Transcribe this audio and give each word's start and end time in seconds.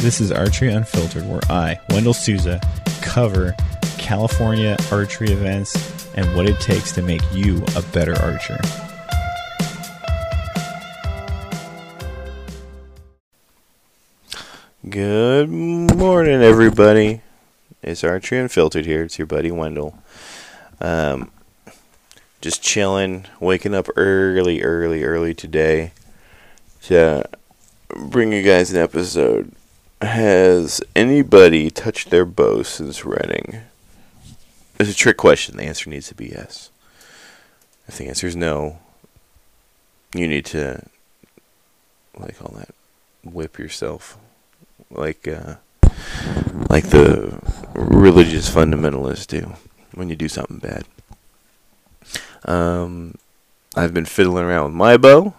This 0.00 0.20
is 0.20 0.30
Archery 0.30 0.70
Unfiltered, 0.70 1.28
where 1.28 1.40
I, 1.50 1.80
Wendell 1.90 2.14
Souza, 2.14 2.60
cover 3.02 3.56
California 3.98 4.76
archery 4.92 5.32
events 5.32 6.06
and 6.14 6.36
what 6.36 6.48
it 6.48 6.60
takes 6.60 6.92
to 6.92 7.02
make 7.02 7.20
you 7.32 7.64
a 7.74 7.82
better 7.92 8.14
archer. 8.22 8.60
Good 14.88 15.48
morning, 15.48 16.42
everybody. 16.42 17.22
It's 17.82 18.04
Archery 18.04 18.38
Unfiltered 18.38 18.86
here. 18.86 19.02
It's 19.02 19.18
your 19.18 19.26
buddy 19.26 19.50
Wendell. 19.50 19.98
Um, 20.80 21.32
just 22.40 22.62
chilling, 22.62 23.26
waking 23.40 23.74
up 23.74 23.88
early, 23.96 24.62
early, 24.62 25.02
early 25.02 25.34
today 25.34 25.90
to 26.82 27.28
bring 27.88 28.32
you 28.32 28.44
guys 28.44 28.70
an 28.70 28.76
episode. 28.76 29.52
Has 30.00 30.80
anybody 30.94 31.70
touched 31.70 32.10
their 32.10 32.24
bow 32.24 32.62
since 32.62 33.04
Redding? 33.04 33.62
It's 34.78 34.90
a 34.90 34.94
trick 34.94 35.16
question. 35.16 35.56
The 35.56 35.64
answer 35.64 35.90
needs 35.90 36.08
to 36.08 36.14
be 36.14 36.26
yes. 36.26 36.70
If 37.88 37.98
the 37.98 38.06
answer 38.06 38.26
is 38.26 38.36
no, 38.36 38.78
you 40.14 40.28
need 40.28 40.44
to, 40.46 40.84
like 42.16 42.40
all 42.40 42.54
that, 42.56 42.74
whip 43.24 43.58
yourself 43.58 44.18
like 44.90 45.28
uh, 45.28 45.56
like 46.70 46.88
the 46.88 47.38
religious 47.74 48.50
fundamentalists 48.50 49.26
do 49.26 49.54
when 49.94 50.08
you 50.08 50.16
do 50.16 50.28
something 50.28 50.58
bad. 50.58 50.84
Um, 52.44 53.14
I've 53.76 53.94
been 53.94 54.04
fiddling 54.04 54.44
around 54.44 54.64
with 54.64 54.74
my 54.74 54.96
bow 54.96 55.34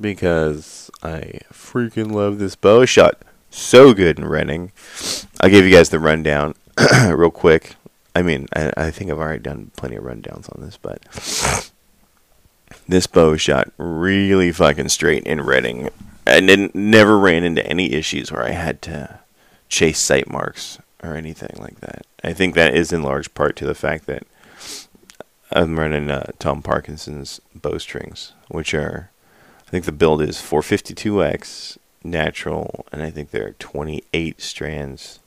because 0.00 0.90
I 1.02 1.40
freaking 1.52 2.12
love 2.12 2.38
this 2.38 2.54
bow. 2.54 2.82
It 2.82 2.86
shot 2.86 3.20
so 3.54 3.94
good 3.94 4.18
in 4.18 4.26
Redding. 4.26 4.72
I'll 5.40 5.50
give 5.50 5.64
you 5.64 5.72
guys 5.72 5.90
the 5.90 5.98
rundown 5.98 6.54
real 7.08 7.30
quick. 7.30 7.76
I 8.14 8.22
mean, 8.22 8.48
I, 8.54 8.72
I 8.76 8.90
think 8.90 9.10
I've 9.10 9.18
already 9.18 9.42
done 9.42 9.70
plenty 9.76 9.96
of 9.96 10.04
rundowns 10.04 10.54
on 10.54 10.62
this, 10.64 10.76
but 10.76 11.02
this 12.88 13.06
bow 13.06 13.36
shot 13.36 13.72
really 13.78 14.52
fucking 14.52 14.88
straight 14.88 15.24
in 15.24 15.40
Redding. 15.40 15.88
I 16.26 16.40
didn't 16.40 16.74
never 16.74 17.18
ran 17.18 17.44
into 17.44 17.66
any 17.66 17.92
issues 17.92 18.30
where 18.30 18.44
I 18.44 18.52
had 18.52 18.82
to 18.82 19.20
chase 19.68 19.98
sight 19.98 20.30
marks 20.30 20.78
or 21.02 21.16
anything 21.16 21.56
like 21.58 21.80
that. 21.80 22.06
I 22.22 22.32
think 22.32 22.54
that 22.54 22.74
is 22.74 22.92
in 22.92 23.02
large 23.02 23.32
part 23.34 23.56
to 23.56 23.64
the 23.64 23.74
fact 23.74 24.06
that 24.06 24.24
I'm 25.50 25.78
running 25.78 26.10
uh, 26.10 26.30
Tom 26.38 26.62
Parkinson's 26.62 27.40
bowstrings, 27.54 28.32
which 28.48 28.72
are 28.74 29.10
I 29.66 29.70
think 29.70 29.84
the 29.84 29.92
build 29.92 30.22
is 30.22 30.36
452x 30.36 31.78
natural, 32.04 32.86
and 32.92 33.02
I 33.02 33.10
think 33.10 33.30
there 33.30 33.46
are 33.46 33.52
28 33.52 34.40
strands 34.40 35.20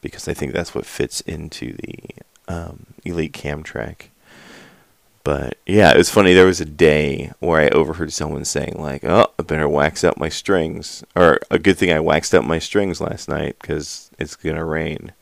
because 0.00 0.28
I 0.28 0.34
think 0.34 0.52
that's 0.52 0.74
what 0.74 0.86
fits 0.86 1.20
into 1.22 1.74
the 1.74 1.98
um, 2.46 2.86
Elite 3.04 3.32
Cam 3.32 3.62
track. 3.62 4.10
But 5.24 5.56
yeah, 5.64 5.90
it 5.90 5.96
was 5.96 6.10
funny. 6.10 6.34
There 6.34 6.44
was 6.44 6.60
a 6.60 6.66
day 6.66 7.32
where 7.40 7.62
I 7.62 7.68
overheard 7.68 8.12
someone 8.12 8.44
saying 8.44 8.74
like, 8.78 9.02
"Oh, 9.04 9.28
I 9.38 9.42
better 9.42 9.66
wax 9.66 10.04
up 10.04 10.18
my 10.18 10.28
strings," 10.28 11.02
or 11.16 11.40
a 11.50 11.58
good 11.58 11.78
thing 11.78 11.90
I 11.90 12.00
waxed 12.00 12.34
up 12.34 12.44
my 12.44 12.58
strings 12.58 13.00
last 13.00 13.26
night 13.26 13.56
because 13.58 14.10
it's 14.18 14.36
gonna 14.36 14.64
rain. 14.64 15.12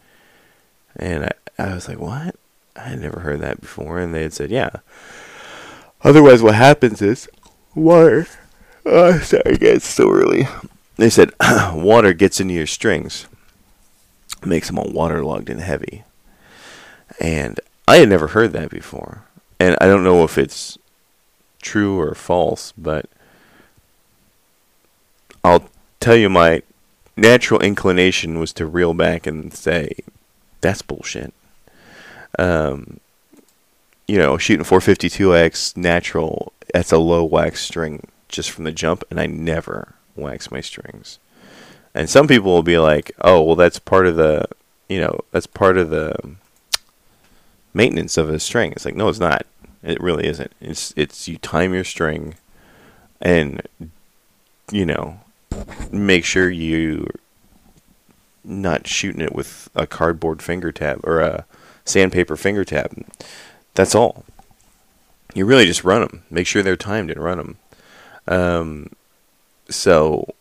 And 0.97 1.27
I, 1.27 1.33
I 1.57 1.75
was 1.75 1.89
like, 1.89 2.01
"What?" 2.01 2.35
I 2.75 2.81
had 2.89 3.01
never 3.01 3.21
heard 3.21 3.41
that 3.43 3.61
before, 3.61 4.01
and 4.01 4.13
they 4.13 4.23
had 4.23 4.33
said, 4.33 4.51
"Yeah." 4.51 4.71
Otherwise, 6.03 6.43
what 6.43 6.57
happens 6.57 7.01
is 7.01 7.29
water. 7.77 8.27
Oh, 8.85 9.19
sorry, 9.21 9.57
guys, 9.57 9.77
it's 9.77 9.87
so 9.87 10.11
early. 10.11 10.49
They 10.97 11.11
said 11.11 11.31
water 11.73 12.13
gets 12.13 12.41
into 12.41 12.55
your 12.55 12.67
strings, 12.67 13.27
makes 14.45 14.69
them 14.69 14.79
all 14.79 14.91
waterlogged 14.91 15.49
and 15.49 15.61
heavy. 15.61 16.05
And 17.21 17.61
I 17.87 17.97
had 17.97 18.09
never 18.09 18.29
heard 18.29 18.53
that 18.53 18.71
before 18.71 19.25
and 19.63 19.77
I 19.81 19.87
don't 19.87 20.03
know 20.03 20.25
if 20.25 20.39
it's 20.39 20.77
true 21.61 22.01
or 22.01 22.17
false, 22.17 22.73
but 22.77 23.09
I'll 25.45 25.69
tell 26.01 26.17
you 26.17 26.29
my 26.29 26.63
natural 27.17 27.61
inclination 27.61 28.41
was 28.41 28.53
to 28.55 28.67
reel 28.67 28.93
back 28.93 29.25
and 29.25 29.55
say, 29.55 29.95
that's 30.61 30.83
bullshit. 30.83 31.33
Um, 32.41 32.99
you 34.09 34.19
know, 34.19 34.37
shooting 34.37 34.65
452X 34.65 35.77
natural, 35.77 36.53
that's 36.75 36.91
a 36.91 36.99
low 36.99 37.23
wax 37.23 37.61
string 37.61 38.09
just 38.33 38.51
from 38.51 38.65
the 38.65 38.73
jump, 38.73 39.05
and 39.11 39.21
I 39.21 39.27
never 39.27 39.95
wax 40.17 40.51
my 40.51 40.61
strings. 40.61 41.19
And 41.95 42.09
some 42.11 42.27
people 42.27 42.53
will 42.53 42.63
be 42.63 42.79
like, 42.79 43.13
oh, 43.21 43.43
well, 43.43 43.57
that's 43.57 43.79
part 43.79 44.07
of 44.07 44.17
the, 44.17 44.47
you 44.89 44.99
know, 44.99 45.21
that's 45.31 45.47
part 45.47 45.77
of 45.77 45.91
the 45.91 46.17
maintenance 47.75 48.17
of 48.17 48.29
a 48.29 48.41
string. 48.41 48.73
It's 48.73 48.85
like, 48.85 48.97
no, 48.97 49.09
it's 49.09 49.21
not. 49.21 49.47
It 49.83 50.01
really 50.01 50.27
isn't. 50.27 50.53
It's 50.61 50.95
it's 50.97 51.27
you 51.27 51.39
time 51.39 51.75
your 51.75 51.85
string, 51.85 52.37
and 53.21 53.63
you 54.71 54.87
know, 54.87 55.21
make 55.91 56.25
sure 56.25 56.49
you 56.49 57.09
not 58.45 58.87
shooting 58.87 59.21
it 59.21 59.35
with 59.35 59.69
a 59.75 59.87
cardboard 59.87 60.41
finger 60.41 60.71
tab 60.71 61.01
or 61.05 61.21
a 61.21 61.47
sandpaper 61.85 62.37
finger 62.37 62.65
tab. 62.65 63.05
That's 63.75 63.95
all. 63.95 64.25
You 65.35 65.47
really 65.47 65.67
just 65.67 65.85
run 65.85 66.03
them. 66.03 66.23
Make 66.31 66.47
sure 66.47 66.63
they're 66.63 66.77
timed 66.77 67.11
and 67.11 67.23
run 67.23 67.39
them. 67.39 67.57
Um, 68.27 68.91
so 69.69 70.35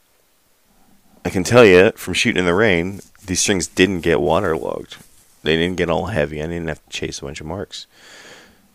I 1.25 1.30
can 1.30 1.44
tell 1.44 1.66
you 1.66 1.92
from 1.92 2.14
shooting 2.14 2.40
in 2.40 2.46
the 2.46 2.53
rain, 2.53 3.02
these 3.25 3.42
strings 3.42 3.68
didn't 3.68 4.02
get 4.02 4.22
waterlogged. 4.22 4.97
They 5.44 5.56
didn't 5.56 5.78
get 5.78 5.90
all 5.90 6.08
heavy. 6.08 6.42
I 6.42 6.47
didn't 6.47 6.68
have 6.68 6.84
to 6.84 6.90
chase 6.90 7.19
a 7.19 7.25
bunch 7.25 7.42
of 7.42 7.47
marks. 7.47 7.88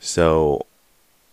So 0.01 0.67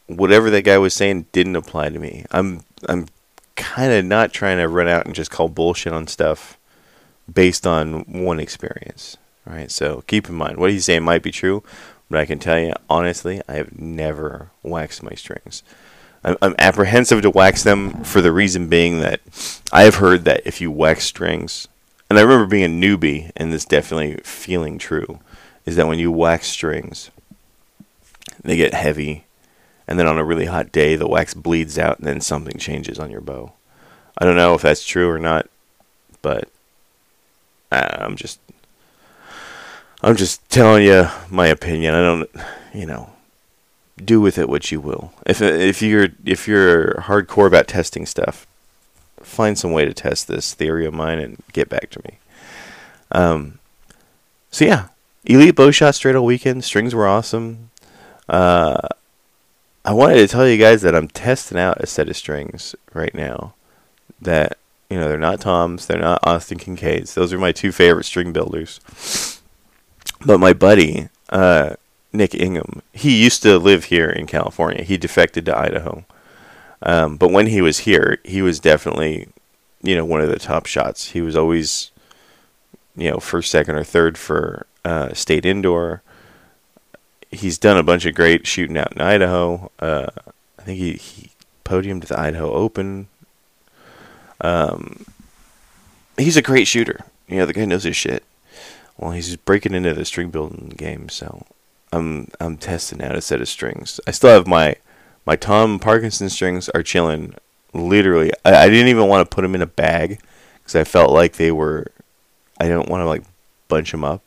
whatever 0.07 0.49
that 0.49 0.63
guy 0.63 0.77
was 0.77 0.93
saying 0.93 1.27
didn't 1.31 1.55
apply 1.55 1.89
to 1.89 1.99
me. 1.99 2.25
I'm 2.31 2.61
I'm 2.87 3.07
kind 3.55 3.93
of 3.93 4.05
not 4.05 4.33
trying 4.33 4.57
to 4.57 4.67
run 4.67 4.87
out 4.87 5.05
and 5.05 5.15
just 5.15 5.31
call 5.31 5.47
bullshit 5.47 5.93
on 5.93 6.07
stuff 6.07 6.57
based 7.31 7.65
on 7.65 8.01
one 8.01 8.39
experience, 8.39 9.17
right? 9.45 9.71
So 9.71 10.03
keep 10.07 10.27
in 10.27 10.35
mind 10.35 10.57
what 10.57 10.71
he's 10.71 10.85
saying 10.85 11.03
might 11.03 11.23
be 11.23 11.31
true, 11.31 11.63
but 12.09 12.19
I 12.19 12.25
can 12.25 12.39
tell 12.39 12.59
you 12.59 12.73
honestly, 12.89 13.41
I 13.47 13.53
have 13.53 13.77
never 13.79 14.51
waxed 14.61 15.03
my 15.03 15.13
strings. 15.13 15.63
I'm, 16.23 16.37
I'm 16.41 16.55
apprehensive 16.57 17.21
to 17.21 17.29
wax 17.29 17.63
them 17.63 18.03
for 18.03 18.21
the 18.21 18.31
reason 18.31 18.69
being 18.69 18.99
that 19.01 19.21
I 19.71 19.83
have 19.83 19.95
heard 19.95 20.25
that 20.25 20.41
if 20.45 20.61
you 20.61 20.71
wax 20.71 21.05
strings, 21.05 21.67
and 22.09 22.17
I 22.17 22.21
remember 22.21 22.45
being 22.45 22.63
a 22.63 22.67
newbie 22.67 23.31
and 23.35 23.51
this 23.51 23.65
definitely 23.65 24.17
feeling 24.23 24.77
true, 24.77 25.19
is 25.65 25.75
that 25.75 25.87
when 25.87 25.99
you 25.99 26.11
wax 26.11 26.47
strings, 26.47 27.11
they 28.41 28.55
get 28.55 28.73
heavy, 28.73 29.25
and 29.87 29.99
then 29.99 30.07
on 30.07 30.17
a 30.17 30.23
really 30.23 30.45
hot 30.45 30.71
day, 30.71 30.95
the 30.95 31.07
wax 31.07 31.33
bleeds 31.33 31.77
out, 31.77 31.99
and 31.99 32.07
then 32.07 32.21
something 32.21 32.57
changes 32.57 32.99
on 32.99 33.11
your 33.11 33.21
bow. 33.21 33.53
I 34.17 34.25
don't 34.25 34.35
know 34.35 34.53
if 34.53 34.61
that's 34.61 34.85
true 34.85 35.09
or 35.09 35.19
not, 35.19 35.49
but 36.21 36.49
uh, 37.71 37.97
I'm 37.99 38.15
just 38.15 38.39
I'm 40.01 40.17
just 40.17 40.47
telling 40.49 40.83
you 40.83 41.07
my 41.29 41.47
opinion. 41.47 41.93
I 41.93 42.01
don't, 42.01 42.29
you 42.73 42.85
know, 42.85 43.12
do 43.97 44.19
with 44.19 44.37
it 44.37 44.49
what 44.49 44.71
you 44.71 44.79
will. 44.79 45.13
If 45.25 45.41
if 45.41 45.81
you're 45.81 46.09
if 46.25 46.47
you're 46.47 46.95
hardcore 46.95 47.47
about 47.47 47.67
testing 47.67 48.05
stuff, 48.05 48.47
find 49.21 49.57
some 49.57 49.71
way 49.71 49.85
to 49.85 49.93
test 49.93 50.27
this 50.27 50.53
theory 50.53 50.85
of 50.85 50.93
mine 50.93 51.19
and 51.19 51.41
get 51.51 51.69
back 51.69 51.89
to 51.91 52.01
me. 52.03 52.17
Um, 53.11 53.59
so 54.51 54.65
yeah, 54.65 54.87
elite 55.25 55.55
bow 55.55 55.71
shot 55.71 55.95
straight 55.95 56.15
all 56.15 56.25
weekend. 56.25 56.63
Strings 56.63 56.95
were 56.95 57.07
awesome. 57.07 57.69
Uh, 58.27 58.87
I 59.85 59.93
wanted 59.93 60.15
to 60.15 60.27
tell 60.27 60.47
you 60.47 60.57
guys 60.57 60.81
that 60.81 60.95
I'm 60.95 61.07
testing 61.07 61.57
out 61.57 61.81
a 61.81 61.87
set 61.87 62.09
of 62.09 62.15
strings 62.15 62.75
right 62.93 63.13
now. 63.13 63.53
That 64.21 64.57
you 64.89 64.99
know 64.99 65.09
they're 65.09 65.19
not 65.19 65.41
Toms, 65.41 65.85
they're 65.85 65.99
not 65.99 66.25
Austin 66.25 66.57
Kincaids. 66.57 67.13
Those 67.13 67.33
are 67.33 67.39
my 67.39 67.51
two 67.51 67.71
favorite 67.71 68.05
string 68.05 68.33
builders. 68.33 68.79
But 70.25 70.39
my 70.39 70.53
buddy 70.53 71.09
uh, 71.29 71.75
Nick 72.13 72.35
Ingham, 72.35 72.81
he 72.93 73.23
used 73.23 73.41
to 73.43 73.57
live 73.57 73.85
here 73.85 74.09
in 74.09 74.27
California. 74.27 74.83
He 74.83 74.97
defected 74.97 75.45
to 75.45 75.57
Idaho, 75.57 76.05
um, 76.81 77.17
but 77.17 77.31
when 77.31 77.47
he 77.47 77.61
was 77.61 77.79
here, 77.79 78.19
he 78.23 78.41
was 78.41 78.59
definitely 78.59 79.27
you 79.81 79.95
know 79.95 80.05
one 80.05 80.21
of 80.21 80.29
the 80.29 80.39
top 80.39 80.65
shots. 80.65 81.11
He 81.11 81.21
was 81.21 81.35
always 81.35 81.91
you 82.95 83.09
know 83.09 83.17
first, 83.17 83.51
second, 83.51 83.75
or 83.75 83.83
third 83.83 84.17
for 84.17 84.67
uh, 84.85 85.13
state 85.13 85.45
indoor 85.45 86.03
he's 87.33 87.57
done 87.57 87.77
a 87.77 87.83
bunch 87.83 88.05
of 88.05 88.15
great 88.15 88.47
shooting 88.47 88.77
out 88.77 88.93
in 88.93 89.01
Idaho. 89.01 89.71
Uh, 89.79 90.07
I 90.59 90.61
think 90.61 90.79
he, 90.79 90.93
he 90.93 91.31
podiumed 91.65 92.03
at 92.03 92.09
the 92.09 92.19
Idaho 92.19 92.51
Open. 92.51 93.07
Um, 94.39 95.05
he's 96.17 96.37
a 96.37 96.41
great 96.41 96.67
shooter. 96.67 97.05
You 97.27 97.37
know, 97.37 97.45
the 97.45 97.53
guy 97.53 97.65
knows 97.65 97.83
his 97.83 97.95
shit. 97.95 98.23
Well, 98.97 99.11
he's 99.11 99.35
breaking 99.35 99.73
into 99.73 99.93
the 99.93 100.05
string 100.05 100.29
building 100.29 100.73
game, 100.77 101.09
so 101.09 101.45
I'm 101.93 102.27
I'm 102.39 102.57
testing 102.57 103.01
out 103.01 103.15
a 103.15 103.21
set 103.21 103.41
of 103.41 103.47
strings. 103.47 103.99
I 104.07 104.11
still 104.11 104.31
have 104.31 104.47
my 104.47 104.75
my 105.25 105.35
Tom 105.35 105.79
Parkinson 105.79 106.29
strings 106.29 106.67
are 106.69 106.83
chilling. 106.83 107.35
Literally, 107.73 108.31
I, 108.43 108.65
I 108.65 108.69
didn't 108.69 108.87
even 108.87 109.07
want 109.07 109.29
to 109.29 109.33
put 109.33 109.43
them 109.43 109.55
in 109.55 109.61
a 109.61 109.67
bag 109.67 110.19
because 110.55 110.75
I 110.75 110.83
felt 110.83 111.11
like 111.11 111.33
they 111.33 111.51
were. 111.51 111.91
I 112.59 112.67
don't 112.67 112.89
want 112.89 113.01
to 113.01 113.05
like 113.05 113.23
bunch 113.67 113.91
them 113.91 114.03
up 114.03 114.21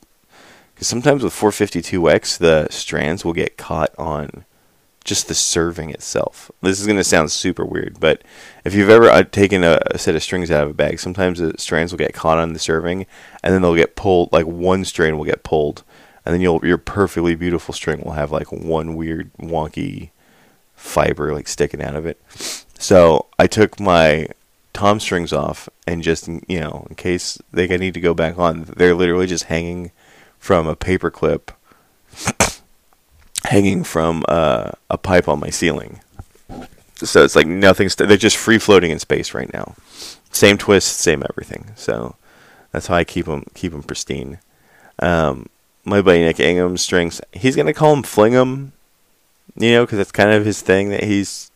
because 0.75 0.89
sometimes 0.89 1.23
with 1.23 1.33
452x 1.33 2.39
the 2.39 2.69
strands 2.71 3.25
will 3.25 3.33
get 3.33 3.57
caught 3.57 3.95
on 3.97 4.45
just 5.05 5.29
the 5.29 5.35
serving 5.35 5.91
itself. 5.91 6.51
This 6.61 6.81
is 6.81 6.87
going 6.87 6.99
to 6.99 7.05
sound 7.05 7.31
super 7.31 7.65
weird, 7.65 7.99
but 8.01 8.23
if 8.65 8.75
you've 8.75 8.91
ever 8.91 9.09
uh, 9.09 9.23
taken 9.23 9.63
a, 9.63 9.81
a, 9.87 9.99
set 9.99 10.17
of 10.17 10.23
strings 10.23 10.51
out 10.51 10.65
of 10.65 10.71
a 10.71 10.75
bag, 10.75 10.99
sometimes 10.99 11.39
the 11.39 11.55
strands 11.59 11.93
will 11.93 11.99
get 11.99 12.13
caught 12.13 12.39
on 12.39 12.53
the 12.53 12.59
serving, 12.59 13.07
and 13.43 13.55
then 13.55 13.63
they'll 13.63 13.77
get 13.77 13.95
pulled. 13.95 14.33
Like 14.33 14.47
one 14.47 14.85
strand 14.85 15.17
will 15.17 15.25
get 15.25 15.45
pulled, 15.45 15.85
and 16.27 16.35
then 16.35 16.41
you'll 16.41 16.65
your 16.67 16.77
perfectly 16.77 17.37
beautiful 17.37 17.73
string 17.73 18.03
will 18.03 18.13
have 18.13 18.33
like 18.33 18.51
one 18.51 18.97
weird 18.97 19.33
wonky 19.35 20.11
fiber 20.75 21.33
like 21.33 21.49
sticking 21.49 21.81
out 21.81 21.95
of 21.95 22.05
it. 22.05 22.21
So 22.79 23.27
I 23.39 23.47
took 23.47 23.79
my 23.81 24.29
tom 24.73 25.01
strings 25.01 25.33
off, 25.33 25.69
and 25.87 26.03
just 26.03 26.29
you 26.29 26.61
know, 26.61 26.87
in 26.91 26.97
case 26.97 27.39
they 27.53 27.69
need 27.69 27.95
to 27.95 28.01
go 28.01 28.13
back 28.13 28.39
on, 28.39 28.65
they're 28.77 28.95
literally 28.95 29.27
just 29.29 29.45
hanging 29.45 29.93
from 30.39 30.67
a 30.67 30.77
paper 30.77 31.11
clip 31.11 31.53
hanging 33.45 33.85
from 33.85 34.25
uh, 34.29 34.73
a 34.91 34.99
pipe 34.99 35.29
on 35.29 35.41
my 35.41 35.51
ceiling. 35.51 36.01
So 36.97 37.23
it's 37.23 37.37
like 37.37 37.47
nothing. 37.47 37.89
St- 37.89 38.09
they're 38.09 38.17
just 38.17 38.37
free 38.37 38.59
floating 38.59 38.91
in 38.91 38.99
space 38.99 39.33
right 39.33 39.53
now. 39.53 39.77
Same 40.33 40.59
twist, 40.59 40.99
same 40.99 41.23
everything. 41.31 41.71
So 41.77 42.17
that's 42.73 42.89
how 42.89 42.97
I 42.97 43.05
keep 43.05 43.27
them 43.27 43.45
keep 43.55 43.73
them 43.73 43.83
pristine. 43.85 44.39
Um, 44.99 45.49
my 45.87 46.03
buddy 46.03 46.19
Nick 46.19 46.41
Ingham 46.41 46.77
strings. 46.77 47.21
He's 47.33 47.57
gonna 47.57 47.73
call 47.73 47.95
him 47.95 48.03
Flingham, 48.03 48.73
you 49.57 49.71
know, 49.73 49.85
because 49.87 49.99
that's 49.99 50.13
kind 50.13 50.33
of 50.33 50.45
his 50.45 50.61
thing 50.61 50.91
that 50.91 51.05
he's 51.05 51.51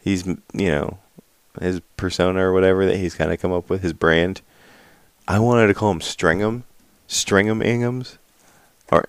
he's 0.00 0.26
you 0.26 0.38
know 0.54 0.98
his 1.60 1.80
persona 1.98 2.40
or 2.40 2.52
whatever 2.52 2.86
that 2.86 2.96
he's 2.96 3.14
kind 3.14 3.30
of 3.30 3.40
come 3.40 3.52
up 3.52 3.68
with 3.68 3.82
his 3.82 3.92
brand. 3.92 4.40
I 5.28 5.38
wanted 5.40 5.66
to 5.66 5.74
call 5.74 5.90
him 5.90 6.00
Stringham, 6.00 6.62
Stringham 7.08 7.62
Inghams, 7.62 8.16
or 8.90 9.04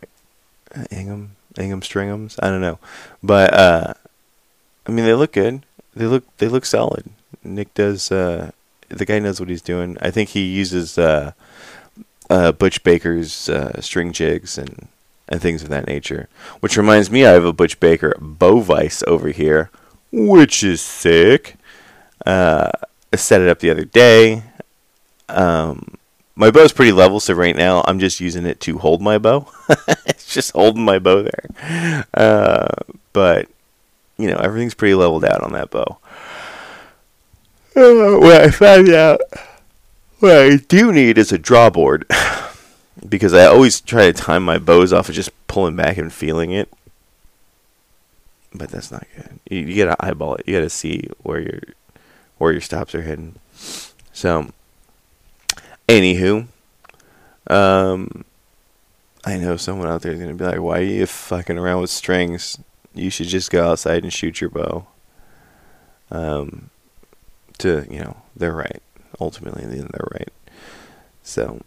Ingham. 0.92 1.36
Ingham 1.58 1.82
Stringhams. 1.82 2.38
I 2.42 2.50
don't 2.50 2.62
know, 2.62 2.80
but 3.22 3.54
uh, 3.54 3.94
I 4.88 4.92
mean 4.92 5.06
they 5.06 5.14
look 5.14 5.34
good. 5.34 5.64
They 5.96 6.06
look 6.06 6.26
they 6.38 6.48
look 6.48 6.66
solid. 6.66 7.06
Nick 7.44 7.74
does. 7.76 8.12
Uh, 8.12 8.52
the 8.90 9.06
guy 9.06 9.20
knows 9.20 9.40
what 9.40 9.50
he's 9.50 9.62
doing. 9.62 9.98
I 10.02 10.10
think 10.12 10.30
he 10.30 10.42
uses 10.46 10.98
uh, 10.98 11.34
uh, 12.30 12.52
Butch 12.52 12.84
Baker's 12.84 13.50
uh, 13.50 13.80
string 13.82 14.12
jigs 14.12 14.58
and 14.58 14.88
and 15.28 15.42
things 15.42 15.64
of 15.64 15.70
that 15.70 15.88
nature. 15.88 16.28
Which 16.60 16.78
reminds 16.78 17.10
me, 17.10 17.26
I 17.26 17.32
have 17.32 17.46
a 17.46 17.54
Butch 17.54 17.80
Baker 17.80 18.16
bow 18.20 18.60
vise 18.60 19.04
over 19.08 19.30
here, 19.30 19.70
which 20.12 20.64
is 20.64 20.82
sick. 20.82 21.56
Uh, 22.26 22.72
I 23.12 23.16
set 23.16 23.42
it 23.42 23.50
up 23.50 23.60
the 23.60 23.70
other 23.70 23.86
day. 23.86 24.44
Um, 25.30 25.98
my 26.36 26.52
bow's 26.52 26.74
pretty 26.74 26.92
level, 26.92 27.20
so 27.20 27.34
right 27.34 27.56
now 27.56 27.84
I'm 27.88 28.00
just 28.00 28.20
using 28.20 28.46
it 28.46 28.60
to 28.62 28.78
hold 28.80 29.02
my 29.02 29.18
bow. 29.18 29.48
it's 30.06 30.34
just 30.34 30.52
holding 30.52 30.84
my 30.84 31.00
bow 31.00 31.24
there. 31.24 32.06
Uh, 32.14 32.68
but 33.14 33.48
you 34.18 34.28
know, 34.30 34.38
everything's 34.38 34.74
pretty 34.74 34.96
leveled 34.96 35.26
out 35.26 35.42
on 35.42 35.54
that 35.54 35.70
bow. 35.70 35.98
Uh, 37.76 38.20
what 38.20 38.42
I 38.42 38.52
found 38.52 38.90
out, 38.90 39.20
what 40.24 40.38
I 40.38 40.56
do 40.56 40.94
need 40.94 41.18
is 41.18 41.34
a 41.34 41.38
drawboard 41.38 42.06
because 43.10 43.34
I 43.34 43.46
always 43.46 43.82
try 43.82 44.06
to 44.06 44.14
time 44.14 44.44
my 44.44 44.58
bows 44.58 44.94
off 44.94 45.10
of 45.10 45.16
just 45.16 45.32
pulling 45.48 45.76
back 45.76 45.98
and 45.98 46.14
feeling 46.14 46.52
it. 46.52 46.72
But 48.54 48.70
that's 48.70 48.90
not 48.90 49.06
good. 49.14 49.40
You, 49.50 49.60
you 49.60 49.84
gotta 49.84 49.98
eyeball 50.00 50.36
it. 50.36 50.48
You 50.48 50.56
gotta 50.56 50.70
see 50.70 51.10
where 51.24 51.42
your 51.42 51.60
where 52.38 52.54
your 52.54 52.62
stops 52.62 52.96
are 52.96 53.02
hidden. 53.02 53.38
So 54.14 54.48
Anywho, 55.90 56.48
um, 57.48 58.24
I 59.26 59.36
know 59.38 59.58
someone 59.58 59.90
out 59.90 60.04
there 60.04 60.14
is 60.14 60.20
gonna 60.22 60.36
be 60.36 60.46
like, 60.46 60.62
"Why 60.62 60.80
are 60.80 60.84
you 60.84 61.06
fucking 61.06 61.58
around 61.58 61.82
with 61.82 61.90
strings? 61.90 62.58
You 62.96 63.10
should 63.10 63.28
just 63.28 63.52
go 63.52 63.72
outside 63.72 64.04
and 64.04 64.14
shoot 64.14 64.40
your 64.40 64.50
bow." 64.50 64.88
Um, 66.10 66.70
to 67.58 67.86
you 67.92 68.00
know, 68.00 68.18
they're 68.38 68.54
right. 68.54 68.82
Ultimately, 69.24 69.64
in 69.64 69.70
the 69.70 69.78
end 69.78 69.90
they're 69.94 70.08
right. 70.12 70.34
So, 71.24 71.62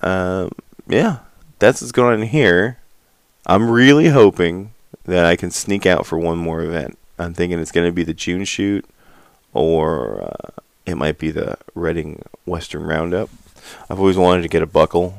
um, 0.00 0.50
yeah, 0.88 1.18
that's 1.58 1.82
what's 1.82 1.92
going 1.92 2.22
on 2.22 2.26
here. 2.26 2.78
I'm 3.46 3.70
really 3.70 4.08
hoping 4.08 4.72
that 5.04 5.26
I 5.26 5.36
can 5.36 5.50
sneak 5.50 5.84
out 5.84 6.06
for 6.06 6.16
one 6.16 6.38
more 6.38 6.62
event. 6.62 6.96
I'm 7.18 7.34
thinking 7.34 7.58
it's 7.58 7.70
going 7.70 7.86
to 7.86 7.92
be 7.92 8.02
the 8.02 8.14
June 8.14 8.46
shoot, 8.46 8.86
or 9.52 10.22
uh, 10.22 10.62
it 10.86 10.94
might 10.94 11.18
be 11.18 11.30
the 11.30 11.58
Redding 11.74 12.22
Western 12.46 12.84
Roundup. 12.84 13.28
I've 13.90 14.00
always 14.00 14.16
wanted 14.16 14.40
to 14.42 14.48
get 14.48 14.62
a 14.62 14.66
buckle, 14.66 15.18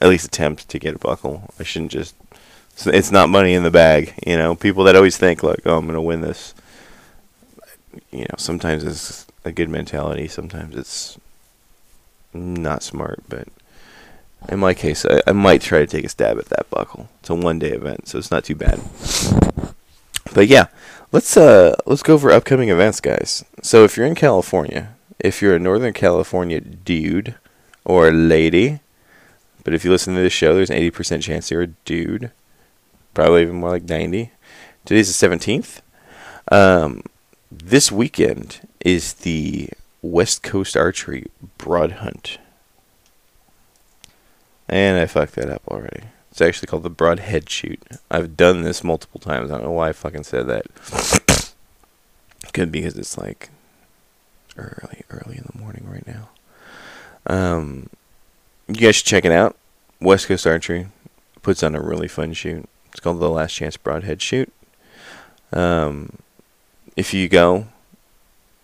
at 0.00 0.08
least 0.08 0.24
attempt 0.24 0.66
to 0.70 0.78
get 0.78 0.94
a 0.94 0.98
buckle. 0.98 1.52
I 1.58 1.62
shouldn't 1.62 1.92
just. 1.92 2.14
It's 2.86 3.12
not 3.12 3.28
money 3.28 3.52
in 3.52 3.64
the 3.64 3.70
bag, 3.70 4.14
you 4.26 4.38
know. 4.38 4.54
People 4.54 4.84
that 4.84 4.96
always 4.96 5.18
think 5.18 5.42
like, 5.42 5.60
"Oh, 5.66 5.76
I'm 5.76 5.84
going 5.84 5.94
to 5.94 6.00
win 6.00 6.22
this." 6.22 6.54
You 8.10 8.20
know, 8.20 8.36
sometimes 8.38 8.84
it's 8.84 9.26
a 9.44 9.52
good 9.52 9.68
mentality. 9.68 10.28
Sometimes 10.28 10.76
it's 10.76 11.18
not 12.32 12.82
smart, 12.82 13.22
but 13.28 13.48
in 14.48 14.58
my 14.58 14.74
case, 14.74 15.04
I, 15.04 15.22
I 15.26 15.32
might 15.32 15.60
try 15.60 15.80
to 15.80 15.86
take 15.86 16.04
a 16.04 16.08
stab 16.08 16.38
at 16.38 16.46
that 16.46 16.70
buckle. 16.70 17.08
It's 17.20 17.30
a 17.30 17.34
one-day 17.34 17.70
event, 17.70 18.08
so 18.08 18.18
it's 18.18 18.30
not 18.30 18.44
too 18.44 18.54
bad. 18.54 18.80
But 20.32 20.46
yeah, 20.46 20.66
let's 21.12 21.36
uh 21.36 21.74
let's 21.86 22.02
go 22.02 22.14
over 22.14 22.30
upcoming 22.30 22.68
events, 22.68 23.00
guys. 23.00 23.44
So 23.62 23.84
if 23.84 23.96
you're 23.96 24.06
in 24.06 24.14
California, 24.14 24.94
if 25.18 25.42
you're 25.42 25.56
a 25.56 25.58
Northern 25.58 25.92
California 25.92 26.60
dude 26.60 27.34
or 27.84 28.12
lady, 28.12 28.80
but 29.64 29.74
if 29.74 29.84
you 29.84 29.90
listen 29.90 30.14
to 30.14 30.20
this 30.20 30.32
show, 30.32 30.54
there's 30.54 30.70
an 30.70 30.78
80% 30.78 31.22
chance 31.22 31.50
you're 31.50 31.62
a 31.62 31.66
dude. 31.66 32.30
Probably 33.12 33.42
even 33.42 33.56
more 33.56 33.70
like 33.70 33.88
90. 33.88 34.30
Today's 34.84 35.18
the 35.18 35.28
17th. 35.28 35.80
Um, 36.50 37.02
this 37.50 37.92
weekend 37.92 38.60
is 38.84 39.14
the 39.14 39.70
West 40.02 40.42
Coast 40.42 40.76
Archery 40.76 41.26
Broad 41.58 41.92
Hunt. 41.92 42.38
And 44.68 44.98
I 44.98 45.06
fucked 45.06 45.34
that 45.34 45.50
up 45.50 45.62
already. 45.68 46.04
It's 46.30 46.40
actually 46.40 46.68
called 46.68 46.84
the 46.84 46.90
Broadhead 46.90 47.50
Shoot. 47.50 47.82
I've 48.10 48.36
done 48.36 48.62
this 48.62 48.84
multiple 48.84 49.20
times. 49.20 49.50
I 49.50 49.54
don't 49.54 49.64
know 49.64 49.72
why 49.72 49.88
I 49.88 49.92
fucking 49.92 50.24
said 50.24 50.46
that. 50.46 51.52
Could 52.52 52.72
be 52.72 52.80
because 52.80 52.96
it's 52.96 53.18
like 53.18 53.50
early, 54.56 55.02
early 55.10 55.36
in 55.36 55.44
the 55.52 55.58
morning 55.58 55.86
right 55.90 56.06
now. 56.06 56.28
Um, 57.26 57.90
you 58.68 58.76
guys 58.76 58.96
should 58.96 59.06
check 59.06 59.24
it 59.24 59.32
out. 59.32 59.56
West 60.00 60.26
Coast 60.26 60.46
Archery 60.46 60.88
puts 61.42 61.62
on 61.62 61.74
a 61.74 61.80
really 61.80 62.08
fun 62.08 62.32
shoot. 62.32 62.68
It's 62.90 63.00
called 63.00 63.20
the 63.20 63.28
Last 63.28 63.54
Chance 63.54 63.76
Broadhead 63.76 64.22
Shoot. 64.22 64.52
Um, 65.52 66.18
if 66.96 67.12
you 67.12 67.28
go, 67.28 67.66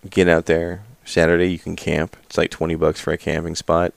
get 0.07 0.29
out 0.29 0.47
there. 0.47 0.83
Saturday 1.05 1.51
you 1.51 1.59
can 1.59 1.77
camp. 1.77 2.17
It's 2.25 2.39
like 2.39 2.51
twenty 2.51 2.75
bucks 2.75 3.01
for 3.01 3.13
a 3.13 3.19
camping 3.19 3.55
spot. 3.55 3.93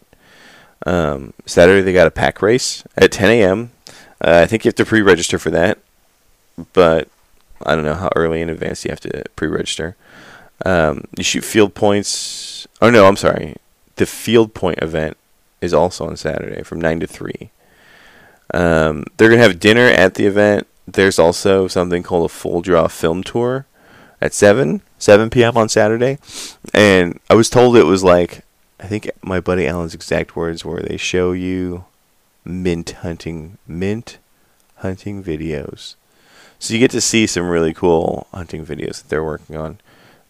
Um, 0.85 1.33
Saturday 1.45 1.81
they 1.81 1.93
got 1.93 2.07
a 2.07 2.11
pack 2.11 2.41
race 2.41 2.83
at 2.95 3.11
10 3.11 3.29
a.m. 3.31 3.71
Uh, 4.21 4.41
I 4.43 4.45
think 4.45 4.63
you 4.63 4.69
have 4.69 4.75
to 4.75 4.85
pre-register 4.85 5.37
for 5.37 5.49
that, 5.51 5.79
but 6.73 7.09
I 7.65 7.75
don't 7.75 7.85
know 7.85 7.95
how 7.95 8.09
early 8.15 8.41
in 8.41 8.49
advance 8.49 8.85
you 8.85 8.91
have 8.91 8.99
to 9.01 9.23
pre-register. 9.35 9.95
Um, 10.65 11.05
you 11.17 11.23
shoot 11.23 11.43
field 11.43 11.73
points. 11.73 12.67
Oh 12.81 12.89
no, 12.89 13.05
I'm 13.05 13.15
sorry. 13.15 13.55
The 13.95 14.05
field 14.05 14.53
point 14.53 14.79
event 14.81 15.17
is 15.61 15.73
also 15.73 16.07
on 16.07 16.17
Saturday 16.17 16.63
from 16.63 16.79
nine 16.79 16.99
to 17.01 17.07
three. 17.07 17.49
Um, 18.53 19.05
they're 19.17 19.29
gonna 19.29 19.41
have 19.41 19.59
dinner 19.59 19.87
at 19.87 20.15
the 20.15 20.25
event. 20.25 20.67
There's 20.87 21.19
also 21.19 21.67
something 21.67 22.03
called 22.03 22.25
a 22.25 22.33
full 22.33 22.61
draw 22.61 22.87
film 22.87 23.23
tour 23.23 23.67
at 24.21 24.33
seven 24.33 24.81
seven 24.97 25.29
p.m. 25.29 25.57
on 25.57 25.69
Saturday, 25.69 26.17
and 26.73 27.19
I 27.29 27.35
was 27.35 27.49
told 27.49 27.77
it 27.77 27.83
was 27.83 28.03
like 28.03 28.43
I 28.79 28.87
think 28.87 29.09
my 29.21 29.39
buddy 29.39 29.67
Alan's 29.67 29.95
exact 29.95 30.35
words 30.35 30.63
were 30.63 30.81
they 30.81 30.97
show 30.97 31.31
you 31.31 31.85
mint 32.45 32.91
hunting 33.01 33.57
mint 33.67 34.17
hunting 34.77 35.23
videos. 35.23 35.95
So 36.57 36.73
you 36.73 36.79
get 36.79 36.91
to 36.91 37.01
see 37.01 37.25
some 37.25 37.49
really 37.49 37.73
cool 37.73 38.27
hunting 38.33 38.65
videos 38.65 39.01
that 39.01 39.09
they're 39.09 39.23
working 39.23 39.55
on 39.55 39.79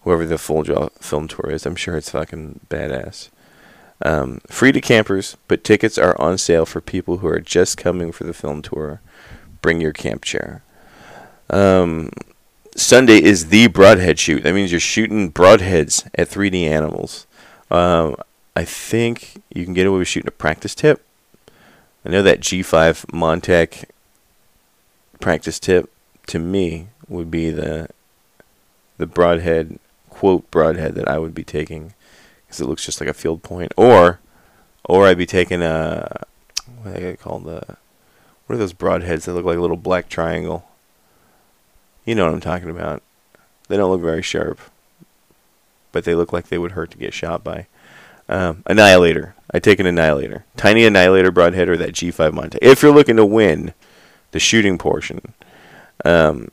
whoever 0.04 0.26
the 0.26 0.38
full 0.38 0.64
draw 0.64 0.90
film 1.00 1.28
tour 1.28 1.50
is. 1.50 1.66
I'm 1.66 1.76
sure 1.76 1.98
it's 1.98 2.12
fucking 2.12 2.62
badass. 2.70 3.30
Um, 4.06 4.40
free 4.48 4.72
to 4.72 4.80
campers, 4.80 5.36
but 5.48 5.64
tickets 5.64 5.98
are 5.98 6.20
on 6.22 6.38
sale 6.38 6.66
for 6.66 6.82
people 6.82 7.18
who 7.18 7.28
are 7.28 7.42
just 7.42 7.78
coming 7.78 8.12
for 8.12 8.24
the 8.24 8.34
film 8.34 8.62
tour. 8.62 9.02
Bring 9.62 9.82
your 9.82 9.92
camp 9.92 10.24
chair. 10.24 10.64
Um, 11.50 12.12
Sunday 12.80 13.22
is 13.22 13.50
the 13.50 13.68
broadhead 13.68 14.18
shoot. 14.18 14.44
That 14.44 14.54
means 14.54 14.72
you're 14.72 14.80
shooting 14.80 15.34
broadheads 15.34 16.10
at 16.16 16.30
3D 16.30 16.64
animals. 16.64 17.28
Um, 17.70 18.16
I 18.56 18.64
think 18.64 19.42
you 19.54 19.66
can 19.66 19.74
get 19.74 19.86
away 19.86 20.00
with 20.00 20.08
shooting 20.08 20.30
a 20.30 20.32
practice 20.32 20.74
tip. 20.74 21.06
I 22.06 22.10
know 22.10 22.24
that 22.24 22.40
G5 22.40 23.08
Montec 23.08 23.84
practice 25.20 25.60
tip 25.60 25.92
to 26.28 26.40
me 26.40 26.88
would 27.10 27.30
be 27.30 27.50
the 27.50 27.90
the 28.98 29.06
broadhead 29.06 29.80
quote 30.10 30.50
broadhead 30.50 30.96
that 30.96 31.08
I 31.08 31.20
would 31.20 31.36
be 31.36 31.44
taking 31.44 31.94
because 32.46 32.62
it 32.62 32.66
looks 32.66 32.86
just 32.86 33.02
like 33.02 33.10
a 33.10 33.14
field 33.14 33.44
point, 33.44 33.74
or 33.76 34.20
or 34.86 35.06
I'd 35.06 35.18
be 35.18 35.26
taking 35.26 35.62
a 35.62 36.26
what 36.82 36.96
are 36.96 37.00
they 37.00 37.16
called 37.18 37.44
the 37.44 37.78
what 38.46 38.56
are 38.56 38.58
those 38.58 38.74
broadheads 38.74 39.26
that 39.26 39.34
look 39.34 39.46
like 39.46 39.58
a 39.58 39.62
little 39.62 39.78
black 39.78 40.08
triangle? 40.08 40.66
You 42.10 42.16
know 42.16 42.26
what 42.26 42.34
I'm 42.34 42.42
talking 42.42 42.72
about. 42.72 43.04
They 43.68 43.78
don't 43.78 43.92
look 43.92 44.02
very 44.02 44.24
sharp, 44.24 44.60
but 45.92 46.06
they 46.06 46.16
look 46.16 46.34
like 46.34 46.48
they 46.48 46.58
would 46.58 46.72
hurt 46.72 46.90
to 46.90 46.98
get 46.98 47.14
shot 47.14 47.44
by. 47.44 47.68
Um, 48.28 48.64
annihilator. 48.66 49.36
I 49.54 49.60
take 49.60 49.80
an 49.80 49.86
annihilator, 49.86 50.44
tiny 50.58 50.86
annihilator 50.86 51.30
broadhead 51.30 51.70
or 51.70 51.78
that 51.78 51.92
G5 51.92 52.34
Monte. 52.34 52.58
If 52.64 52.82
you're 52.82 52.92
looking 52.92 53.16
to 53.18 53.26
win 53.28 53.76
the 54.32 54.40
shooting 54.40 54.80
portion, 54.80 55.36
um, 56.04 56.50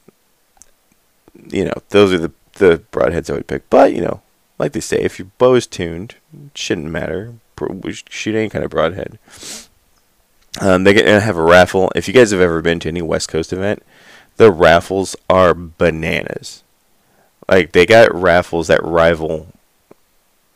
you 1.49 1.65
know 1.65 1.81
those 1.89 2.13
are 2.13 2.19
the 2.19 2.33
the 2.57 2.83
broadheads 2.93 3.31
I 3.31 3.37
would 3.37 3.47
pick. 3.47 3.71
But 3.71 3.95
you 3.95 4.03
know, 4.03 4.21
like 4.59 4.73
they 4.73 4.81
say, 4.81 4.99
if 4.99 5.19
your 5.19 5.29
bow 5.39 5.55
is 5.55 5.67
tuned, 5.67 6.17
it 6.35 6.59
shouldn't 6.59 6.91
matter. 6.91 7.33
Shoot 8.11 8.35
any 8.35 8.51
kind 8.51 8.63
of 8.63 8.71
broadhead. 8.71 9.19
Um, 10.61 10.85
they're 10.85 10.93
gonna 10.93 11.21
have 11.21 11.39
a 11.39 11.43
raffle. 11.43 11.91
If 11.97 12.09
you 12.09 12.13
guys 12.13 12.31
have 12.33 12.43
ever 12.43 12.61
been 12.61 12.79
to 12.81 12.89
any 12.89 13.01
West 13.01 13.31
Coast 13.31 13.55
event, 13.55 13.83
the 14.37 14.51
raffles 14.51 15.17
are 15.29 15.55
bananas. 15.55 16.63
Like 17.49 17.73
they 17.73 17.87
got 17.87 18.15
raffles 18.15 18.69
that 18.69 18.85
rival 18.85 19.49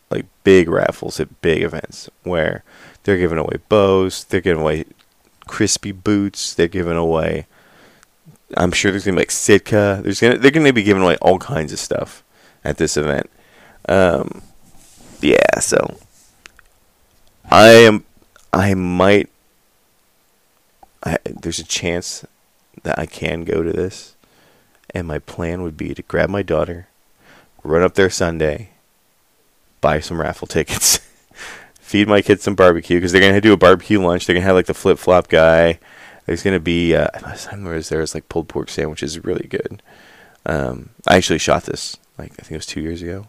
like 0.09 0.25
big 0.43 0.69
raffles 0.69 1.19
at 1.19 1.41
big 1.41 1.63
events 1.63 2.09
where 2.23 2.63
they're 3.03 3.17
giving 3.17 3.37
away 3.37 3.57
bows, 3.69 4.25
they're 4.25 4.41
giving 4.41 4.61
away 4.61 4.85
Crispi 5.47 5.91
boots, 6.03 6.53
they're 6.53 6.67
giving 6.67 6.97
away 6.97 7.47
I'm 8.57 8.71
sure 8.71 8.91
there's 8.91 9.05
gonna 9.05 9.15
be 9.15 9.21
like 9.21 9.31
Sitka. 9.31 10.01
There's 10.03 10.19
gonna 10.19 10.37
they're 10.37 10.51
gonna 10.51 10.73
be 10.73 10.83
giving 10.83 11.03
away 11.03 11.17
all 11.21 11.39
kinds 11.39 11.71
of 11.71 11.79
stuff 11.79 12.23
at 12.63 12.77
this 12.77 12.97
event. 12.97 13.29
Um, 13.87 14.41
yeah, 15.21 15.59
so 15.59 15.97
I 17.49 17.69
am 17.69 18.03
I 18.51 18.73
might 18.73 19.29
I, 21.03 21.17
there's 21.25 21.59
a 21.59 21.63
chance 21.63 22.25
that 22.83 22.99
I 22.99 23.05
can 23.05 23.43
go 23.43 23.63
to 23.63 23.71
this, 23.71 24.15
and 24.93 25.07
my 25.07 25.19
plan 25.19 25.61
would 25.63 25.77
be 25.77 25.93
to 25.93 26.01
grab 26.03 26.29
my 26.29 26.41
daughter, 26.41 26.87
run 27.63 27.83
up 27.83 27.95
there 27.95 28.09
Sunday, 28.09 28.69
buy 29.79 29.99
some 29.99 30.19
raffle 30.19 30.47
tickets, 30.47 30.99
feed 31.79 32.07
my 32.07 32.21
kids 32.21 32.43
some 32.43 32.55
barbecue 32.55 32.97
because 32.97 33.11
they're 33.11 33.21
gonna 33.21 33.41
do 33.41 33.53
a 33.53 33.57
barbecue 33.57 34.01
lunch. 34.01 34.25
They're 34.25 34.33
gonna 34.33 34.45
have 34.45 34.55
like 34.55 34.65
the 34.65 34.73
flip 34.73 34.97
flop 34.97 35.27
guy. 35.27 35.79
There's 36.25 36.43
gonna 36.43 36.59
be 36.59 36.95
uh, 36.95 37.07
last 37.21 37.47
time 37.47 37.63
there 37.63 37.73
was 37.73 37.89
there 37.89 38.01
was 38.01 38.13
like 38.13 38.29
pulled 38.29 38.47
pork 38.47 38.69
sandwiches, 38.69 39.23
really 39.23 39.47
good. 39.47 39.81
Um, 40.45 40.89
I 41.07 41.17
actually 41.17 41.39
shot 41.39 41.63
this 41.63 41.97
like 42.17 42.31
I 42.33 42.43
think 42.43 42.51
it 42.51 42.57
was 42.57 42.65
two 42.65 42.81
years 42.81 43.01
ago. 43.01 43.27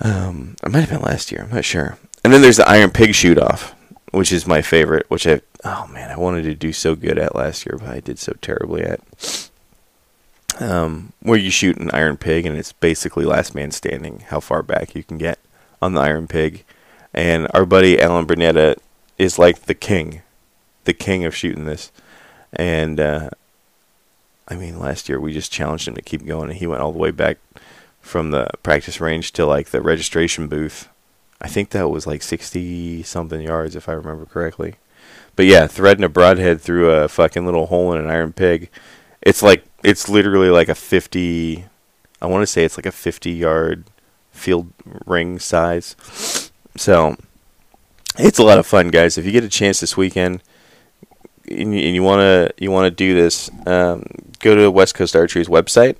Um, 0.00 0.56
it 0.62 0.70
might 0.70 0.80
have 0.80 0.90
been 0.90 1.02
last 1.02 1.30
year. 1.30 1.42
I'm 1.42 1.54
not 1.54 1.64
sure. 1.64 1.98
And 2.24 2.32
then 2.32 2.40
there's 2.42 2.56
the 2.56 2.68
Iron 2.68 2.90
Pig 2.90 3.14
shoot 3.14 3.38
off 3.38 3.74
which 4.10 4.32
is 4.32 4.46
my 4.46 4.62
favorite, 4.62 5.08
which 5.08 5.26
I 5.26 5.40
oh 5.64 5.86
man, 5.88 6.10
I 6.10 6.16
wanted 6.16 6.42
to 6.42 6.54
do 6.54 6.72
so 6.72 6.94
good 6.94 7.18
at 7.18 7.36
last 7.36 7.66
year, 7.66 7.78
but 7.78 7.88
I 7.88 8.00
did 8.00 8.18
so 8.18 8.34
terribly 8.40 8.82
at. 8.82 9.00
Um, 10.58 11.12
where 11.20 11.38
you 11.38 11.50
shoot 11.50 11.78
an 11.78 11.90
iron 11.92 12.18
pig 12.18 12.44
and 12.44 12.56
it's 12.56 12.72
basically 12.72 13.24
last 13.24 13.54
man 13.54 13.70
standing, 13.70 14.20
how 14.28 14.40
far 14.40 14.62
back 14.62 14.94
you 14.94 15.02
can 15.02 15.16
get 15.16 15.38
on 15.80 15.94
the 15.94 16.00
iron 16.02 16.26
pig. 16.26 16.64
And 17.14 17.48
our 17.54 17.64
buddy 17.64 18.00
Alan 18.00 18.26
Burnetta 18.26 18.76
is 19.16 19.38
like 19.38 19.62
the 19.62 19.74
king, 19.74 20.22
the 20.84 20.92
king 20.92 21.24
of 21.24 21.34
shooting 21.34 21.64
this. 21.64 21.90
And 22.52 23.00
uh, 23.00 23.30
I 24.48 24.56
mean, 24.56 24.78
last 24.78 25.08
year 25.08 25.20
we 25.20 25.32
just 25.32 25.52
challenged 25.52 25.88
him 25.88 25.94
to 25.94 26.02
keep 26.02 26.26
going, 26.26 26.50
and 26.50 26.58
he 26.58 26.66
went 26.66 26.82
all 26.82 26.92
the 26.92 26.98
way 26.98 27.12
back 27.12 27.38
from 28.00 28.30
the 28.30 28.48
practice 28.62 29.00
range 29.00 29.32
to 29.32 29.46
like 29.46 29.70
the 29.70 29.80
registration 29.80 30.48
booth 30.48 30.88
I 31.40 31.48
think 31.48 31.70
that 31.70 31.88
was 31.88 32.06
like 32.06 32.22
60 32.22 33.02
something 33.02 33.40
yards 33.40 33.76
if 33.76 33.88
I 33.88 33.92
remember 33.92 34.26
correctly. 34.26 34.74
But 35.36 35.46
yeah, 35.46 35.66
threading 35.66 36.04
a 36.04 36.08
broadhead 36.08 36.60
through 36.60 36.90
a 36.90 37.08
fucking 37.08 37.46
little 37.46 37.66
hole 37.66 37.92
in 37.92 38.00
an 38.00 38.10
iron 38.10 38.32
pig. 38.32 38.68
It's 39.22 39.42
like 39.42 39.64
it's 39.82 40.08
literally 40.08 40.50
like 40.50 40.68
a 40.68 40.74
50 40.74 41.64
I 42.22 42.26
want 42.26 42.42
to 42.42 42.46
say 42.46 42.64
it's 42.64 42.76
like 42.76 42.86
a 42.86 42.92
50 42.92 43.30
yard 43.30 43.84
field 44.30 44.72
ring 45.06 45.38
size. 45.38 45.96
So 46.76 47.16
it's 48.18 48.38
a 48.38 48.42
lot 48.42 48.58
of 48.58 48.66
fun, 48.66 48.88
guys. 48.88 49.16
If 49.16 49.24
you 49.24 49.32
get 49.32 49.44
a 49.44 49.48
chance 49.48 49.80
this 49.80 49.96
weekend 49.96 50.42
and 51.48 51.74
you 51.74 52.02
want 52.02 52.20
to 52.20 52.52
you 52.62 52.70
want 52.70 52.86
to 52.86 52.90
do 52.90 53.14
this, 53.14 53.50
um, 53.66 54.04
go 54.40 54.54
to 54.54 54.70
West 54.70 54.94
Coast 54.94 55.16
Archery's 55.16 55.48
website 55.48 55.96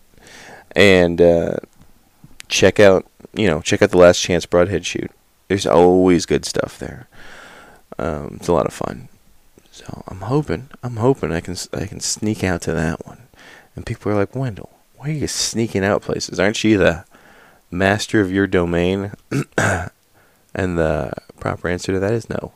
and 0.72 1.20
uh, 1.20 1.56
check 2.48 2.78
out 2.78 3.06
you 3.32 3.46
know 3.46 3.60
check 3.60 3.82
out 3.82 3.90
the 3.90 3.98
Last 3.98 4.20
Chance 4.20 4.46
Broadhead 4.46 4.84
shoot. 4.84 5.10
There's 5.50 5.66
always 5.66 6.26
good 6.26 6.44
stuff 6.44 6.78
there. 6.78 7.08
Um, 7.98 8.36
it's 8.36 8.46
a 8.46 8.52
lot 8.52 8.66
of 8.66 8.72
fun. 8.72 9.08
So 9.72 10.04
I'm 10.06 10.20
hoping, 10.20 10.68
I'm 10.80 10.98
hoping 10.98 11.32
I 11.32 11.40
can 11.40 11.56
I 11.72 11.86
can 11.86 11.98
sneak 11.98 12.44
out 12.44 12.62
to 12.62 12.72
that 12.72 13.04
one. 13.04 13.22
And 13.74 13.84
people 13.84 14.12
are 14.12 14.14
like, 14.14 14.36
Wendell, 14.36 14.70
why 14.96 15.08
are 15.08 15.12
you 15.12 15.26
sneaking 15.26 15.84
out 15.84 16.02
places? 16.02 16.38
Aren't 16.38 16.62
you 16.62 16.78
the 16.78 17.04
master 17.68 18.20
of 18.20 18.30
your 18.30 18.46
domain? 18.46 19.10
and 19.58 20.78
the 20.78 21.14
proper 21.40 21.68
answer 21.68 21.94
to 21.94 21.98
that 21.98 22.12
is 22.12 22.30
no. 22.30 22.52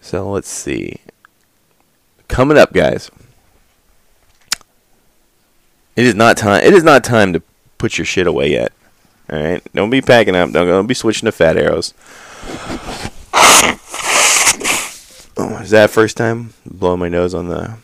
So 0.00 0.30
let's 0.30 0.48
see. 0.48 1.02
Coming 2.26 2.56
up, 2.56 2.72
guys. 2.72 3.10
It 5.94 6.06
is 6.06 6.14
not 6.14 6.38
time. 6.38 6.64
It 6.64 6.72
is 6.72 6.84
not 6.84 7.04
time 7.04 7.34
to 7.34 7.42
put 7.76 7.98
your 7.98 8.06
shit 8.06 8.26
away 8.26 8.52
yet. 8.52 8.72
All 9.30 9.38
right, 9.38 9.62
don't 9.74 9.90
be 9.90 10.00
packing 10.00 10.34
up. 10.34 10.50
Don't, 10.50 10.66
don't 10.66 10.86
be 10.86 10.94
switching 10.94 11.26
to 11.26 11.32
fat 11.32 11.56
arrows. 11.56 11.92
Oh, 15.40 15.58
is 15.62 15.70
that 15.70 15.90
first 15.90 16.16
time 16.16 16.54
blowing 16.66 16.98
my 16.98 17.08
nose 17.08 17.34
on 17.34 17.48
the 17.48 17.76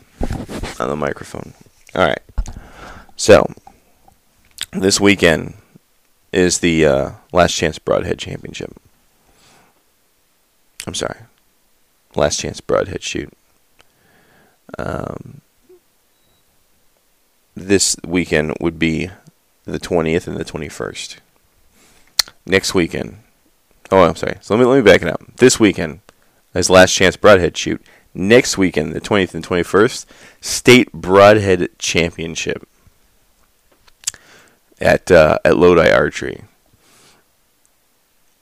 on 0.80 0.88
the 0.88 0.96
microphone? 0.96 1.52
All 1.94 2.06
right. 2.06 2.22
So 3.16 3.52
this 4.72 4.98
weekend 4.98 5.54
is 6.32 6.58
the 6.58 6.84
uh, 6.84 7.10
Last 7.32 7.54
Chance 7.54 7.78
Broadhead 7.78 8.18
Championship. 8.18 8.74
I'm 10.86 10.94
sorry, 10.94 11.20
Last 12.16 12.40
Chance 12.40 12.60
Broadhead 12.60 13.02
Shoot. 13.02 13.32
Um, 14.78 15.42
this 17.54 17.96
weekend 18.04 18.54
would 18.60 18.78
be 18.78 19.10
the 19.64 19.78
20th 19.78 20.26
and 20.26 20.36
the 20.36 20.44
21st 20.44 21.18
next 22.46 22.74
weekend. 22.74 23.18
Oh, 23.90 24.02
I'm 24.02 24.16
sorry. 24.16 24.36
So 24.40 24.54
let 24.54 24.60
me 24.60 24.66
let 24.66 24.76
me 24.76 24.90
back 24.90 25.02
it 25.02 25.08
up. 25.08 25.22
This 25.36 25.60
weekend 25.60 26.00
is 26.54 26.70
last 26.70 26.94
chance 26.94 27.16
broadhead 27.16 27.56
shoot. 27.56 27.82
Next 28.16 28.56
weekend, 28.56 28.92
the 28.92 29.00
20th 29.00 29.34
and 29.34 29.44
21st, 29.44 30.06
state 30.40 30.92
broadhead 30.92 31.68
championship 31.78 32.66
at 34.80 35.10
uh, 35.10 35.38
at 35.44 35.56
Lodi 35.56 35.90
Archery. 35.90 36.44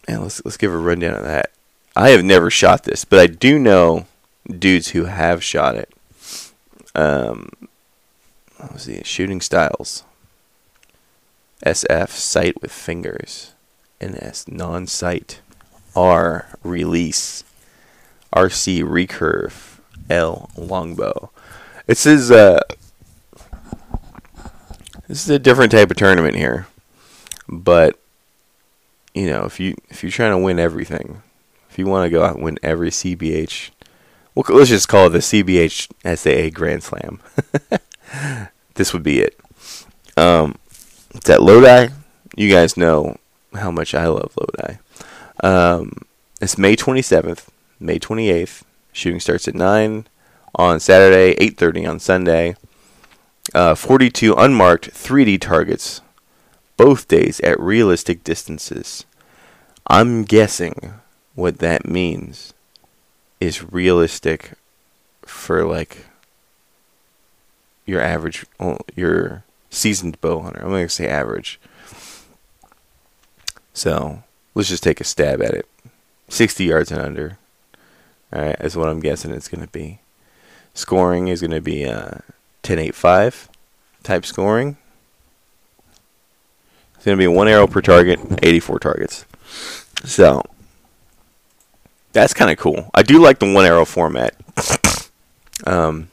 And 0.07 0.23
let's 0.23 0.45
let's 0.45 0.57
give 0.57 0.73
a 0.73 0.79
rundown 0.79 1.15
of 1.15 1.25
that. 1.25 1.53
I 1.95 2.11
have 2.11 2.25
never 2.25 2.51
shot 2.51 2.85
this, 2.85 3.05
but 3.05 3.19
I 3.19 3.27
do 3.27 3.59
know 3.59 4.07
dudes 4.47 4.89
who 4.89 5.05
have 5.05 5.45
shot 5.45 5.77
it. 5.77 5.93
Um, 6.95 7.51
what 8.57 8.73
was 8.73 8.87
the 8.87 9.03
shooting 9.05 9.41
styles? 9.41 10.05
SF 11.65 12.09
sight 12.11 12.61
with 12.61 12.73
fingers. 12.73 13.53
NS 14.03 14.49
non-sight 14.49 15.41
R 15.95 16.49
release 16.63 17.45
RC 18.35 18.83
recurve 18.83 19.79
L 20.11 20.51
longbow. 20.57 21.31
This 21.87 22.07
is 22.07 22.31
uh 22.31 22.61
this 25.09 25.25
is 25.25 25.31
a 25.31 25.39
different 25.39 25.73
type 25.73 25.91
of 25.91 25.97
tournament 25.97 26.37
here, 26.37 26.67
but 27.49 27.99
you 29.15 29.27
know 29.27 29.45
if 29.45 29.61
you 29.61 29.75
if 29.91 30.03
you're 30.03 30.13
trying 30.13 30.33
to 30.33 30.39
win 30.39 30.59
everything, 30.59 31.23
if 31.71 31.79
you 31.79 31.87
want 31.87 32.07
to 32.07 32.11
go 32.11 32.25
out 32.25 32.37
and 32.37 32.45
win 32.45 32.59
every 32.63 32.91
CBH, 32.91 33.71
well, 34.35 34.45
let's 34.49 34.71
just 34.71 34.89
call 34.89 35.07
it 35.07 35.11
the 35.11 35.19
CBH 35.19 35.89
SAA 36.17 36.51
Grand 36.55 36.83
Slam. 36.83 37.21
this 38.75 38.93
would 38.93 39.03
be 39.03 39.21
it. 39.21 39.39
Um, 40.17 40.57
it's 41.15 41.29
at 41.29 41.43
Lodi. 41.43 41.93
You 42.37 42.51
guys 42.51 42.77
know 42.77 43.17
how 43.55 43.71
much 43.71 43.95
I 43.95 44.07
love 44.07 44.37
Lodi. 44.37 44.79
Um, 45.43 46.03
it's 46.41 46.59
May 46.59 46.77
27th, 46.77 47.49
May 47.79 47.99
28th. 47.99 48.63
Shooting 48.93 49.21
starts 49.21 49.49
at 49.49 49.55
9 49.55 50.07
on 50.55 50.81
Saturday, 50.81 51.35
8:30 51.41 51.87
on 51.87 51.99
Sunday. 51.99 52.57
Uh, 53.55 53.75
42 53.75 54.35
unmarked 54.35 54.91
3D 54.93 55.41
targets, 55.41 56.01
both 56.77 57.09
days 57.09 57.41
at 57.41 57.59
realistic 57.59 58.23
distances. 58.23 59.05
I'm 59.87 60.25
guessing 60.25 60.95
what 61.35 61.59
that 61.59 61.87
means 61.87 62.55
is 63.41 63.73
realistic 63.73 64.53
for 65.23 65.65
like 65.65 66.07
your 67.85 68.01
average, 68.01 68.47
your 68.95 69.45
seasoned 69.71 70.21
bow 70.21 70.41
hunter. 70.41 70.61
I'm 70.63 70.69
going 70.69 70.87
to 70.87 70.89
say 70.89 71.09
average. 71.09 71.59
So 73.73 74.23
let's 74.55 74.69
just 74.69 74.83
take 74.83 75.01
a 75.01 75.05
stab 75.05 75.43
at 75.43 75.55
it. 75.55 75.67
60 76.29 76.65
yards 76.65 76.91
and 76.91 77.01
under. 77.01 77.39
All 78.33 78.43
right, 78.43 78.57
is 78.61 78.77
what 78.77 78.89
I'm 78.89 79.01
guessing 79.01 79.33
it's 79.33 79.49
going 79.49 79.61
to 79.65 79.71
be. 79.71 79.99
Scoring 80.75 81.29
is 81.29 81.41
going 81.41 81.51
to 81.51 81.61
be 81.61 81.85
uh, 81.85 82.19
10.85 82.63 83.49
type 84.03 84.25
scoring. 84.25 84.77
It's 86.95 87.05
going 87.05 87.19
to 87.19 87.23
be 87.23 87.27
one 87.27 87.49
arrow 87.49 87.67
per 87.67 87.83
target, 87.83 88.21
84 88.43 88.79
targets. 88.79 89.27
So 90.05 90.43
that's 92.13 92.33
kind 92.33 92.51
of 92.51 92.59
cool. 92.59 92.91
I 92.95 93.03
do 93.03 93.21
like 93.21 93.39
the 93.39 93.53
one 93.53 93.67
arrow 93.67 93.85
format. 93.85 94.35
um, 95.67 96.09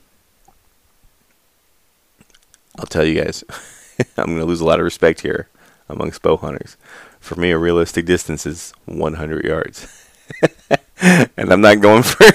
I'll 2.77 2.85
tell 2.85 3.05
you 3.05 3.21
guys, 3.21 3.43
I'm 4.17 4.25
going 4.25 4.39
to 4.39 4.45
lose 4.45 4.61
a 4.61 4.65
lot 4.65 4.79
of 4.79 4.85
respect 4.85 5.21
here 5.21 5.47
amongst 5.87 6.21
bow 6.21 6.37
hunters. 6.37 6.75
For 7.19 7.35
me, 7.35 7.51
a 7.51 7.57
realistic 7.57 8.05
distance 8.05 8.45
is 8.45 8.73
100 8.85 9.45
yards, 9.45 10.07
and 11.01 11.51
I'm 11.51 11.61
not 11.61 11.81
going 11.81 12.03
for 12.03 12.25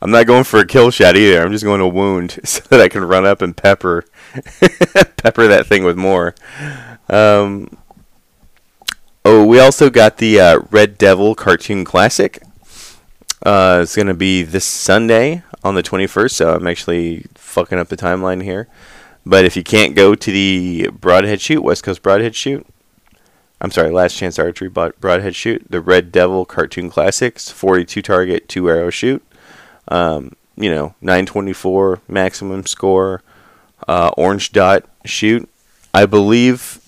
I'm 0.00 0.10
not 0.10 0.26
going 0.26 0.44
for 0.44 0.60
a 0.60 0.66
kill 0.66 0.90
shot 0.90 1.16
either. 1.16 1.42
I'm 1.42 1.52
just 1.52 1.64
going 1.64 1.80
to 1.80 1.86
wound 1.86 2.40
so 2.44 2.62
that 2.70 2.80
I 2.80 2.88
can 2.88 3.04
run 3.04 3.26
up 3.26 3.42
and 3.42 3.56
pepper 3.56 4.04
pepper 5.16 5.46
that 5.48 5.66
thing 5.66 5.84
with 5.84 5.96
more. 5.96 6.34
Um, 7.08 7.76
oh, 9.24 9.44
we 9.46 9.60
also 9.60 9.90
got 9.90 10.18
the 10.18 10.40
uh, 10.40 10.60
Red 10.70 10.98
Devil 10.98 11.34
Cartoon 11.34 11.84
Classic. 11.84 12.42
Uh, 13.44 13.80
it's 13.82 13.96
going 13.96 14.06
to 14.06 14.14
be 14.14 14.42
this 14.42 14.64
Sunday 14.64 15.42
on 15.64 15.74
the 15.74 15.82
21st, 15.82 16.30
so 16.30 16.54
I'm 16.54 16.66
actually 16.66 17.26
fucking 17.34 17.78
up 17.78 17.88
the 17.88 17.96
timeline 17.96 18.42
here. 18.42 18.68
But 19.26 19.44
if 19.44 19.56
you 19.56 19.62
can't 19.62 19.94
go 19.94 20.14
to 20.14 20.32
the 20.32 20.90
Broadhead 20.92 21.40
Shoot, 21.40 21.62
West 21.62 21.84
Coast 21.84 22.02
Broadhead 22.02 22.34
Shoot, 22.34 22.66
I'm 23.62 23.70
sorry, 23.70 23.90
Last 23.92 24.16
Chance 24.16 24.40
Archery 24.40 24.68
Broadhead 24.68 25.36
Shoot, 25.36 25.64
the 25.70 25.80
Red 25.80 26.10
Devil 26.10 26.44
Cartoon 26.44 26.90
Classics, 26.90 27.48
42 27.48 28.02
target, 28.02 28.48
two 28.48 28.68
arrow 28.68 28.90
shoot. 28.90 29.22
Um, 29.86 30.34
you 30.56 30.68
know, 30.68 30.96
924 31.00 32.00
maximum 32.08 32.66
score, 32.66 33.22
uh, 33.86 34.10
orange 34.16 34.50
dot 34.50 34.84
shoot. 35.04 35.48
I 35.94 36.06
believe 36.06 36.80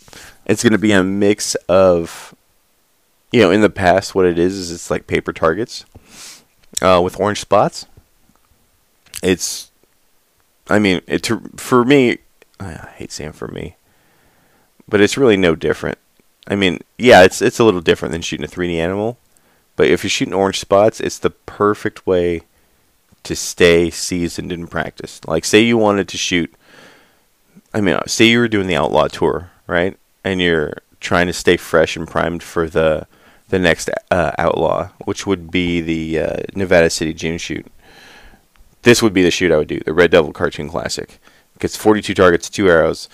it's 0.47 0.65
going 0.65 0.73
to 0.73 0.79
be 0.79 0.91
a 0.91 1.05
mix 1.05 1.55
of, 1.69 2.35
you 3.31 3.41
know, 3.41 3.53
in 3.53 3.61
the 3.61 3.71
past, 3.71 4.17
what 4.17 4.27
it 4.27 4.37
is 4.37 4.59
is 4.59 4.73
it's 4.73 4.91
like 4.91 5.07
paper 5.07 5.33
targets 5.33 5.85
uh, 6.83 7.01
with 7.05 7.21
orange 7.21 7.41
spots. 7.41 7.87
It's, 9.23 9.71
I 10.69 10.81
mean, 10.81 11.03
it 11.07 11.31
for 11.57 11.85
me, 11.85 12.19
I 12.59 12.89
hate 12.97 13.13
saying 13.13 13.33
for 13.33 13.47
me, 13.47 13.77
but 14.89 15.01
it's 15.01 15.17
really 15.17 15.37
no 15.37 15.55
different. 15.55 15.99
I 16.47 16.57
mean, 16.57 16.81
yeah, 16.99 17.23
it's 17.23 17.41
it's 17.41 17.59
a 17.59 17.65
little 17.65 17.81
different 17.81 18.13
than 18.13 18.23
shooting 18.23 18.45
a 18.45 18.49
3D 18.49 18.75
animal, 18.77 19.19
but 19.77 19.89
if 19.89 20.05
you're 20.05 20.11
shooting 20.11 20.35
orange 20.35 20.61
spots, 20.61 21.01
it's 21.01 21.19
the 21.19 21.31
perfect 21.31 22.07
way 22.07 22.43
to 23.23 23.35
stay 23.35 23.91
seasoned 23.91 24.53
in 24.53 24.67
practice. 24.67 25.21
Like, 25.27 25.45
say 25.45 25.61
you 25.61 25.79
wanted 25.79 26.09
to 26.09 26.19
shoot, 26.19 26.55
I 27.73 27.81
mean, 27.81 27.99
say 28.07 28.27
you 28.27 28.39
were 28.39 28.49
doing 28.49 28.67
the 28.67 28.77
Outlaw 28.77 29.09
Tour, 29.09 29.51
right? 29.67 29.97
And 30.23 30.41
you're 30.41 30.75
trying 31.01 31.27
to 31.27 31.33
stay 31.33 31.57
fresh 31.57 31.97
and 31.97 32.07
primed 32.07 32.43
for 32.43 32.69
the 32.69 33.07
the 33.49 33.59
next 33.59 33.91
uh, 34.11 34.33
Outlaw, 34.39 34.89
which 35.05 35.27
would 35.27 35.51
be 35.51 35.81
the 35.81 36.19
uh, 36.19 36.37
Nevada 36.55 36.91
City 36.91 37.13
June 37.13 37.39
shoot. 37.39 37.67
This 38.83 39.03
would 39.03 39.13
be 39.15 39.23
the 39.23 39.31
shoot 39.31 39.53
I 39.53 39.57
would 39.57 39.69
do, 39.69 39.81
the 39.81 39.95
Red 39.95 40.11
Devil 40.11 40.33
Cartoon 40.33 40.69
Classic. 40.69 41.19
It's 41.61 41.77
42 41.77 42.15
targets, 42.15 42.51
two 42.51 42.69
arrows. 42.69 43.09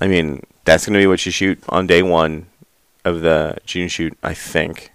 I 0.00 0.06
mean, 0.06 0.42
that's 0.64 0.84
going 0.84 0.94
to 0.94 0.98
be 0.98 1.06
what 1.06 1.24
you 1.24 1.32
shoot 1.32 1.62
on 1.68 1.86
day 1.86 2.02
one 2.02 2.46
of 3.04 3.20
the 3.20 3.58
June 3.66 3.88
shoot, 3.88 4.16
I 4.22 4.34
think. 4.34 4.92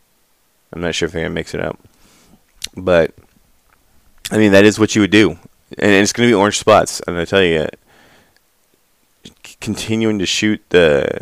I'm 0.73 0.81
not 0.81 0.95
sure 0.95 1.07
if 1.07 1.13
they're 1.13 1.23
to 1.23 1.29
mix 1.29 1.53
it 1.53 1.61
up. 1.61 1.79
But, 2.75 3.13
I 4.31 4.38
mean, 4.38 4.51
that 4.51 4.65
is 4.65 4.79
what 4.79 4.95
you 4.95 5.01
would 5.01 5.12
do. 5.12 5.31
And 5.77 5.91
it's 5.91 6.13
going 6.13 6.27
to 6.27 6.31
be 6.31 6.39
orange 6.39 6.60
spots. 6.60 7.01
And 7.07 7.17
I 7.17 7.25
tell 7.25 7.43
you, 7.43 7.67
continuing 9.62 10.19
to 10.19 10.25
shoot 10.25 10.62
the, 10.69 11.21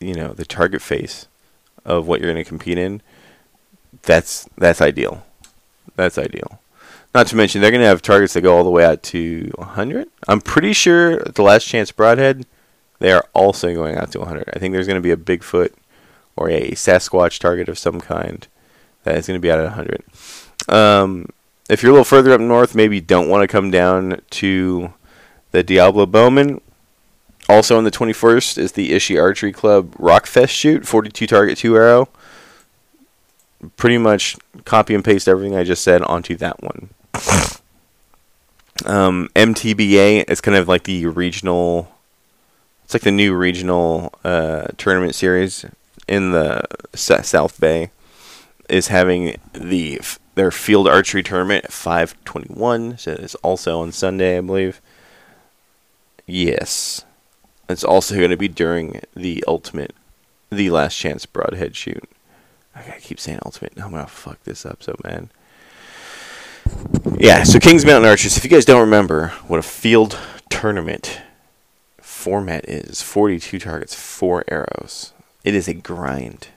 you 0.00 0.14
know, 0.14 0.32
the 0.32 0.44
target 0.44 0.82
face 0.82 1.26
of 1.84 2.06
what 2.06 2.20
you're 2.20 2.32
going 2.32 2.42
to 2.42 2.48
compete 2.48 2.78
in, 2.78 3.02
that's 4.02 4.48
that's 4.56 4.80
ideal. 4.80 5.24
That's 5.96 6.18
ideal. 6.18 6.60
Not 7.14 7.26
to 7.28 7.36
mention, 7.36 7.60
they're 7.60 7.70
going 7.70 7.82
to 7.82 7.86
have 7.86 8.00
targets 8.00 8.32
that 8.32 8.40
go 8.40 8.56
all 8.56 8.64
the 8.64 8.70
way 8.70 8.84
out 8.84 9.02
to 9.04 9.52
100. 9.56 10.08
I'm 10.28 10.40
pretty 10.40 10.72
sure 10.72 11.18
the 11.18 11.42
last 11.42 11.66
chance 11.66 11.92
broadhead, 11.92 12.46
they 13.00 13.12
are 13.12 13.26
also 13.34 13.74
going 13.74 13.96
out 13.96 14.12
to 14.12 14.20
100. 14.20 14.48
I 14.54 14.58
think 14.58 14.72
there's 14.72 14.86
going 14.86 15.02
to 15.02 15.02
be 15.02 15.10
a 15.10 15.16
Bigfoot 15.16 15.72
or 16.36 16.48
a 16.48 16.72
Sasquatch 16.72 17.38
target 17.38 17.68
of 17.68 17.78
some 17.78 18.00
kind 18.00 18.46
that 19.04 19.16
is 19.16 19.26
going 19.26 19.38
to 19.38 19.42
be 19.42 19.50
out 19.50 19.58
at 19.58 19.76
100. 19.76 20.04
Um, 20.68 21.28
if 21.68 21.82
you're 21.82 21.90
a 21.90 21.94
little 21.94 22.04
further 22.04 22.32
up 22.32 22.40
north, 22.40 22.74
maybe 22.74 22.96
you 22.96 23.02
don't 23.02 23.28
want 23.28 23.42
to 23.42 23.48
come 23.48 23.70
down 23.70 24.20
to 24.30 24.92
the 25.50 25.62
Diablo 25.62 26.06
Bowmen. 26.06 26.60
Also 27.48 27.76
on 27.76 27.84
the 27.84 27.90
21st 27.90 28.58
is 28.58 28.72
the 28.72 28.92
Ishi 28.92 29.18
Archery 29.18 29.52
Club 29.52 29.94
Rockfest 29.96 30.50
shoot, 30.50 30.86
42 30.86 31.26
target, 31.26 31.58
2 31.58 31.76
arrow. 31.76 32.08
Pretty 33.76 33.98
much 33.98 34.36
copy 34.64 34.94
and 34.94 35.04
paste 35.04 35.28
everything 35.28 35.56
I 35.56 35.64
just 35.64 35.82
said 35.82 36.02
onto 36.02 36.36
that 36.36 36.62
one. 36.62 36.90
Um, 38.86 39.28
MTBA 39.36 40.28
is 40.28 40.40
kind 40.40 40.56
of 40.56 40.66
like 40.66 40.84
the 40.84 41.06
regional. 41.06 41.92
It's 42.82 42.94
like 42.94 43.02
the 43.02 43.12
new 43.12 43.34
regional 43.34 44.12
uh, 44.24 44.68
tournament 44.76 45.14
series 45.14 45.64
in 46.12 46.32
the 46.32 46.62
South 46.94 47.58
Bay. 47.58 47.90
Is 48.68 48.88
having 48.88 49.36
the 49.52 50.00
their 50.34 50.50
field 50.50 50.88
archery 50.88 51.22
tournament 51.22 51.64
at 51.64 51.72
521. 51.72 52.98
So 52.98 53.12
it's 53.12 53.34
also 53.36 53.80
on 53.80 53.92
Sunday, 53.92 54.38
I 54.38 54.40
believe. 54.40 54.80
Yes, 56.26 57.04
it's 57.68 57.84
also 57.84 58.16
going 58.16 58.30
to 58.30 58.36
be 58.36 58.48
during 58.48 59.00
the 59.14 59.44
ultimate, 59.46 59.94
the 60.50 60.70
last 60.70 60.96
chance 60.96 61.26
broadhead 61.26 61.76
shoot. 61.76 62.08
I 62.74 62.98
keep 63.00 63.20
saying 63.20 63.40
ultimate. 63.44 63.72
I'm 63.76 63.90
gonna 63.90 64.06
fuck 64.06 64.42
this 64.44 64.64
up 64.64 64.82
so 64.82 64.96
man. 65.04 65.30
Yeah, 67.18 67.42
so 67.42 67.58
Kings 67.58 67.84
Mountain 67.84 68.08
Archers. 68.08 68.36
If 68.36 68.44
you 68.44 68.50
guys 68.50 68.64
don't 68.64 68.80
remember 68.80 69.28
what 69.46 69.58
a 69.58 69.62
field 69.62 70.18
tournament 70.48 71.20
format 72.00 72.66
is, 72.68 73.02
42 73.02 73.58
targets, 73.58 73.94
four 73.94 74.44
arrows. 74.48 75.12
It 75.44 75.54
is 75.54 75.68
a 75.68 75.74
grind. 75.74 76.48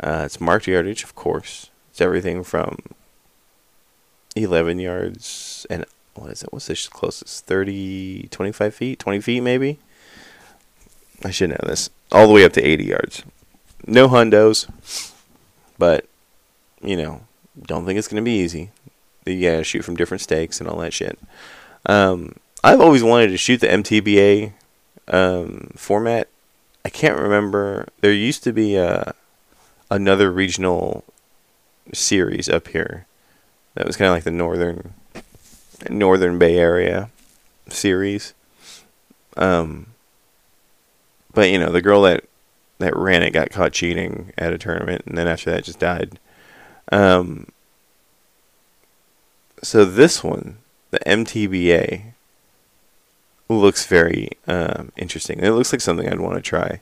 Uh, 0.00 0.22
it's 0.24 0.40
marked 0.40 0.66
yardage, 0.66 1.02
of 1.02 1.14
course. 1.14 1.70
It's 1.90 2.00
everything 2.00 2.44
from 2.44 2.78
11 4.36 4.78
yards 4.78 5.66
and 5.68 5.84
what 6.14 6.30
is 6.30 6.42
it? 6.42 6.52
What's 6.52 6.66
the 6.66 6.88
closest? 6.90 7.46
30, 7.46 8.28
25 8.30 8.74
feet? 8.74 8.98
20 8.98 9.20
feet, 9.20 9.40
maybe? 9.40 9.78
I 11.24 11.30
should 11.30 11.50
know 11.50 11.56
this. 11.62 11.90
All 12.10 12.26
the 12.26 12.32
way 12.32 12.44
up 12.44 12.52
to 12.54 12.62
80 12.62 12.84
yards. 12.84 13.22
No 13.86 14.08
hundos, 14.08 14.68
but, 15.78 16.06
you 16.82 16.96
know, 16.96 17.22
don't 17.62 17.86
think 17.86 17.98
it's 17.98 18.08
going 18.08 18.22
to 18.22 18.28
be 18.28 18.36
easy 18.36 18.70
you 19.28 19.50
gotta 19.50 19.64
shoot 19.64 19.84
from 19.84 19.96
different 19.96 20.20
stakes 20.20 20.60
and 20.60 20.68
all 20.68 20.78
that 20.78 20.92
shit. 20.92 21.18
Um, 21.86 22.36
I've 22.64 22.80
always 22.80 23.02
wanted 23.02 23.28
to 23.28 23.36
shoot 23.36 23.60
the 23.60 23.68
MTBA 23.68 24.52
um, 25.08 25.70
format. 25.76 26.28
I 26.88 26.90
can't 26.90 27.20
remember. 27.20 27.86
There 28.00 28.14
used 28.14 28.42
to 28.44 28.52
be 28.54 28.76
a 28.76 29.14
another 29.90 30.32
regional 30.32 31.04
series 31.92 32.48
up 32.48 32.68
here 32.68 33.04
that 33.74 33.86
was 33.86 33.98
kind 33.98 34.08
of 34.08 34.14
like 34.14 34.24
the 34.24 34.30
northern 34.30 34.94
northern 35.90 36.38
Bay 36.38 36.56
Area 36.56 37.10
series. 37.68 38.32
Um, 39.36 39.88
but 41.34 41.50
you 41.50 41.58
know, 41.58 41.70
the 41.70 41.82
girl 41.82 42.00
that 42.04 42.24
that 42.78 42.96
ran 42.96 43.22
it 43.22 43.32
got 43.32 43.50
caught 43.50 43.74
cheating 43.74 44.32
at 44.38 44.54
a 44.54 44.58
tournament, 44.58 45.02
and 45.04 45.18
then 45.18 45.28
after 45.28 45.50
that, 45.50 45.64
just 45.64 45.78
died. 45.80 46.18
Um, 46.90 47.48
so 49.62 49.84
this 49.84 50.24
one, 50.24 50.56
the 50.90 51.00
MTBA, 51.00 52.14
looks 53.48 53.86
very 53.86 54.30
um, 54.46 54.92
interesting. 54.96 55.40
It 55.40 55.50
looks 55.50 55.72
like 55.72 55.80
something 55.80 56.08
I'd 56.08 56.20
want 56.20 56.36
to 56.36 56.42
try. 56.42 56.80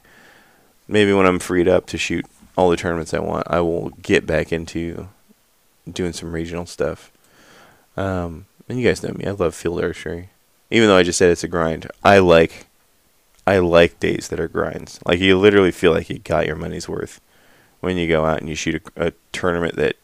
Maybe 0.89 1.13
when 1.13 1.27
I'm 1.27 1.39
freed 1.39 1.69
up 1.69 1.87
to 1.87 1.99
shoot 1.99 2.27
all 2.57 2.71
the 2.71 2.77
tournaments 2.77 3.15
I 3.15 3.19
want, 3.19 3.47
I 3.49 3.61
will 3.61 3.91
get 4.03 4.27
back 4.27 4.53
into 4.53 5.09
doing 5.91 6.13
some 6.13 6.33
regional 6.33 6.67
stuff. 6.67 7.13
Um, 7.97 8.47
and 8.69 8.81
you 8.81 8.87
guys 8.87 9.03
know 9.03 9.13
me, 9.13 9.27
I 9.27 9.31
love 9.31 9.55
field 9.55 9.83
archery. 9.83 10.31
Even 10.71 10.89
though 10.89 10.97
I 10.97 11.03
just 11.03 11.19
said 11.19 11.31
it's 11.31 11.45
a 11.45 11.49
grind, 11.49 11.89
I 12.03 12.19
like 12.19 12.67
I 13.47 13.59
like 13.59 14.01
days 14.01 14.29
that 14.29 14.41
are 14.41 14.49
grinds. 14.49 14.99
Like 15.07 15.21
you 15.21 15.39
literally 15.39 15.71
feel 15.71 15.93
like 15.93 16.11
you 16.11 16.19
got 16.19 16.47
your 16.47 16.57
money's 16.57 16.89
worth 16.89 17.21
when 17.81 17.97
you 17.97 18.09
go 18.09 18.25
out 18.25 18.41
and 18.41 18.49
you 18.49 18.57
shoot 18.57 18.83
a, 18.97 19.09
a 19.09 19.13
tournament 19.31 19.77
that 19.77 19.97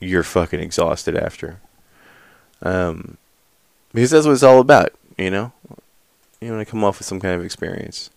you're 0.00 0.24
fucking 0.24 0.60
exhausted 0.60 1.16
after. 1.16 1.60
Um, 2.62 3.16
because 3.92 4.10
that's 4.10 4.26
what 4.26 4.32
it's 4.32 4.42
all 4.42 4.58
about, 4.58 4.92
you 5.16 5.30
know. 5.30 5.52
You 6.40 6.52
want 6.52 6.66
to 6.66 6.70
come 6.70 6.84
off 6.84 6.98
with 6.98 7.06
some 7.06 7.20
kind 7.20 7.34
of 7.34 7.44
experience. 7.44 8.10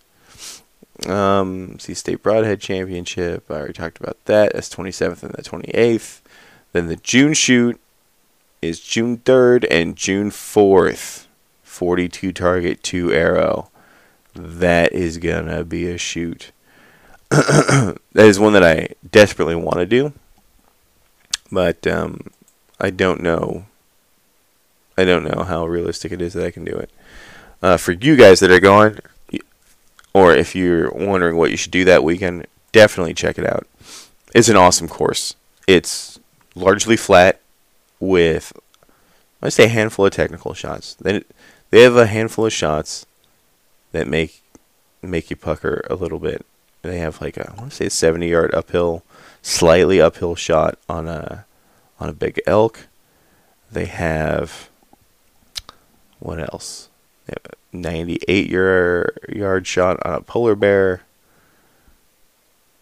Um, 1.06 1.78
see 1.80 1.94
State 1.94 2.24
Broadhead 2.24 2.60
Championship. 2.60 3.50
I 3.50 3.56
already 3.56 3.74
talked 3.74 4.00
about 4.00 4.18
that. 4.26 4.54
That's 4.54 4.74
27th 4.74 5.24
and 5.24 5.34
the 5.34 5.44
28th. 5.44 6.22
Then 6.74 6.88
the 6.88 6.96
June 6.98 7.34
shoot 7.34 7.80
is 8.62 8.80
June 8.80 9.18
3rd 9.20 9.68
and 9.70 9.96
June 9.96 10.32
4th. 10.32 11.26
42 11.64 12.32
target, 12.34 12.82
2 12.84 13.14
arrow. 13.14 13.70
That 14.34 14.92
is 14.94 15.18
going 15.20 15.46
to 15.46 15.64
be 15.64 15.90
a 15.90 15.98
shoot. 15.98 16.52
that 17.30 18.00
is 18.16 18.40
one 18.40 18.54
that 18.54 18.64
I 18.64 18.90
desperately 19.10 19.56
want 19.56 19.78
to 19.78 19.86
do. 19.86 20.14
But 21.52 21.86
um, 21.86 22.32
I 22.80 22.90
don't 22.90 23.22
know. 23.22 23.66
I 24.98 25.06
don't 25.06 25.24
know 25.24 25.44
how 25.44 25.66
realistic 25.66 26.12
it 26.12 26.22
is 26.22 26.34
that 26.34 26.46
I 26.46 26.52
can 26.52 26.66
do 26.66 26.76
it. 26.76 26.90
Uh, 27.62 27.78
for 27.78 27.92
you 27.92 28.16
guys 28.16 28.40
that 28.40 28.52
are 28.52 28.60
going, 28.60 29.00
or 30.14 30.34
if 30.34 30.56
you're 30.56 30.92
wondering 30.92 31.36
what 31.38 31.52
you 31.52 31.58
should 31.58 31.72
do 31.72 31.86
that 31.86 32.04
weekend, 32.04 32.48
definitely 32.72 33.14
check 33.14 33.38
it 33.38 33.46
out. 33.46 33.68
It's 34.34 34.50
an 34.50 34.56
awesome 34.56 34.88
course. 34.88 35.36
It's 35.68 36.20
largely 36.56 36.98
flat 36.98 37.40
with, 38.00 38.54
I 39.42 39.50
say, 39.50 39.66
a 39.66 39.70
handful 39.70 40.06
of 40.06 40.12
technical 40.12 40.54
shots. 40.54 40.96
They 40.96 41.24
they 41.70 41.82
have 41.82 41.96
a 41.96 42.08
handful 42.08 42.46
of 42.46 42.54
shots 42.54 43.06
that 43.92 44.08
make 44.08 44.42
make 45.02 45.30
you 45.30 45.36
pucker 45.36 45.86
a 45.90 45.96
little 45.96 46.20
bit. 46.20 46.46
They 46.82 47.00
have 47.00 47.22
like 47.22 47.38
a 47.38 47.52
I 47.52 47.56
want 47.56 47.72
to 47.72 47.76
say 47.76 47.86
a 47.88 47.90
70 47.90 48.28
yard 48.28 48.54
uphill, 48.54 49.04
slightly 49.42 50.00
uphill 50.02 50.36
shot 50.36 50.78
on 50.88 51.08
a 51.08 51.46
on 52.00 52.10
a 52.10 52.14
big 52.14 52.40
elk. 52.46 52.88
They 53.72 53.86
have 53.86 54.70
what 56.20 56.40
else? 56.40 56.90
They 57.28 57.34
have 57.34 57.54
a 57.54 57.78
98 57.78 58.50
yard 58.50 59.20
yard 59.30 59.68
shot 59.68 60.06
on 60.06 60.14
a 60.14 60.22
polar 60.22 60.56
bear. 60.56 61.02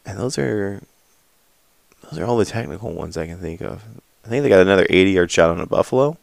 And 0.06 0.20
those 0.20 0.38
are 0.38 0.82
those 2.04 2.20
are 2.20 2.26
all 2.26 2.38
the 2.38 2.46
technical 2.46 2.94
ones 2.94 3.18
I 3.18 3.26
can 3.26 3.40
think 3.40 3.62
of. 3.62 3.84
I 4.24 4.30
think 4.30 4.44
they 4.44 4.50
got 4.50 4.62
another 4.62 4.86
80 4.90 5.12
yard 5.12 5.32
shot 5.32 5.50
on 5.50 5.60
a 5.60 5.66
buffalo. 5.66 6.18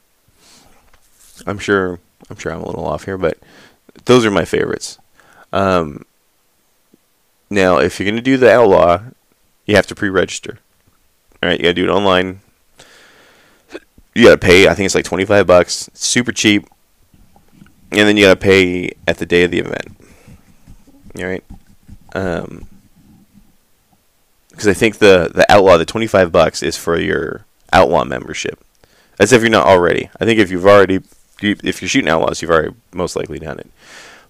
I'm 1.46 1.58
sure 1.58 1.98
I'm 2.30 2.36
sure 2.36 2.52
I'm 2.52 2.62
a 2.62 2.66
little 2.66 2.86
off 2.86 3.04
here, 3.04 3.18
but 3.18 3.38
those 4.04 4.24
are 4.24 4.30
my 4.30 4.44
favorites. 4.44 4.98
Um, 5.52 6.04
now, 7.50 7.78
if 7.78 7.98
you're 7.98 8.06
going 8.06 8.16
to 8.16 8.22
do 8.22 8.36
the 8.36 8.50
outlaw, 8.50 9.02
you 9.66 9.76
have 9.76 9.86
to 9.88 9.94
pre-register. 9.94 10.58
All 11.42 11.48
right, 11.48 11.58
you 11.58 11.64
got 11.64 11.70
to 11.70 11.74
do 11.74 11.84
it 11.84 11.90
online. 11.90 12.40
You 14.14 14.24
got 14.24 14.30
to 14.30 14.38
pay. 14.38 14.68
I 14.68 14.74
think 14.74 14.86
it's 14.86 14.94
like 14.94 15.04
25 15.04 15.46
bucks. 15.46 15.88
It's 15.88 16.06
super 16.06 16.32
cheap. 16.32 16.66
And 17.92 18.08
then 18.08 18.16
you 18.16 18.24
got 18.24 18.34
to 18.34 18.40
pay 18.40 18.92
at 19.06 19.18
the 19.18 19.26
day 19.26 19.44
of 19.44 19.50
the 19.50 19.58
event. 19.58 19.96
All 21.18 21.24
right. 21.24 21.44
Um, 22.14 22.66
because 24.50 24.68
I 24.68 24.74
think 24.74 24.98
the 24.98 25.30
the 25.34 25.50
outlaw, 25.50 25.76
the 25.76 25.84
25 25.84 26.30
bucks, 26.30 26.62
is 26.62 26.76
for 26.76 26.98
your 26.98 27.46
outlaw 27.72 28.04
membership. 28.04 28.62
As 29.18 29.32
if 29.32 29.42
you're 29.42 29.50
not 29.50 29.66
already. 29.66 30.10
I 30.20 30.24
think 30.24 30.38
if 30.38 30.50
you've 30.50 30.66
already 30.66 31.00
if 31.42 31.82
you're 31.82 31.88
shooting 31.88 32.08
outlaws, 32.08 32.40
you've 32.40 32.50
already 32.50 32.74
most 32.92 33.16
likely 33.16 33.38
done 33.38 33.58
it. 33.58 33.70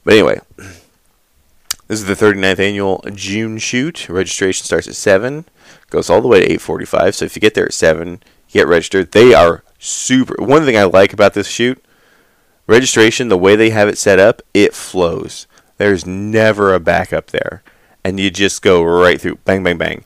But 0.05 0.14
anyway, 0.14 0.40
this 0.57 2.01
is 2.01 2.07
the 2.07 2.14
39th 2.14 2.59
annual 2.59 3.05
June 3.14 3.59
shoot. 3.59 4.09
Registration 4.09 4.64
starts 4.64 4.88
at 4.88 4.94
7, 4.94 5.44
goes 5.90 6.09
all 6.09 6.20
the 6.20 6.29
way 6.29 6.40
to 6.40 6.55
8:45. 6.55 7.14
So 7.14 7.25
if 7.25 7.37
you 7.37 7.40
get 7.40 7.55
there 7.55 7.66
at 7.66 7.75
7, 7.75 8.22
get 8.51 8.66
registered. 8.66 9.12
They 9.12 9.35
are 9.35 9.62
super. 9.79 10.35
One 10.42 10.64
thing 10.64 10.77
I 10.77 10.85
like 10.85 11.12
about 11.12 11.35
this 11.35 11.48
shoot, 11.48 11.83
registration, 12.66 13.29
the 13.29 13.38
way 13.38 13.57
they 13.57 13.70
have 13.70 13.88
it 13.88 13.98
set 13.98 14.18
up, 14.18 14.42
it 14.55 14.75
flows. 14.75 15.46
There's 15.79 16.07
never 16.07 16.75
a 16.75 16.81
backup 16.81 17.29
there, 17.29 17.62
and 18.05 18.20
you 18.20 18.31
just 18.31 18.62
go 18.62 18.83
right 18.83 19.20
through, 19.20 19.37
bang, 19.44 19.62
bang, 19.62 19.79
bang, 19.79 20.05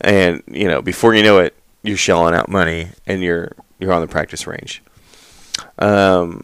and 0.00 0.42
you 0.46 0.68
know 0.68 0.82
before 0.82 1.14
you 1.14 1.22
know 1.22 1.38
it, 1.38 1.54
you're 1.82 1.96
shelling 1.96 2.34
out 2.34 2.48
money 2.48 2.88
and 3.06 3.22
you're 3.22 3.52
you're 3.78 3.92
on 3.92 4.02
the 4.02 4.08
practice 4.08 4.46
range. 4.46 4.82
Um, 5.78 6.42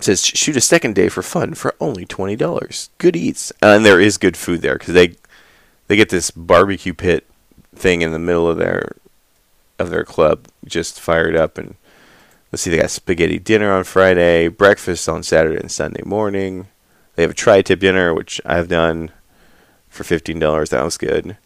says 0.00 0.24
shoot 0.24 0.56
a 0.56 0.60
second 0.60 0.94
day 0.94 1.08
for 1.08 1.22
fun 1.22 1.54
for 1.54 1.74
only 1.80 2.04
twenty 2.04 2.36
dollars. 2.36 2.90
Good 2.98 3.16
eats, 3.16 3.52
and 3.62 3.84
there 3.84 4.00
is 4.00 4.18
good 4.18 4.36
food 4.36 4.62
there 4.62 4.78
because 4.78 4.94
they 4.94 5.16
they 5.88 5.96
get 5.96 6.10
this 6.10 6.30
barbecue 6.30 6.94
pit 6.94 7.26
thing 7.74 8.02
in 8.02 8.12
the 8.12 8.18
middle 8.18 8.48
of 8.48 8.58
their 8.58 8.96
of 9.78 9.90
their 9.90 10.04
club 10.04 10.46
just 10.64 11.00
fired 11.00 11.34
up 11.34 11.58
and 11.58 11.74
let's 12.52 12.62
see 12.62 12.70
they 12.70 12.78
got 12.78 12.90
spaghetti 12.90 13.38
dinner 13.38 13.72
on 13.72 13.84
Friday, 13.84 14.48
breakfast 14.48 15.08
on 15.08 15.22
Saturday 15.22 15.58
and 15.58 15.70
Sunday 15.70 16.02
morning. 16.04 16.68
They 17.16 17.22
have 17.22 17.32
a 17.32 17.34
tri-tip 17.34 17.80
dinner 17.80 18.14
which 18.14 18.40
I've 18.44 18.68
done 18.68 19.10
for 19.88 20.04
fifteen 20.04 20.38
dollars. 20.38 20.70
That 20.70 20.84
was 20.84 20.98
good. 20.98 21.36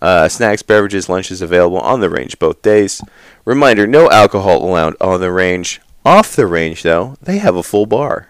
Uh, 0.00 0.28
snacks, 0.28 0.62
beverages, 0.62 1.08
lunches 1.08 1.42
available 1.42 1.78
on 1.78 2.00
the 2.00 2.10
range 2.10 2.38
both 2.38 2.62
days. 2.62 3.00
Reminder: 3.44 3.86
no 3.86 4.10
alcohol 4.10 4.64
allowed 4.64 4.96
on 5.00 5.20
the 5.20 5.32
range. 5.32 5.80
Off 6.04 6.36
the 6.36 6.46
range, 6.46 6.84
though, 6.84 7.16
they 7.20 7.38
have 7.38 7.56
a 7.56 7.62
full 7.62 7.84
bar, 7.84 8.28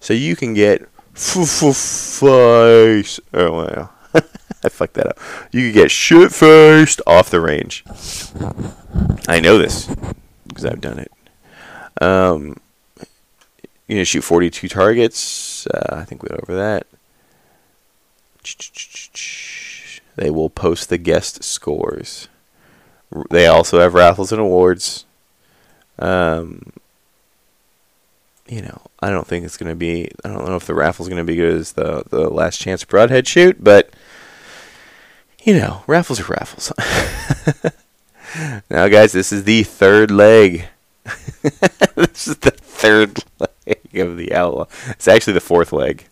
so 0.00 0.12
you 0.12 0.36
can 0.36 0.54
get 0.54 0.86
face. 1.14 2.20
Oh 3.32 3.52
well, 3.52 3.92
I 4.14 4.68
fucked 4.68 4.94
that 4.94 5.06
up. 5.06 5.18
You 5.52 5.62
can 5.62 5.72
get 5.72 5.90
shit 5.90 6.32
faced 6.32 7.00
off 7.06 7.30
the 7.30 7.40
range. 7.40 7.84
I 9.28 9.40
know 9.40 9.58
this 9.58 9.86
because 10.46 10.66
I've 10.66 10.80
done 10.80 10.98
it. 10.98 11.10
Um, 12.00 12.56
you 13.86 13.96
know, 13.96 14.04
shoot 14.04 14.22
42 14.22 14.68
targets. 14.68 15.66
Uh, 15.68 15.96
I 15.96 16.04
think 16.04 16.22
we 16.22 16.28
went 16.30 16.42
over 16.42 16.56
that. 16.56 16.86
They 20.16 20.30
will 20.30 20.50
post 20.50 20.88
the 20.88 20.98
guest 20.98 21.44
scores. 21.44 22.28
They 23.30 23.46
also 23.46 23.80
have 23.80 23.94
raffles 23.94 24.32
and 24.32 24.40
awards. 24.40 25.04
Um, 25.98 26.72
you 28.48 28.62
know, 28.62 28.80
I 29.00 29.10
don't 29.10 29.26
think 29.26 29.44
it's 29.44 29.56
going 29.56 29.70
to 29.70 29.76
be. 29.76 30.10
I 30.24 30.28
don't 30.28 30.46
know 30.46 30.56
if 30.56 30.66
the 30.66 30.74
raffle's 30.74 31.08
going 31.08 31.18
to 31.18 31.24
be 31.24 31.36
good 31.36 31.54
as 31.54 31.72
the 31.72 32.04
the 32.08 32.28
last 32.28 32.60
chance 32.60 32.84
broadhead 32.84 33.26
shoot, 33.26 33.62
but 33.62 33.90
you 35.42 35.54
know, 35.54 35.82
raffles 35.86 36.20
are 36.20 36.32
raffles. 36.32 36.72
now, 38.70 38.88
guys, 38.88 39.12
this 39.12 39.32
is 39.32 39.44
the 39.44 39.62
third 39.62 40.10
leg. 40.10 40.66
this 41.94 42.28
is 42.28 42.36
the 42.38 42.50
third 42.50 43.24
leg 43.38 43.96
of 43.96 44.16
the 44.16 44.32
outlaw. 44.32 44.66
It's 44.88 45.08
actually 45.08 45.34
the 45.34 45.40
fourth 45.40 45.72
leg. 45.72 46.06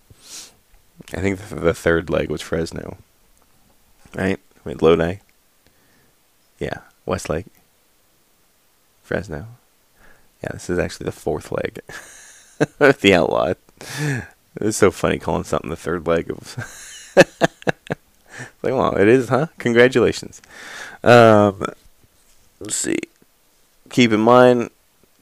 I 1.12 1.20
think 1.20 1.38
the 1.38 1.74
third 1.74 2.10
leg 2.10 2.30
was 2.30 2.40
Fresno. 2.40 2.98
Right? 4.14 4.40
Wait, 4.64 4.80
Lodi. 4.80 5.18
Yeah, 6.58 6.78
Westlake. 7.04 7.46
Fresno. 9.02 9.46
Yeah, 10.42 10.50
this 10.52 10.70
is 10.70 10.78
actually 10.78 11.04
the 11.04 11.12
fourth 11.12 11.52
leg. 11.52 11.80
Of 12.78 13.00
the 13.00 13.14
outlaw. 13.14 13.54
It's 14.60 14.76
so 14.76 14.90
funny 14.90 15.18
calling 15.18 15.44
something 15.44 15.70
the 15.70 15.76
third 15.76 16.06
leg 16.06 16.30
of. 16.30 17.12
like, 18.62 18.72
well, 18.72 18.96
it 18.96 19.08
is, 19.08 19.28
huh? 19.28 19.48
Congratulations. 19.58 20.40
Um, 21.02 21.64
let's 22.60 22.76
see. 22.76 22.98
Keep 23.90 24.12
in 24.12 24.20
mind, 24.20 24.70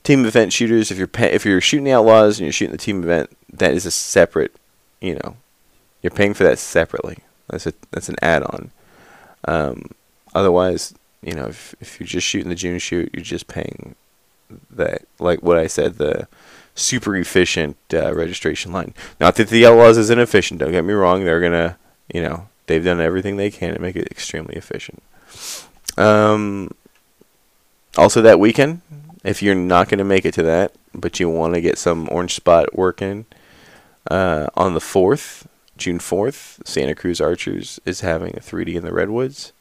team 0.03 0.25
event 0.25 0.53
shooters. 0.53 0.91
If 0.91 0.99
you're 0.99 1.11
if 1.19 1.45
you're 1.45 1.61
shooting 1.61 1.85
the 1.85 1.93
outlaws 1.93 2.39
and 2.39 2.47
you're 2.47 2.53
shooting 2.53 2.73
the 2.73 2.79
team 2.79 3.03
event, 3.03 3.31
that 3.53 3.73
is 3.73 3.87
a 3.87 3.91
separate. 3.91 4.55
You 5.01 5.15
know, 5.17 5.37
you're 6.03 6.11
paying 6.11 6.35
for 6.35 6.45
that 6.45 6.59
separately. 6.59 7.19
That's 7.49 7.67
a 7.67 7.73
that's 7.91 8.09
an 8.09 8.17
add-on. 8.23 8.71
Um, 9.45 9.91
otherwise, 10.35 10.95
you 11.23 11.35
know, 11.35 11.47
if 11.47 11.75
if 11.81 11.99
you're 12.01 12.07
just 12.07 12.27
shooting 12.27 12.49
the 12.49 12.55
June 12.55 12.79
shoot, 12.79 13.11
you're 13.13 13.25
just 13.25 13.47
paying 13.47 13.95
that. 14.71 15.03
Like 15.19 15.43
what 15.43 15.59
I 15.59 15.67
said, 15.67 15.95
the 15.95 16.29
super 16.75 17.17
efficient 17.17 17.77
uh, 17.93 18.15
registration 18.15 18.73
line. 18.73 18.95
Not 19.21 19.37
that 19.37 19.49
the 19.49 19.67
Outlaws 19.67 19.99
is 19.99 20.11
inefficient. 20.11 20.61
Don't 20.61 20.73
get 20.73 20.85
me 20.85 20.95
wrong. 20.95 21.25
They're 21.25 21.41
gonna, 21.41 21.77
you 22.13 22.23
know, 22.23 22.49
they've 22.67 22.85
done 22.85 23.01
everything 23.01 23.37
they 23.37 23.51
can 23.51 23.75
to 23.75 23.81
make 23.81 23.97
it 23.97 24.11
extremely 24.11 24.55
efficient. 24.55 25.03
Um, 25.97 26.71
also 27.97 28.23
that 28.23 28.41
weekend, 28.41 28.81
if 29.25 29.43
you're 29.43 29.55
not 29.55 29.89
gonna 29.89 30.05
make 30.05 30.25
it 30.25 30.35
to 30.35 30.43
that, 30.43 30.73
but 30.95 31.21
you 31.21 31.29
want 31.29 31.55
to 31.55 31.61
get 31.61 31.79
some 31.79 32.09
orange 32.11 32.35
spot 32.35 32.77
working, 32.77 33.27
uh, 34.11 34.49
on 34.55 34.75
the 34.75 34.81
fourth, 34.81 35.47
June 35.77 35.99
fourth, 35.99 36.61
Santa 36.65 36.95
Cruz 36.95 37.21
Archers 37.21 37.81
is 37.85 38.01
having 38.01 38.37
a 38.37 38.41
3D 38.41 38.75
in 38.75 38.85
the 38.85 38.93
redwoods. 38.93 39.53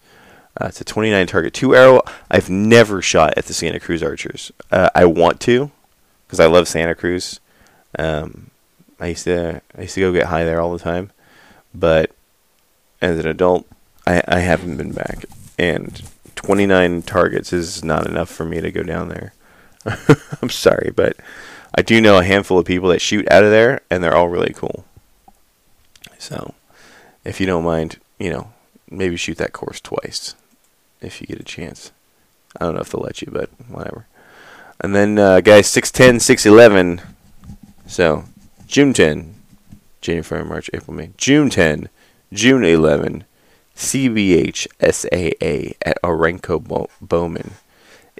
Uh, 0.59 0.65
it's 0.65 0.81
a 0.81 0.83
29 0.83 1.27
target 1.27 1.53
two 1.53 1.75
arrow. 1.75 2.01
I've 2.29 2.49
never 2.49 3.01
shot 3.01 3.33
at 3.37 3.45
the 3.45 3.53
Santa 3.53 3.79
Cruz 3.79 4.03
Archers. 4.03 4.51
Uh, 4.69 4.89
I 4.93 5.05
want 5.05 5.39
to 5.41 5.71
because 6.27 6.39
I 6.39 6.47
love 6.47 6.67
Santa 6.67 6.95
Cruz. 6.95 7.39
Um, 7.97 8.51
I 8.99 9.07
used 9.07 9.23
to 9.25 9.61
I 9.77 9.81
used 9.81 9.95
to 9.95 10.01
go 10.01 10.11
get 10.11 10.27
high 10.27 10.43
there 10.43 10.59
all 10.59 10.73
the 10.73 10.79
time, 10.79 11.11
but 11.73 12.11
as 13.01 13.17
an 13.17 13.27
adult, 13.27 13.65
I 14.05 14.21
I 14.27 14.39
haven't 14.39 14.77
been 14.77 14.91
back, 14.91 15.25
and 15.57 16.03
29 16.35 17.01
targets 17.03 17.53
is 17.53 17.83
not 17.83 18.07
enough 18.07 18.29
for 18.29 18.45
me 18.45 18.61
to 18.61 18.71
go 18.71 18.83
down 18.83 19.09
there. 19.09 19.33
I'm 20.41 20.49
sorry, 20.49 20.91
but 20.95 21.15
I 21.73 21.81
do 21.81 22.01
know 22.01 22.17
a 22.17 22.23
handful 22.23 22.59
of 22.59 22.65
people 22.65 22.89
that 22.89 23.01
shoot 23.01 23.29
out 23.31 23.43
of 23.43 23.51
there, 23.51 23.81
and 23.89 24.03
they're 24.03 24.15
all 24.15 24.29
really 24.29 24.53
cool. 24.53 24.85
So, 26.17 26.53
if 27.23 27.39
you 27.39 27.47
don't 27.47 27.63
mind, 27.63 27.99
you 28.19 28.29
know, 28.29 28.51
maybe 28.89 29.15
shoot 29.17 29.37
that 29.37 29.53
course 29.53 29.79
twice 29.79 30.35
if 31.01 31.21
you 31.21 31.27
get 31.27 31.39
a 31.39 31.43
chance. 31.43 31.91
I 32.59 32.65
don't 32.65 32.75
know 32.75 32.81
if 32.81 32.89
they'll 32.89 33.01
let 33.01 33.21
you, 33.21 33.31
but 33.31 33.49
whatever. 33.67 34.05
And 34.79 34.95
then 34.95 35.17
uh, 35.17 35.41
guys, 35.41 35.67
6'10", 35.67 36.15
6'11". 36.15 37.01
So 37.87 38.25
June 38.67 38.93
10, 38.93 39.35
January, 40.01 40.23
February, 40.23 40.49
March, 40.49 40.69
April, 40.73 40.95
May. 40.95 41.11
June 41.17 41.49
10, 41.49 41.89
June 42.33 42.63
11, 42.63 43.23
CBH 43.75 44.67
SAA 44.79 45.73
at 45.81 46.01
Oranco 46.01 46.87
Bowmen 47.01 47.51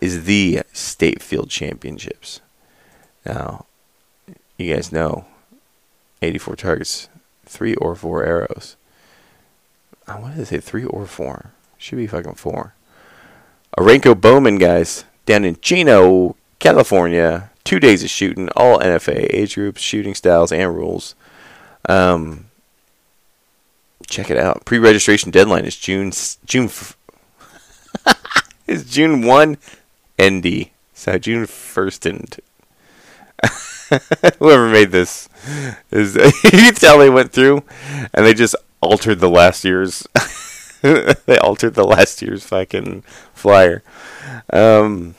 is 0.02 0.26
the 0.26 0.64
state 0.74 1.22
field 1.22 1.50
championships. 1.50 2.42
Now, 3.26 3.66
you 4.58 4.74
guys 4.74 4.92
know 4.92 5.26
84 6.22 6.56
targets, 6.56 7.10
three 7.46 7.76
or 7.76 7.96
four 7.96 8.24
arrows. 8.24 8.76
I 10.08 10.20
wanted 10.20 10.38
to 10.38 10.46
say 10.46 10.60
three 10.60 10.84
or 10.84 11.06
four. 11.06 11.52
Should 11.78 11.98
be 11.98 12.08
fucking 12.08 12.36
four. 12.36 12.74
Oranco 13.78 14.20
Bowmen, 14.20 14.58
guys, 14.58 15.06
down 15.26 15.46
in 15.46 15.58
Chino, 15.62 16.36
California. 16.60 17.50
Two 17.64 17.80
days 17.80 18.04
of 18.04 18.10
shooting, 18.10 18.50
all 18.56 18.80
NFA 18.80 19.28
age 19.32 19.56
groups, 19.56 19.82
shooting 19.82 20.16
styles, 20.16 20.52
and 20.52 20.76
rules. 20.76 21.16
Um, 21.88 22.46
check 24.08 24.30
it 24.30 24.38
out. 24.38 24.66
Pre-registration 24.66 25.32
deadline 25.32 25.66
is 25.66 25.78
June 25.78 26.12
June 26.46 26.70
is 28.68 28.86
June 28.92 29.26
one, 29.26 29.58
ND. 30.22 30.70
So 30.94 31.18
June 31.18 31.46
first 31.46 32.06
and 32.06 32.38
whoever 34.40 34.70
made 34.70 34.92
this 34.92 35.28
is 35.90 36.16
you 36.54 36.72
tell 36.74 37.00
they 37.00 37.10
went 37.10 37.32
through 37.32 37.64
and 38.14 38.26
they 38.26 38.34
just 38.34 38.56
altered 38.82 39.20
the 39.20 39.30
last 39.30 39.64
year's 39.66 40.08
they 40.82 41.38
altered 41.40 41.76
the 41.76 41.84
last 41.84 42.22
year's 42.22 42.44
fucking 42.44 43.04
flyer. 43.34 43.84
Um, 44.52 45.16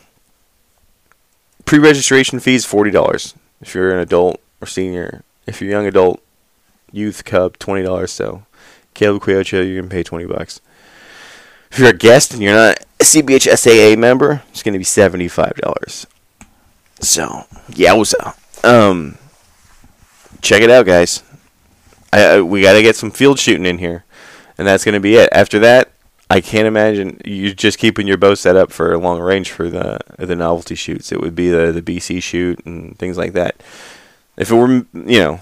pre-registration 1.65 2.41
fees 2.41 2.65
forty 2.65 2.91
dollars 2.91 3.35
if 3.61 3.75
you're 3.75 3.93
an 3.93 4.01
adult 4.01 4.41
or 4.61 4.67
senior. 4.67 5.23
If 5.47 5.61
you're 5.61 5.71
a 5.71 5.73
young 5.75 5.87
adult, 5.87 6.23
youth 6.91 7.25
cub 7.25 7.59
twenty 7.59 7.83
dollars. 7.83 8.13
So 8.13 8.45
Caleb 8.95 9.23
Quiocho, 9.23 9.67
you 9.67 9.81
can 9.81 9.89
pay 9.89 10.03
twenty 10.03 10.27
bucks. 10.27 10.61
If 11.71 11.79
you're 11.79 11.91
a 11.91 11.95
guest 11.97 12.33
and 12.33 12.43
you're 12.43 12.55
not 12.55 12.82
a 13.03 13.05
CBH 13.05 13.57
SAA 13.57 13.99
member, 13.99 14.43
it's 14.51 14.63
going 14.63 14.73
to 14.73 14.79
be 14.79 14.85
seventy 14.85 15.29
five 15.29 15.57
dollars. 15.57 16.07
So 17.01 17.45
yeah, 17.75 17.95
what's 17.95 18.15
up? 18.15 18.39
Um, 18.65 19.19
check 20.41 20.63
it 20.63 20.71
out, 20.71 20.87
guys. 20.87 21.23
I, 22.13 22.23
I 22.23 22.41
we 22.41 22.63
got 22.63 22.75
to 22.75 22.83
get 22.83 22.97
some 22.97 23.11
field 23.11 23.39
shooting 23.39 23.67
in 23.67 23.79
here, 23.79 24.05
and 24.57 24.67
that's 24.67 24.85
going 24.85 24.95
to 24.95 25.01
be 25.01 25.17
it. 25.17 25.29
After 25.33 25.59
that, 25.59 25.91
I 26.31 26.41
can't 26.41 26.67
imagine 26.67 27.21
you 27.25 27.53
just 27.53 27.79
keeping 27.79 28.07
your 28.07 28.19
bow 28.19 28.35
set 28.35 28.57
up 28.57 28.71
for 28.71 28.97
long 28.97 29.21
range 29.21 29.51
for 29.51 29.69
the 29.69 29.99
the 30.17 30.37
novelty 30.37 30.77
shoots. 30.77 31.11
It 31.11 31.21
would 31.21 31.35
be 31.35 31.51
the 31.51 31.73
the 31.73 31.83
BC 31.83 32.23
shoot 32.23 32.65
and 32.65 32.97
things 32.99 33.19
like 33.19 33.33
that. 33.33 33.57
If 34.37 34.51
it 34.51 34.55
were, 34.55 34.87
you 34.95 35.19
know, 35.19 35.41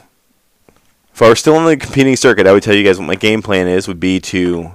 if 1.12 1.20
I 1.20 1.28
were 1.28 1.36
still 1.36 1.56
on 1.56 1.66
the 1.66 1.76
competing 1.76 2.16
circuit, 2.16 2.46
I 2.46 2.52
would 2.52 2.62
tell 2.62 2.74
you 2.74 2.84
guys 2.84 2.98
what 2.98 3.06
my 3.06 3.14
game 3.16 3.42
plan 3.42 3.68
is. 3.68 3.86
Would 3.86 4.00
be 4.00 4.18
to 4.20 4.72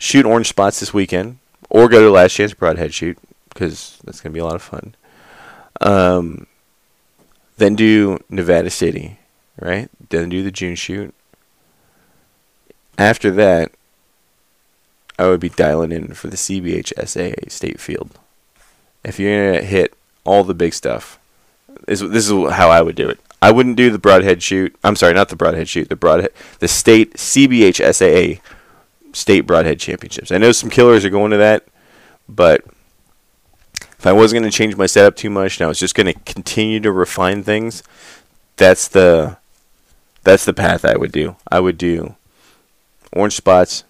shoot 0.00 0.26
orange 0.26 0.48
spots 0.48 0.80
this 0.80 0.92
weekend, 0.92 1.38
or 1.68 1.88
go 1.88 2.00
to 2.00 2.10
last 2.10 2.34
chance 2.34 2.52
broadhead 2.54 2.92
shoot 2.92 3.16
because 3.50 3.98
that's 4.02 4.20
gonna 4.20 4.32
be 4.32 4.40
a 4.40 4.44
lot 4.44 4.56
of 4.56 4.62
fun. 4.62 4.96
Um, 5.80 6.46
then 7.58 7.76
do 7.76 8.18
Nevada 8.28 8.70
City, 8.70 9.18
right? 9.60 9.88
Then 10.08 10.30
do 10.30 10.42
the 10.42 10.50
June 10.50 10.74
shoot. 10.74 11.14
After 12.98 13.30
that, 13.32 13.72
I 15.18 15.26
would 15.28 15.40
be 15.40 15.50
dialing 15.50 15.92
in 15.92 16.14
for 16.14 16.28
the 16.28 16.36
CBH 16.36 16.92
SAA 17.06 17.48
State 17.48 17.78
Field. 17.78 18.18
If 19.04 19.20
you're 19.20 19.52
gonna 19.52 19.64
hit 19.64 19.94
all 20.24 20.44
the 20.44 20.54
big 20.54 20.72
stuff, 20.72 21.18
this, 21.86 22.00
this 22.00 22.30
is 22.30 22.52
how 22.52 22.70
I 22.70 22.80
would 22.80 22.96
do 22.96 23.08
it. 23.08 23.20
I 23.42 23.52
wouldn't 23.52 23.76
do 23.76 23.90
the 23.90 23.98
broadhead 23.98 24.42
shoot. 24.42 24.74
I'm 24.84 24.96
sorry, 24.96 25.14
not 25.14 25.28
the 25.28 25.36
broadhead 25.36 25.68
shoot. 25.68 25.88
The 25.88 25.96
broadhead, 25.96 26.32
the 26.58 26.68
state 26.68 27.14
CBH 27.14 27.80
SAA 27.94 28.42
state 29.12 29.42
broadhead 29.42 29.80
championships. 29.80 30.30
I 30.30 30.38
know 30.38 30.52
some 30.52 30.70
killers 30.70 31.04
are 31.04 31.10
going 31.10 31.30
to 31.30 31.36
that, 31.36 31.66
but 32.28 32.64
if 33.98 34.06
I 34.06 34.12
wasn't 34.12 34.40
going 34.40 34.50
to 34.50 34.56
change 34.56 34.76
my 34.76 34.86
setup 34.86 35.16
too 35.16 35.30
much 35.30 35.58
and 35.58 35.64
I 35.64 35.68
was 35.68 35.78
just 35.78 35.94
going 35.94 36.06
to 36.06 36.18
continue 36.20 36.80
to 36.80 36.92
refine 36.92 37.42
things, 37.42 37.82
that's 38.56 38.88
the 38.88 39.36
that's 40.22 40.44
the 40.44 40.54
path 40.54 40.84
I 40.84 40.96
would 40.96 41.12
do. 41.12 41.36
I 41.50 41.60
would 41.60 41.78
do 41.78 42.14
orange 43.12 43.34
spots, 43.36 43.84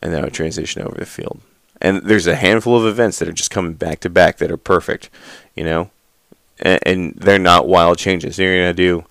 and 0.00 0.12
then 0.12 0.20
I 0.20 0.24
would 0.24 0.34
transition 0.34 0.82
over 0.82 0.96
the 0.96 1.06
field. 1.06 1.40
And 1.80 2.02
there's 2.02 2.26
a 2.26 2.36
handful 2.36 2.76
of 2.76 2.86
events 2.86 3.18
that 3.18 3.28
are 3.28 3.32
just 3.32 3.50
coming 3.50 3.74
back 3.74 4.00
to 4.00 4.10
back 4.10 4.38
that 4.38 4.50
are 4.50 4.56
perfect, 4.56 5.10
you 5.54 5.64
know, 5.64 5.90
and, 6.58 6.80
and 6.84 7.14
they're 7.14 7.38
not 7.38 7.68
wild 7.68 7.98
changes. 7.98 8.38
You're 8.38 8.56
gonna 8.56 8.74
do, 8.74 9.04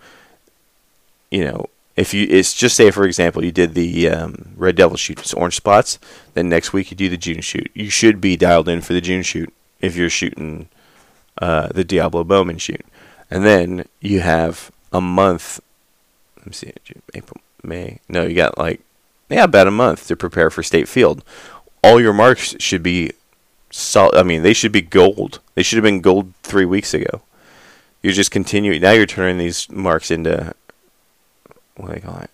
you 1.31 1.45
know, 1.45 1.69
if 1.97 2.13
you 2.13 2.27
it's 2.29 2.53
just 2.53 2.77
say 2.77 2.91
for 2.91 3.03
example 3.03 3.43
you 3.43 3.51
did 3.51 3.73
the 3.73 4.07
um, 4.07 4.53
red 4.55 4.75
devil 4.75 4.95
shoot 4.95 5.33
orange 5.33 5.55
spots, 5.55 5.99
then 6.35 6.47
next 6.47 6.71
week 6.71 6.91
you 6.91 6.95
do 6.95 7.09
the 7.09 7.17
June 7.17 7.41
shoot. 7.41 7.69
You 7.73 7.89
should 7.89 8.21
be 8.21 8.37
dialed 8.37 8.69
in 8.69 8.81
for 8.81 8.93
the 8.93 9.01
June 9.01 9.23
shoot 9.23 9.51
if 9.81 9.95
you're 9.95 10.09
shooting 10.09 10.69
uh, 11.41 11.69
the 11.69 11.83
Diablo 11.83 12.23
Bowmen 12.23 12.59
shoot. 12.59 12.85
And 13.29 13.43
then 13.43 13.85
you 13.99 14.21
have 14.21 14.71
a 14.93 15.01
month. 15.01 15.59
Let 16.37 16.45
me 16.47 16.53
see, 16.53 16.73
April, 17.13 17.41
May. 17.63 17.99
No, 18.07 18.25
you 18.25 18.35
got 18.35 18.57
like 18.57 18.81
yeah, 19.29 19.43
about 19.43 19.67
a 19.67 19.71
month 19.71 20.07
to 20.07 20.15
prepare 20.15 20.49
for 20.49 20.63
state 20.63 20.87
field. 20.87 21.23
All 21.83 21.99
your 21.99 22.13
marks 22.13 22.55
should 22.59 22.83
be 22.83 23.11
solid. 23.71 24.15
I 24.15 24.23
mean, 24.23 24.43
they 24.43 24.53
should 24.53 24.71
be 24.71 24.81
gold. 24.81 25.39
They 25.55 25.63
should 25.63 25.77
have 25.77 25.83
been 25.83 26.01
gold 26.01 26.33
three 26.43 26.65
weeks 26.65 26.93
ago. 26.93 27.23
You're 28.01 28.13
just 28.13 28.31
continuing. 28.31 28.81
Now 28.81 28.91
you're 28.91 29.05
turning 29.05 29.39
these 29.39 29.69
marks 29.69 30.11
into 30.11 30.53
what 31.77 31.87
do 31.87 31.93
they 31.93 32.01
call 32.01 32.17
it? 32.17 32.29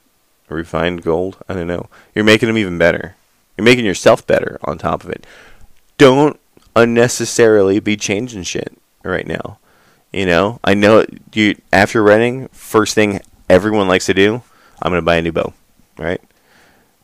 Refined 0.49 1.03
gold. 1.03 1.37
I 1.47 1.53
don't 1.53 1.67
know. 1.67 1.87
You're 2.13 2.25
making 2.25 2.47
them 2.47 2.57
even 2.57 2.77
better. 2.77 3.15
You're 3.57 3.65
making 3.65 3.85
yourself 3.85 4.25
better 4.25 4.59
on 4.63 4.77
top 4.77 5.03
of 5.03 5.09
it. 5.09 5.25
Don't 5.97 6.39
unnecessarily 6.75 7.79
be 7.79 7.95
changing 7.95 8.43
shit 8.43 8.77
right 9.03 9.27
now. 9.27 9.59
You 10.11 10.25
know, 10.25 10.59
I 10.63 10.73
know 10.73 11.05
you 11.33 11.55
after 11.71 12.03
running, 12.03 12.47
first 12.49 12.93
thing 12.93 13.19
everyone 13.49 13.87
likes 13.87 14.05
to 14.07 14.13
do, 14.13 14.43
I'm 14.81 14.91
gonna 14.91 15.01
buy 15.01 15.15
a 15.15 15.21
new 15.21 15.31
bow, 15.31 15.53
right? 15.97 16.21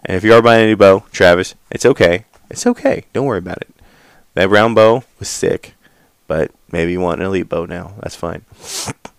And 0.06 0.16
if 0.16 0.24
you 0.24 0.34
are 0.34 0.42
buying 0.42 0.64
a 0.64 0.68
new 0.68 0.78
bow, 0.78 1.06
Travis, 1.12 1.56
it's 1.72 1.86
okay. 1.86 2.26
It's 2.50 2.68
okay. 2.68 3.06
Don't 3.14 3.26
worry 3.26 3.40
about 3.40 3.62
it. 3.62 3.70
That 4.36 4.50
round 4.50 4.76
bow 4.76 5.04
was 5.18 5.28
sick, 5.28 5.74
but 6.28 6.52
maybe 6.72 6.92
you 6.92 7.00
want 7.00 7.20
an 7.20 7.28
elite 7.28 7.50
bow 7.50 7.66
now. 7.66 7.94
That's 8.02 8.16
fine. 8.16 8.44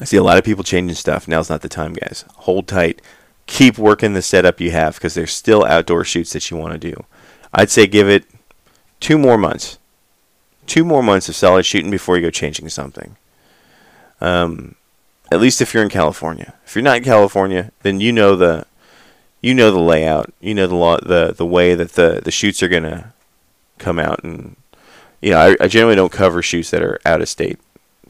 I 0.00 0.04
see 0.04 0.16
a 0.16 0.22
lot 0.22 0.38
of 0.38 0.44
people 0.44 0.64
changing 0.64 0.94
stuff. 0.94 1.26
Now's 1.26 1.50
not 1.50 1.62
the 1.62 1.68
time, 1.68 1.94
guys. 1.94 2.24
Hold 2.36 2.68
tight. 2.68 3.00
Keep 3.46 3.78
working 3.78 4.12
the 4.12 4.22
setup 4.22 4.60
you 4.60 4.70
have 4.72 4.94
because 4.96 5.14
there's 5.14 5.32
still 5.32 5.64
outdoor 5.64 6.04
shoots 6.04 6.32
that 6.32 6.50
you 6.50 6.56
want 6.56 6.72
to 6.72 6.90
do. 6.90 7.04
I'd 7.52 7.70
say 7.70 7.86
give 7.86 8.08
it 8.08 8.24
two 9.00 9.18
more 9.18 9.38
months. 9.38 9.78
Two 10.66 10.84
more 10.84 11.02
months 11.02 11.28
of 11.28 11.36
solid 11.36 11.64
shooting 11.64 11.90
before 11.90 12.16
you 12.16 12.22
go 12.22 12.30
changing 12.30 12.68
something. 12.68 13.16
Um, 14.20 14.74
at 15.30 15.40
least 15.40 15.60
if 15.60 15.72
you're 15.72 15.82
in 15.82 15.88
California. 15.88 16.54
If 16.66 16.74
you're 16.74 16.82
not 16.82 16.98
in 16.98 17.04
California, 17.04 17.72
then 17.82 18.00
you 18.00 18.12
know 18.12 18.36
the 18.36 18.66
you 19.40 19.54
know 19.54 19.70
the 19.70 19.80
layout. 19.80 20.32
You 20.40 20.54
know 20.54 20.66
the 20.66 20.74
law, 20.74 20.98
the 20.98 21.32
the 21.36 21.46
way 21.46 21.74
that 21.74 21.92
the 21.92 22.20
the 22.22 22.30
shoots 22.30 22.62
are 22.62 22.68
gonna 22.68 23.12
come 23.78 23.98
out, 23.98 24.24
and 24.24 24.56
you 25.20 25.30
know 25.30 25.38
I, 25.38 25.56
I 25.60 25.68
generally 25.68 25.96
don't 25.96 26.12
cover 26.12 26.42
shoots 26.42 26.70
that 26.70 26.82
are 26.82 27.00
out 27.04 27.20
of 27.20 27.28
state, 27.28 27.58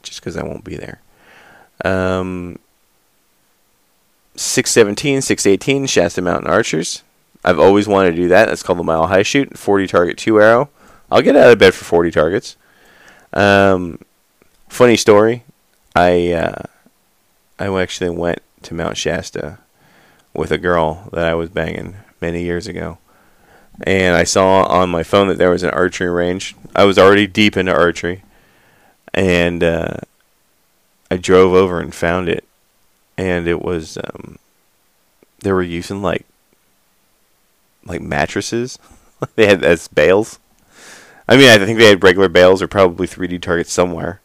just 0.03 0.21
because 0.21 0.37
I 0.37 0.45
won't 0.45 0.65
be 0.65 0.77
there. 0.77 1.01
Um, 1.85 2.59
617, 4.37 5.23
618 5.23 5.87
Shasta 5.87 6.23
Mountain 6.23 6.51
Archers. 6.51 7.03
I've 7.45 7.59
always 7.59 7.87
wanted 7.87 8.11
to 8.11 8.17
do 8.17 8.29
that. 8.29 8.47
That's 8.47 8.63
called 8.63 8.79
the 8.79 8.85
Mile 8.85 9.07
High 9.07 9.23
Shoot, 9.23 9.57
40 9.57 9.87
target, 9.87 10.19
2 10.19 10.41
arrow. 10.41 10.71
I'll 11.11 11.23
get 11.23 11.37
out 11.37 11.53
of 11.53 11.59
bed 11.59 11.75
for 11.75 11.85
40 11.85 12.11
targets. 12.11 12.57
Um, 13.33 14.01
funny 14.69 14.97
story. 14.97 15.45
I 15.95 16.33
uh, 16.33 16.63
I 17.59 17.69
actually 17.81 18.11
went 18.11 18.41
to 18.63 18.75
Mount 18.75 18.97
Shasta 18.97 19.59
with 20.35 20.51
a 20.51 20.59
girl 20.59 21.09
that 21.13 21.27
I 21.27 21.35
was 21.35 21.49
banging 21.49 21.97
many 22.21 22.43
years 22.43 22.67
ago. 22.67 22.99
And 23.83 24.17
I 24.17 24.25
saw 24.25 24.65
on 24.65 24.91
my 24.91 25.03
phone 25.03 25.29
that 25.29 25.39
there 25.39 25.51
was 25.51 25.63
an 25.63 25.71
archery 25.71 26.09
range. 26.09 26.55
I 26.75 26.85
was 26.85 26.99
already 26.99 27.27
deep 27.27 27.57
into 27.57 27.73
archery. 27.73 28.23
And 29.15 29.63
uh, 29.63 29.99
I 31.11 31.17
drove 31.17 31.55
over 31.55 31.81
and 31.81 31.95
found 31.95 32.29
it. 32.29 32.45
And 33.19 33.49
it 33.49 33.63
was, 33.63 33.97
um, 33.99 34.39
they 35.41 35.53
were 35.53 35.63
using 35.63 36.03
like, 36.03 36.27
like 37.85 38.01
mattresses. 38.01 38.79
they 39.37 39.47
had 39.47 39.65
as 39.65 39.89
bales. 39.89 40.39
I 41.29 41.37
mean, 41.37 41.49
I 41.49 41.59
think 41.65 41.79
they 41.79 41.89
had 41.89 42.03
regular 42.03 42.29
bales 42.29 42.63
or 42.63 42.69
probably 42.69 43.07
3D 43.07 43.41
targets 43.41 43.73
somewhere. 43.73 44.21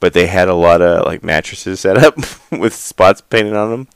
But 0.00 0.12
they 0.12 0.26
had 0.26 0.48
a 0.48 0.54
lot 0.54 0.80
of 0.80 1.06
like 1.06 1.24
mattresses 1.24 1.80
set 1.80 1.98
up 1.98 2.16
with 2.52 2.74
spots 2.74 3.20
painted 3.20 3.54
on 3.54 3.70
them 3.70 3.88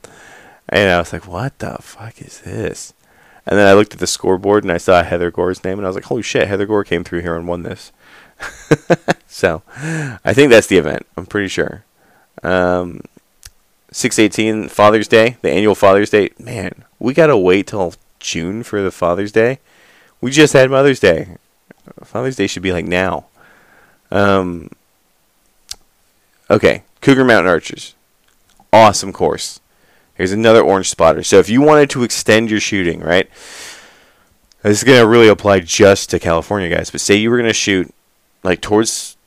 And 0.67 0.89
I 0.89 0.97
was 0.99 1.13
like, 1.13 1.27
what 1.27 1.59
the 1.59 1.77
fuck 1.81 2.21
is 2.21 2.41
this? 2.41 2.93
And 3.45 3.57
then 3.57 3.67
I 3.67 3.73
looked 3.73 3.93
at 3.93 3.99
the 3.99 4.07
scoreboard 4.07 4.63
and 4.63 4.71
I 4.71 4.77
saw 4.77 5.03
Heather 5.03 5.31
Gore's 5.31 5.63
name 5.63 5.77
and 5.77 5.85
I 5.85 5.89
was 5.89 5.95
like, 5.95 6.05
holy 6.05 6.21
shit, 6.21 6.47
Heather 6.47 6.65
Gore 6.65 6.83
came 6.83 7.03
through 7.03 7.21
here 7.21 7.35
and 7.35 7.47
won 7.47 7.63
this. 7.63 7.91
so 9.27 9.63
I 10.23 10.33
think 10.33 10.49
that's 10.49 10.67
the 10.67 10.77
event. 10.77 11.05
I'm 11.17 11.25
pretty 11.25 11.49
sure. 11.49 11.83
Um, 12.43 13.01
618 13.91 14.69
Father's 14.69 15.07
Day, 15.07 15.37
the 15.41 15.51
annual 15.51 15.75
Father's 15.75 16.09
Day. 16.09 16.31
Man, 16.39 16.83
we 16.99 17.13
got 17.13 17.27
to 17.27 17.37
wait 17.37 17.67
till 17.67 17.93
June 18.19 18.63
for 18.63 18.81
the 18.81 18.91
Father's 18.91 19.31
Day. 19.31 19.59
We 20.19 20.31
just 20.31 20.53
had 20.53 20.69
Mother's 20.69 20.99
Day. 20.99 21.37
Father's 22.03 22.35
Day 22.35 22.47
should 22.47 22.63
be 22.63 22.73
like 22.73 22.85
now. 22.85 23.25
Um, 24.11 24.69
okay, 26.49 26.83
Cougar 27.01 27.25
Mountain 27.25 27.51
Archers. 27.51 27.95
Awesome 28.71 29.13
course. 29.13 29.59
Here's 30.15 30.31
another 30.31 30.61
orange 30.61 30.89
spotter. 30.89 31.23
So 31.23 31.39
if 31.39 31.49
you 31.49 31.61
wanted 31.61 31.89
to 31.91 32.03
extend 32.03 32.51
your 32.51 32.59
shooting, 32.59 32.99
right? 32.99 33.29
This 34.61 34.81
is 34.81 34.83
to 34.85 35.01
really 35.01 35.27
apply 35.27 35.59
just 35.59 36.09
to 36.11 36.19
California 36.19 36.69
guys. 36.69 36.89
But 36.89 37.01
say 37.01 37.15
you 37.15 37.29
were 37.29 37.41
to 37.41 37.53
shoot 37.53 37.93
like 38.43 38.61
towards 38.61 39.17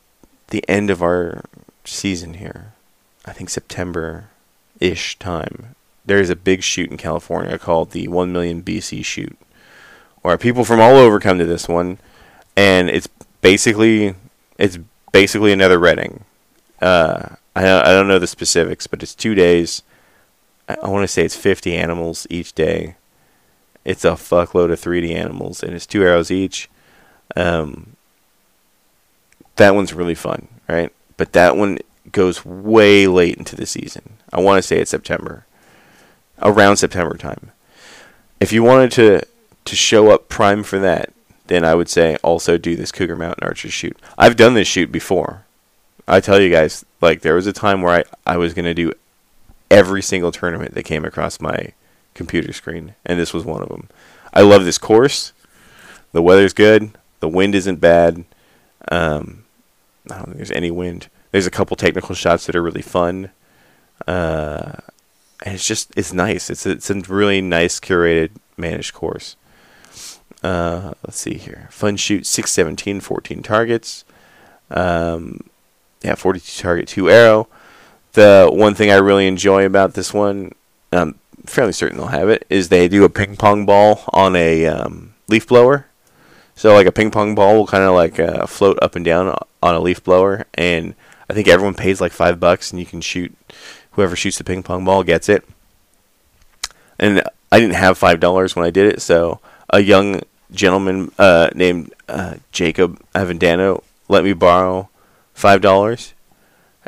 the 0.48 0.64
end 0.68 0.88
of 0.90 1.02
our 1.02 1.44
season 1.85 2.35
here. 2.35 2.72
I 3.27 3.33
think 3.33 3.51
September 3.51 4.29
ish 4.81 5.19
time. 5.19 5.75
There's 6.05 6.31
a 6.31 6.37
big 6.37 6.62
shoot 6.62 6.91
in 6.91 6.97
California 6.97 7.59
called 7.59 7.91
the 7.91 8.09
1 8.09 8.33
million 8.33 8.62
BC 8.62 9.05
shoot. 9.05 9.37
Where 10.23 10.39
people 10.39 10.65
from 10.65 10.81
all 10.81 10.97
over 10.97 11.21
come 11.21 11.39
to 11.39 11.47
this 11.47 11.69
one 11.69 11.99
and 12.57 12.89
it's 12.89 13.09
basically 13.41 14.15
it's 14.59 14.79
basically 15.12 15.53
another 15.53 15.79
Redding. 15.79 16.25
Uh, 16.81 17.37
I 17.55 17.81
I 17.81 17.93
don't 17.93 18.09
know 18.09 18.19
the 18.19 18.27
specifics, 18.27 18.87
but 18.87 19.03
it's 19.03 19.15
2 19.15 19.35
days 19.35 19.83
I 20.69 20.89
want 20.89 21.05
to 21.05 21.09
say 21.09 21.25
it's 21.25 21.37
50 21.37 21.75
animals 21.75 22.27
each 22.29 22.53
day. 22.53 22.97
It's 23.85 24.05
a 24.05 24.12
fuckload 24.12 24.73
of 24.73 24.81
3D 24.81 25.15
animals, 25.15 25.62
and 25.62 25.75
it's 25.75 25.87
two 25.87 26.03
arrows 26.03 26.31
each. 26.31 26.69
Um, 27.37 27.97
that 29.57 29.75
one's 29.75 29.95
really 29.95 30.17
fun, 30.17 30.49
right? 30.69 30.93
But 31.17 31.33
that 31.35 31.57
one 31.57 31.79
goes 32.16 32.46
way 32.46 33.07
late 33.07 33.37
into 33.37 33.55
the 33.55 33.66
season. 33.66 34.14
I 34.33 34.40
want 34.40 34.57
to 34.57 34.62
say 34.62 34.79
it's 34.81 34.90
September, 34.90 35.44
around 36.40 36.79
September 36.79 37.18
time. 37.18 37.52
If 38.40 38.52
you 38.52 38.62
wanted 38.62 38.90
to 38.92 39.22
to 39.66 39.76
show 39.76 40.11
up 40.11 40.31
prime 40.31 40.62
for 40.62 40.79
that, 40.79 41.12
then 41.48 41.62
I 41.62 41.74
would 41.74 41.90
say 41.90 42.16
also 42.22 42.57
do 42.57 42.74
this 42.74 42.90
Cougar 42.90 43.16
Mountain 43.16 43.46
Archer 43.46 43.68
shoot. 43.68 43.98
I've 44.16 44.37
done 44.37 44.55
this 44.55 44.66
shoot 44.66 44.90
before. 44.90 45.44
I 46.09 46.20
tell 46.20 46.40
you 46.40 46.48
guys, 46.48 46.87
like 47.02 47.20
there 47.20 47.35
was 47.35 47.46
a 47.46 47.52
time 47.52 47.83
where 47.83 47.96
I, 47.98 48.33
I 48.33 48.38
was 48.38 48.55
gonna 48.55 48.74
do 48.74 48.94
every 49.70 50.00
single 50.00 50.33
tournament 50.33 50.74
that 50.74 50.85
came 50.85 51.05
across 51.05 51.38
my 51.38 51.72
computer 52.14 52.55
screen, 52.55 52.94
and 53.05 53.18
this 53.18 53.35
was 53.35 53.44
one 53.44 53.62
of 53.62 53.68
them. 53.68 53.88
I 54.33 54.40
love 54.40 54.64
this 54.64 54.79
course. 54.79 55.35
The 56.12 56.22
weather's 56.22 56.55
good. 56.55 56.92
The 57.20 57.29
wind 57.29 57.55
isn't 57.55 57.81
bad. 57.81 58.24
Um, 58.90 59.44
I 60.11 60.16
don't 60.16 60.24
think 60.26 60.37
there's 60.38 60.50
any 60.52 60.70
wind. 60.70 61.09
There's 61.37 61.46
a 61.46 61.51
couple 61.51 61.77
technical 61.77 62.14
shots 62.14 62.46
that 62.46 62.57
are 62.57 62.62
really 62.62 62.81
fun. 62.81 63.29
Uh, 64.07 64.72
and 65.44 65.55
it's 65.55 65.66
just 65.66 65.92
it's 65.94 66.14
nice. 66.14 66.49
It's 66.49 66.64
a, 66.64 66.70
it's 66.70 66.88
a 66.88 66.94
really 66.94 67.42
nice 67.42 67.79
curated 67.79 68.31
managed 68.57 68.94
course. 68.94 69.37
Uh, 70.42 70.94
let's 71.05 71.18
see 71.18 71.35
here. 71.35 71.68
Fun 71.70 71.99
shoot 71.99 72.25
617, 72.25 73.01
14 73.01 73.42
targets. 73.42 74.07
Um, 74.70 75.40
yeah, 76.01 76.14
42 76.14 76.62
target, 76.62 76.88
2 76.88 77.11
arrow. 77.11 77.49
The 78.14 78.49
one 78.51 78.75
thing 78.75 78.90
I 78.90 78.94
really 78.94 79.27
enjoy 79.27 79.66
about 79.66 79.92
this 79.92 80.14
one, 80.14 80.53
I'm 80.90 81.18
fairly 81.44 81.75
certain 81.75 81.99
they'll 81.99 82.07
have 82.07 82.31
it, 82.31 82.46
is 82.49 82.70
they 82.70 82.88
do 82.88 83.05
a 83.05 83.11
ping 83.11 83.37
pong 83.37 83.66
ball 83.66 84.05
on 84.14 84.35
a 84.37 84.64
um, 84.64 85.12
leaf 85.29 85.46
blower. 85.46 85.85
So 86.55 86.72
like 86.72 86.87
a 86.87 86.92
ping 86.92 87.11
pong 87.11 87.35
ball 87.35 87.57
will 87.57 87.66
kind 87.66 87.85
of 87.85 87.94
like 87.94 88.18
uh, 88.18 88.46
float 88.46 88.79
up 88.81 88.96
and 88.96 89.05
down 89.05 89.37
on 89.62 89.75
a 89.75 89.81
leaf 89.81 90.03
blower, 90.03 90.46
and 90.55 90.94
I 91.29 91.35
think 91.35 91.49
everyone 91.49 91.75
pays 91.75 92.01
like 92.01 92.12
five 92.12 92.39
bucks, 92.39 92.71
and 92.71 92.81
you 92.81 92.87
can 92.87 93.01
shoot. 93.01 93.37
Whoever 93.93 94.17
shoots 94.17 94.39
the 94.39 94.45
ping 94.45 94.62
pong 94.62 94.85
ball 94.85 95.03
gets 95.03 95.29
it. 95.29 95.45
And 96.99 97.23
I 97.51 97.61
didn't 97.61 97.75
have 97.75 97.99
five 97.99 98.21
dollars 98.21 98.55
when 98.55 98.65
I 98.65 98.71
did 98.71 98.93
it, 98.93 99.03
so 99.03 99.41
a 99.71 99.81
young 99.81 100.23
gentleman 100.53 101.12
uh, 101.19 101.51
named 101.55 101.93
uh, 102.09 102.37
Jacob 102.53 103.03
Avendano 103.15 103.83
let 104.09 104.25
me 104.25 104.33
borrow 104.33 104.89
five 105.35 105.61
dollars, 105.61 106.15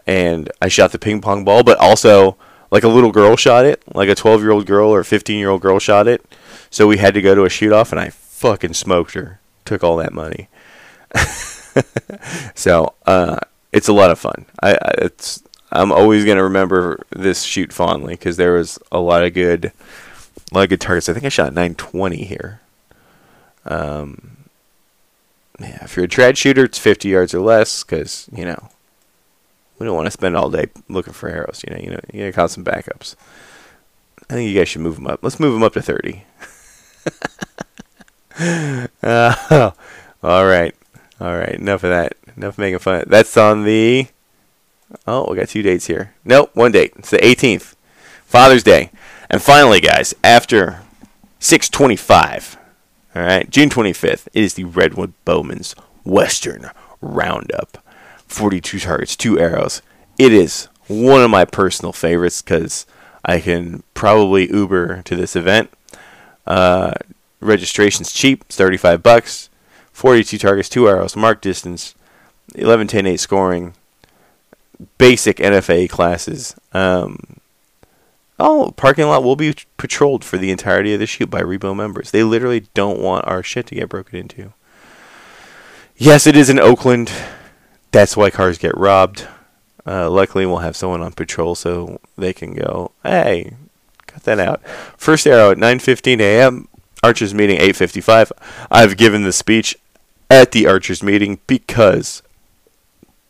and 0.06 0.50
I 0.62 0.68
shot 0.68 0.92
the 0.92 0.98
ping 0.98 1.20
pong 1.20 1.44
ball, 1.44 1.62
but 1.62 1.78
also 1.78 2.36
like 2.70 2.84
a 2.84 2.88
little 2.88 3.12
girl 3.12 3.36
shot 3.36 3.64
it, 3.64 3.82
like 3.94 4.08
a 4.08 4.14
12 4.14 4.42
year 4.42 4.50
old 4.50 4.66
girl 4.66 4.90
or 4.90 5.02
15 5.02 5.38
year 5.38 5.50
old 5.50 5.62
girl 5.62 5.78
shot 5.78 6.06
it. 6.06 6.24
So 6.70 6.86
we 6.86 6.98
had 6.98 7.14
to 7.14 7.22
go 7.22 7.34
to 7.34 7.44
a 7.44 7.50
shoot 7.50 7.72
off, 7.72 7.92
and 7.92 8.00
I 8.00 8.10
fucking 8.10 8.74
smoked 8.74 9.14
her. 9.14 9.40
Took 9.64 9.82
all 9.82 9.96
that 9.96 10.12
money. 10.12 10.48
so 12.54 12.94
uh, 13.06 13.38
it's 13.72 13.88
a 13.88 13.92
lot 13.92 14.10
of 14.10 14.18
fun. 14.18 14.46
I, 14.62 14.72
I 14.74 14.94
it's 14.98 15.42
I'm 15.70 15.92
always 15.92 16.24
gonna 16.24 16.42
remember 16.42 17.04
this 17.10 17.42
shoot 17.42 17.72
fondly 17.72 18.14
because 18.14 18.36
there 18.36 18.52
was 18.54 18.78
a 18.90 19.00
lot 19.00 19.24
of 19.24 19.34
good, 19.34 19.66
a 19.66 20.54
lot 20.54 20.62
of 20.64 20.70
good 20.70 20.80
targets. 20.80 21.08
I 21.08 21.12
think 21.12 21.26
I 21.26 21.28
shot 21.28 21.52
920 21.52 22.24
here. 22.24 22.60
Um, 23.64 24.36
yeah, 25.60 25.84
if 25.84 25.96
you're 25.96 26.06
a 26.06 26.08
trad 26.08 26.36
shooter, 26.36 26.64
it's 26.64 26.78
50 26.78 27.08
yards 27.08 27.34
or 27.34 27.40
less 27.40 27.84
because 27.84 28.28
you 28.32 28.44
know 28.44 28.68
we 29.78 29.86
don't 29.86 29.96
want 29.96 30.06
to 30.06 30.10
spend 30.12 30.36
all 30.36 30.50
day 30.50 30.66
looking 30.88 31.12
for 31.12 31.28
arrows. 31.28 31.62
You 31.66 31.74
know, 31.74 31.80
you 31.80 31.90
know, 31.90 32.00
you 32.12 32.20
gotta 32.20 32.32
call 32.32 32.48
some 32.48 32.64
backups. 32.64 33.14
I 34.30 34.34
think 34.34 34.50
you 34.50 34.58
guys 34.58 34.68
should 34.68 34.82
move 34.82 34.96
them 34.96 35.06
up. 35.06 35.20
Let's 35.22 35.40
move 35.40 35.54
them 35.54 35.62
up 35.62 35.72
to 35.74 35.82
30. 35.82 36.24
uh, 38.40 38.86
all 40.22 40.46
right, 40.46 40.74
all 41.20 41.36
right. 41.36 41.54
Enough 41.54 41.84
of 41.84 41.90
that. 41.90 42.16
Enough 42.38 42.56
making 42.56 42.78
fun. 42.78 43.02
That's 43.08 43.36
on 43.36 43.64
the. 43.64 44.06
Oh, 45.08 45.28
we 45.28 45.36
got 45.36 45.48
two 45.48 45.60
dates 45.60 45.88
here. 45.88 46.14
Nope, 46.24 46.54
one 46.54 46.70
date. 46.70 46.92
It's 46.94 47.10
the 47.10 47.18
18th, 47.18 47.74
Father's 48.24 48.62
Day, 48.62 48.92
and 49.28 49.42
finally, 49.42 49.80
guys, 49.80 50.14
after 50.22 50.82
625. 51.40 52.56
All 53.16 53.22
right, 53.22 53.50
June 53.50 53.68
25th, 53.68 54.28
it 54.32 54.44
is 54.44 54.54
the 54.54 54.62
Redwood 54.64 55.14
Bowmen's 55.24 55.74
Western 56.04 56.70
Roundup. 57.00 57.78
42 58.28 58.78
targets, 58.78 59.16
two 59.16 59.36
arrows. 59.40 59.82
It 60.16 60.32
is 60.32 60.68
one 60.86 61.22
of 61.22 61.30
my 61.30 61.44
personal 61.44 61.92
favorites 61.92 62.40
because 62.40 62.86
I 63.24 63.40
can 63.40 63.82
probably 63.94 64.48
Uber 64.48 65.02
to 65.02 65.16
this 65.16 65.34
event. 65.34 65.70
Uh, 66.46 66.92
registration's 67.40 68.12
cheap, 68.12 68.44
it's 68.46 68.56
35 68.56 69.02
bucks. 69.02 69.50
42 69.92 70.38
targets, 70.38 70.68
two 70.68 70.88
arrows, 70.88 71.16
mark 71.16 71.40
distance, 71.40 71.96
11, 72.54 72.88
10, 72.88 73.06
8 73.06 73.16
scoring, 73.18 73.74
basic 74.98 75.38
NFA 75.38 75.88
classes. 75.88 76.54
Um, 76.72 77.38
oh, 78.38 78.72
parking 78.76 79.06
lot 79.06 79.24
will 79.24 79.36
be 79.36 79.54
patrolled 79.76 80.24
for 80.24 80.38
the 80.38 80.50
entirety 80.50 80.94
of 80.94 81.00
the 81.00 81.06
shoot 81.06 81.30
by 81.30 81.42
Rebo 81.42 81.74
members. 81.76 82.10
They 82.10 82.22
literally 82.22 82.66
don't 82.74 83.00
want 83.00 83.26
our 83.26 83.42
shit 83.42 83.66
to 83.68 83.74
get 83.74 83.88
broken 83.88 84.18
into. 84.18 84.52
Yes, 85.96 86.26
it 86.26 86.36
is 86.36 86.48
in 86.48 86.60
Oakland. 86.60 87.10
That's 87.90 88.16
why 88.16 88.30
cars 88.30 88.58
get 88.58 88.76
robbed. 88.76 89.26
Uh, 89.86 90.08
luckily, 90.10 90.46
we'll 90.46 90.58
have 90.58 90.76
someone 90.76 91.00
on 91.00 91.12
patrol 91.12 91.54
so 91.54 92.00
they 92.16 92.32
can 92.32 92.54
go, 92.54 92.92
hey, 93.02 93.54
cut 94.06 94.22
that 94.24 94.38
out. 94.38 94.62
First 94.96 95.26
arrow 95.26 95.50
at 95.50 95.56
9.15 95.56 96.20
a.m., 96.20 96.68
Archers 97.02 97.32
meeting 97.32 97.58
8.55. 97.58 98.32
I've 98.70 98.96
given 98.96 99.22
the 99.22 99.32
speech 99.32 99.76
at 100.30 100.52
the 100.52 100.66
Archers 100.66 101.02
meeting 101.02 101.40
because 101.46 102.22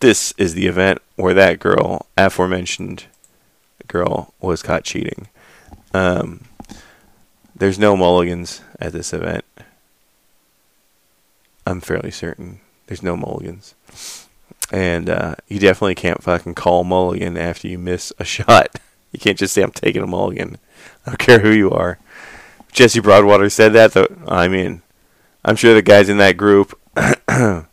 this 0.01 0.33
is 0.39 0.55
the 0.55 0.67
event 0.67 1.01
where 1.17 1.35
that 1.35 1.59
girl, 1.59 2.07
aforementioned 2.17 3.07
girl, 3.87 4.35
was 4.41 4.63
caught 4.63 4.85
cheating. 4.85 5.29
Um, 5.93 6.45
there's 7.55 7.79
no 7.79 7.97
mulligans 7.97 8.63
at 8.81 8.93
this 8.93 9.13
event. 9.13 9.45
I'm 11.67 11.81
fairly 11.81 12.11
certain 12.11 12.61
there's 12.89 13.03
no 13.03 13.17
mulligans. 13.17 13.75
And 14.73 15.09
uh, 15.09 15.37
you 15.47 15.59
definitely 15.61 15.95
can't 15.95 16.23
fucking 16.23 16.55
call 16.55 16.85
mulligan 16.85 17.37
after 17.37 17.69
you 17.69 17.79
miss 17.79 18.13
a 18.19 18.25
shot. 18.25 18.79
You 19.13 19.21
can't 19.21 19.39
just 19.39 19.55
say 19.55 19.63
I'm 19.63 19.71
taking 19.71 20.03
a 20.03 20.07
mulligan. 20.07 20.59
I 21.07 21.11
don't 21.11 21.19
care 21.19 21.39
who 21.39 21.51
you 21.51 21.71
are. 21.71 21.99
Jesse 22.73 23.01
Broadwater 23.01 23.49
said 23.49 23.73
that. 23.75 23.93
Though 23.93 24.09
I 24.27 24.49
mean, 24.49 24.83
I'm 25.45 25.57
sure 25.57 25.73
the 25.75 25.83
guys 25.83 26.09
in 26.09 26.19
that 26.19 26.37
group 26.37 26.79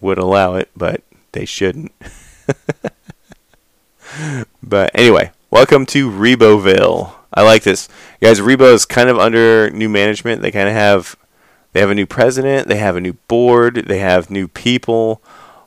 would 0.00 0.18
allow 0.18 0.54
it, 0.54 0.70
but 0.76 1.02
they 1.36 1.44
shouldn't. 1.44 1.92
but 4.62 4.90
anyway, 4.94 5.30
welcome 5.50 5.86
to 5.86 6.10
Reboville. 6.10 7.12
I 7.32 7.42
like 7.42 7.62
this, 7.62 7.88
guys. 8.20 8.40
Rebo 8.40 8.72
is 8.72 8.84
kind 8.84 9.08
of 9.08 9.18
under 9.18 9.70
new 9.70 9.88
management. 9.88 10.42
They 10.42 10.50
kind 10.50 10.68
of 10.68 10.74
have 10.74 11.16
they 11.72 11.80
have 11.80 11.90
a 11.90 11.94
new 11.94 12.06
president. 12.06 12.68
They 12.68 12.78
have 12.78 12.96
a 12.96 13.00
new 13.00 13.14
board. 13.28 13.84
They 13.86 13.98
have 13.98 14.30
new 14.30 14.48
people 14.48 15.22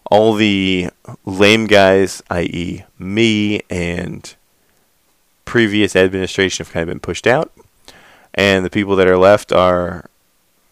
all 0.10 0.34
the 0.34 0.90
lame 1.26 1.68
guys, 1.68 2.22
i.e., 2.30 2.84
me 2.98 3.62
and 3.70 4.36
previous 5.46 5.96
administration 5.96 6.66
have 6.66 6.74
kind 6.74 6.84
of 6.84 6.94
been 6.94 7.00
pushed 7.00 7.28
out, 7.28 7.52
and 8.34 8.66
the 8.66 8.70
people 8.70 8.96
that 8.96 9.08
are 9.08 9.18
left 9.18 9.52
are 9.52 10.10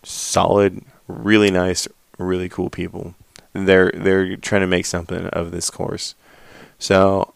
solid, 0.04 0.82
really 1.08 1.52
nice, 1.52 1.88
really 2.18 2.50
cool 2.50 2.70
people. 2.70 3.14
They're 3.66 3.92
they're 3.94 4.36
trying 4.38 4.62
to 4.62 4.68
make 4.68 4.86
something 4.86 5.28
of 5.28 5.52
this 5.52 5.70
course, 5.70 6.16
so 6.80 7.34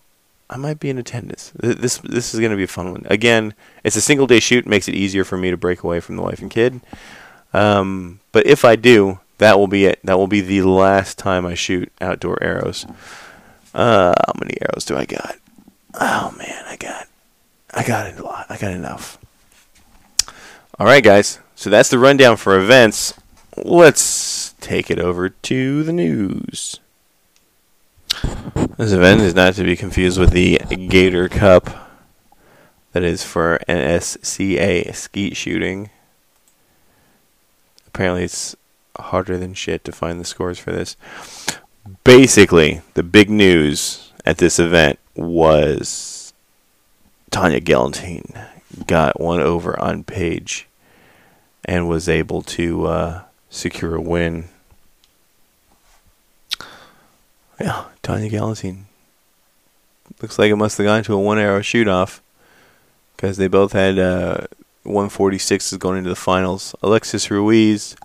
I 0.49 0.57
might 0.57 0.79
be 0.79 0.89
in 0.89 0.97
attendance. 0.97 1.51
This 1.55 1.97
this 1.99 2.33
is 2.33 2.39
going 2.39 2.51
to 2.51 2.57
be 2.57 2.63
a 2.63 2.67
fun 2.67 2.91
one. 2.91 3.05
Again, 3.09 3.53
it's 3.83 3.95
a 3.95 4.01
single 4.01 4.27
day 4.27 4.39
shoot, 4.39 4.67
makes 4.67 4.87
it 4.87 4.95
easier 4.95 5.23
for 5.23 5.37
me 5.37 5.49
to 5.49 5.57
break 5.57 5.83
away 5.83 5.99
from 5.99 6.17
the 6.17 6.21
wife 6.21 6.39
and 6.39 6.51
kid. 6.51 6.81
Um, 7.53 8.19
but 8.31 8.45
if 8.45 8.63
I 8.65 8.75
do, 8.75 9.19
that 9.37 9.57
will 9.57 9.67
be 9.67 9.85
it. 9.85 9.99
That 10.03 10.17
will 10.17 10.27
be 10.27 10.41
the 10.41 10.61
last 10.61 11.17
time 11.17 11.45
I 11.45 11.53
shoot 11.53 11.91
outdoor 12.01 12.41
arrows. 12.43 12.85
Uh, 13.73 14.13
how 14.27 14.33
many 14.39 14.57
arrows 14.61 14.85
do 14.85 14.97
I 14.97 15.05
got? 15.05 15.37
Oh 15.99 16.33
man, 16.37 16.63
I 16.67 16.75
got, 16.75 17.07
I 17.73 17.83
got 17.83 18.17
a 18.17 18.23
lot. 18.23 18.45
I 18.49 18.57
got 18.57 18.71
enough. 18.71 19.17
All 20.77 20.85
right, 20.85 21.03
guys. 21.03 21.39
So 21.55 21.69
that's 21.69 21.89
the 21.89 21.99
rundown 21.99 22.37
for 22.37 22.57
events. 22.57 23.13
Let's 23.55 24.01
take 24.61 24.89
it 24.89 24.99
over 24.99 25.29
to 25.29 25.83
the 25.83 25.91
news. 25.91 26.79
This 28.77 28.91
event 28.91 29.21
is 29.21 29.35
not 29.35 29.55
to 29.55 29.63
be 29.63 29.75
confused 29.75 30.19
with 30.19 30.31
the 30.31 30.57
Gator 30.89 31.27
Cup. 31.27 31.89
That 32.93 33.03
is 33.03 33.23
for 33.23 33.59
NSCA 33.67 34.93
skeet 34.95 35.35
shooting. 35.35 35.89
Apparently, 37.87 38.23
it's 38.23 38.55
harder 38.97 39.37
than 39.37 39.53
shit 39.53 39.83
to 39.85 39.91
find 39.91 40.19
the 40.19 40.25
scores 40.25 40.59
for 40.59 40.71
this. 40.71 40.95
Basically, 42.03 42.81
the 42.93 43.03
big 43.03 43.29
news 43.29 44.11
at 44.25 44.37
this 44.37 44.59
event 44.59 44.99
was 45.15 46.33
Tanja 47.31 47.61
Gellenthien 47.61 48.47
got 48.87 49.19
one 49.19 49.41
over 49.41 49.79
on 49.79 50.03
Paige 50.03 50.67
and 51.65 51.87
was 51.87 52.09
able 52.09 52.41
to 52.41 52.87
uh, 52.87 53.23
secure 53.49 53.95
a 53.95 54.01
win. 54.01 54.49
Yeah, 57.61 57.85
Tanja 58.01 58.27
Gellenthien. 58.27 58.85
Looks 60.19 60.39
like 60.39 60.49
it 60.49 60.55
must 60.55 60.79
have 60.79 60.85
gone 60.85 61.03
to 61.03 61.13
a 61.13 61.19
one 61.19 61.37
arrow 61.37 61.61
shoot 61.61 61.87
off 61.87 62.19
because 63.15 63.37
they 63.37 63.47
both 63.47 63.73
had 63.73 63.99
uh, 63.99 64.47
146s 64.83 65.77
going 65.77 65.99
into 65.99 66.09
the 66.09 66.15
finals. 66.15 66.73
Alexis 66.81 67.29
Ruiz, 67.29 67.95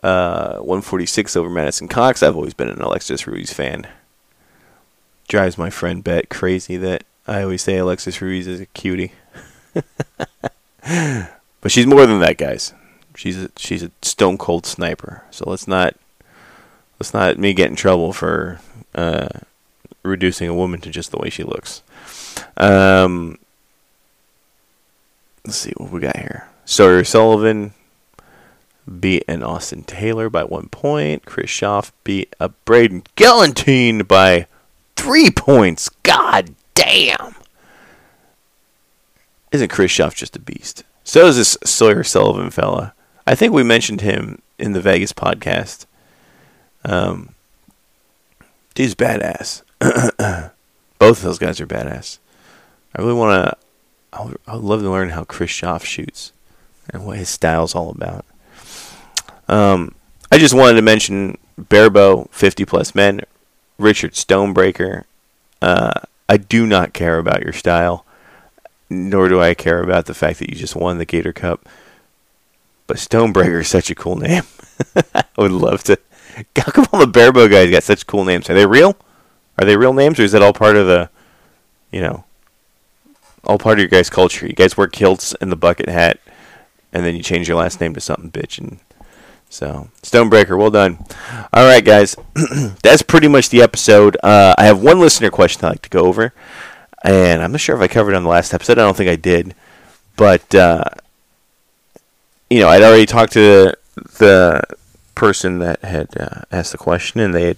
uh, 0.00 0.58
146 0.58 1.34
over 1.34 1.50
Madison 1.50 1.88
Cox. 1.88 2.22
I've 2.22 2.36
always 2.36 2.54
been 2.54 2.68
an 2.68 2.80
Alexis 2.80 3.26
Ruiz 3.26 3.52
fan. 3.52 3.88
Drives 5.26 5.58
my 5.58 5.68
friend 5.68 6.04
Bet 6.04 6.28
crazy 6.28 6.76
that 6.76 7.02
I 7.26 7.42
always 7.42 7.62
say 7.62 7.78
Alexis 7.78 8.22
Ruiz 8.22 8.46
is 8.46 8.60
a 8.60 8.66
cutie. 8.66 9.12
but 9.74 9.82
she's 11.72 11.86
more 11.86 12.06
than 12.06 12.20
that, 12.20 12.38
guys. 12.38 12.74
She's 13.16 13.42
a, 13.42 13.50
she's 13.56 13.82
a 13.82 13.90
stone 14.02 14.38
cold 14.38 14.66
sniper. 14.66 15.24
So 15.32 15.50
let's 15.50 15.66
not 15.66 15.96
let's 17.02 17.12
not 17.12 17.36
me 17.36 17.52
get 17.52 17.68
in 17.68 17.74
trouble 17.74 18.12
for 18.12 18.60
uh, 18.94 19.26
reducing 20.04 20.48
a 20.48 20.54
woman 20.54 20.80
to 20.80 20.88
just 20.88 21.10
the 21.10 21.18
way 21.18 21.28
she 21.28 21.42
looks. 21.42 21.82
Um, 22.56 23.38
let's 25.44 25.56
see 25.56 25.72
what 25.78 25.90
we 25.90 25.98
got 25.98 26.16
here. 26.16 26.48
Sawyer 26.64 27.02
Sullivan 27.02 27.74
beat 29.00 29.24
an 29.26 29.42
Austin 29.42 29.82
Taylor 29.82 30.30
by 30.30 30.44
one 30.44 30.68
point. 30.68 31.24
Chris 31.24 31.50
Schaff 31.50 31.92
beat 32.04 32.36
a 32.38 32.50
Braden 32.50 33.02
Gellenthien 33.16 34.06
by 34.06 34.46
three 34.94 35.28
points. 35.28 35.88
God 36.04 36.54
damn. 36.74 37.34
Isn't 39.50 39.72
Chris 39.72 39.90
Schaff 39.90 40.14
just 40.14 40.36
a 40.36 40.40
beast? 40.40 40.84
So 41.02 41.26
is 41.26 41.36
this 41.36 41.58
Sawyer 41.64 42.04
Sullivan 42.04 42.50
fella. 42.50 42.94
I 43.26 43.34
think 43.34 43.52
we 43.52 43.64
mentioned 43.64 44.02
him 44.02 44.40
in 44.56 44.72
the 44.72 44.80
Vegas 44.80 45.12
podcast. 45.12 45.86
Um, 46.84 47.34
dude's 48.74 48.94
badass. 48.94 49.62
Both 50.98 51.18
of 51.18 51.22
those 51.22 51.38
guys 51.38 51.60
are 51.60 51.66
badass. 51.66 52.18
I 52.94 53.02
really 53.02 53.14
want 53.14 53.44
to. 53.44 53.56
I 54.12 54.54
would, 54.54 54.62
love 54.62 54.82
to 54.82 54.90
learn 54.90 55.10
how 55.10 55.24
Chris 55.24 55.50
Schaff 55.50 55.84
shoots 55.84 56.32
and 56.90 57.06
what 57.06 57.16
his 57.16 57.30
style's 57.30 57.74
all 57.74 57.90
about. 57.90 58.26
Um, 59.48 59.94
I 60.30 60.36
just 60.36 60.52
wanted 60.52 60.74
to 60.74 60.82
mention 60.82 61.38
Barebow, 61.58 62.28
50 62.30 62.66
plus 62.66 62.94
men, 62.94 63.22
Richard 63.78 64.12
Stonebreaker. 64.12 65.04
Uh, 65.62 65.92
I 66.28 66.36
do 66.36 66.66
not 66.66 66.92
care 66.92 67.18
about 67.18 67.42
your 67.42 67.54
style, 67.54 68.04
nor 68.90 69.28
do 69.28 69.40
I 69.40 69.54
care 69.54 69.82
about 69.82 70.06
the 70.06 70.14
fact 70.14 70.38
that 70.40 70.50
you 70.50 70.56
just 70.56 70.76
won 70.76 70.98
the 70.98 71.06
Gator 71.06 71.32
Cup. 71.32 71.66
But 72.86 72.98
Stonebreaker 72.98 73.60
is 73.60 73.68
such 73.68 73.90
a 73.90 73.94
cool 73.94 74.16
name. 74.16 74.44
I 75.14 75.24
would 75.38 75.52
love 75.52 75.82
to. 75.84 75.98
How 76.56 76.72
come 76.72 76.86
all 76.92 77.00
the 77.00 77.06
Barebow 77.06 77.50
guys 77.50 77.70
got 77.70 77.82
such 77.82 78.06
cool 78.06 78.24
names? 78.24 78.48
Are 78.48 78.54
they 78.54 78.66
real? 78.66 78.96
Are 79.58 79.64
they 79.64 79.76
real 79.76 79.92
names, 79.92 80.18
or 80.18 80.22
is 80.22 80.32
that 80.32 80.42
all 80.42 80.52
part 80.52 80.76
of 80.76 80.86
the, 80.86 81.10
you 81.90 82.00
know, 82.00 82.24
all 83.44 83.58
part 83.58 83.74
of 83.74 83.80
your 83.80 83.88
guys' 83.88 84.10
culture? 84.10 84.46
You 84.46 84.54
guys 84.54 84.76
wear 84.76 84.86
kilts 84.86 85.34
and 85.40 85.52
the 85.52 85.56
bucket 85.56 85.88
hat, 85.88 86.20
and 86.92 87.04
then 87.04 87.14
you 87.14 87.22
change 87.22 87.48
your 87.48 87.58
last 87.58 87.80
name 87.80 87.94
to 87.94 88.00
something 88.00 88.30
bitch. 88.30 88.58
And 88.58 88.78
so, 89.50 89.88
Stonebreaker, 90.02 90.56
well 90.56 90.70
done. 90.70 91.04
All 91.52 91.66
right, 91.66 91.84
guys, 91.84 92.16
that's 92.82 93.02
pretty 93.02 93.28
much 93.28 93.50
the 93.50 93.62
episode. 93.62 94.16
Uh, 94.22 94.54
I 94.56 94.64
have 94.64 94.82
one 94.82 95.00
listener 95.00 95.30
question 95.30 95.64
I'd 95.64 95.70
like 95.70 95.82
to 95.82 95.90
go 95.90 96.06
over, 96.06 96.32
and 97.04 97.42
I'm 97.42 97.52
not 97.52 97.60
sure 97.60 97.76
if 97.76 97.82
I 97.82 97.88
covered 97.88 98.12
it 98.12 98.16
on 98.16 98.24
the 98.24 98.30
last 98.30 98.54
episode. 98.54 98.78
I 98.78 98.82
don't 98.82 98.96
think 98.96 99.10
I 99.10 99.16
did, 99.16 99.54
but 100.16 100.54
uh, 100.54 100.84
you 102.48 102.60
know, 102.60 102.68
I'd 102.68 102.82
already 102.82 103.06
talked 103.06 103.34
to 103.34 103.74
the 104.18 104.62
person 105.14 105.58
that 105.58 105.82
had 105.82 106.08
uh, 106.18 106.42
asked 106.50 106.72
the 106.72 106.78
question, 106.78 107.20
and 107.20 107.34
they 107.34 107.46
had 107.46 107.56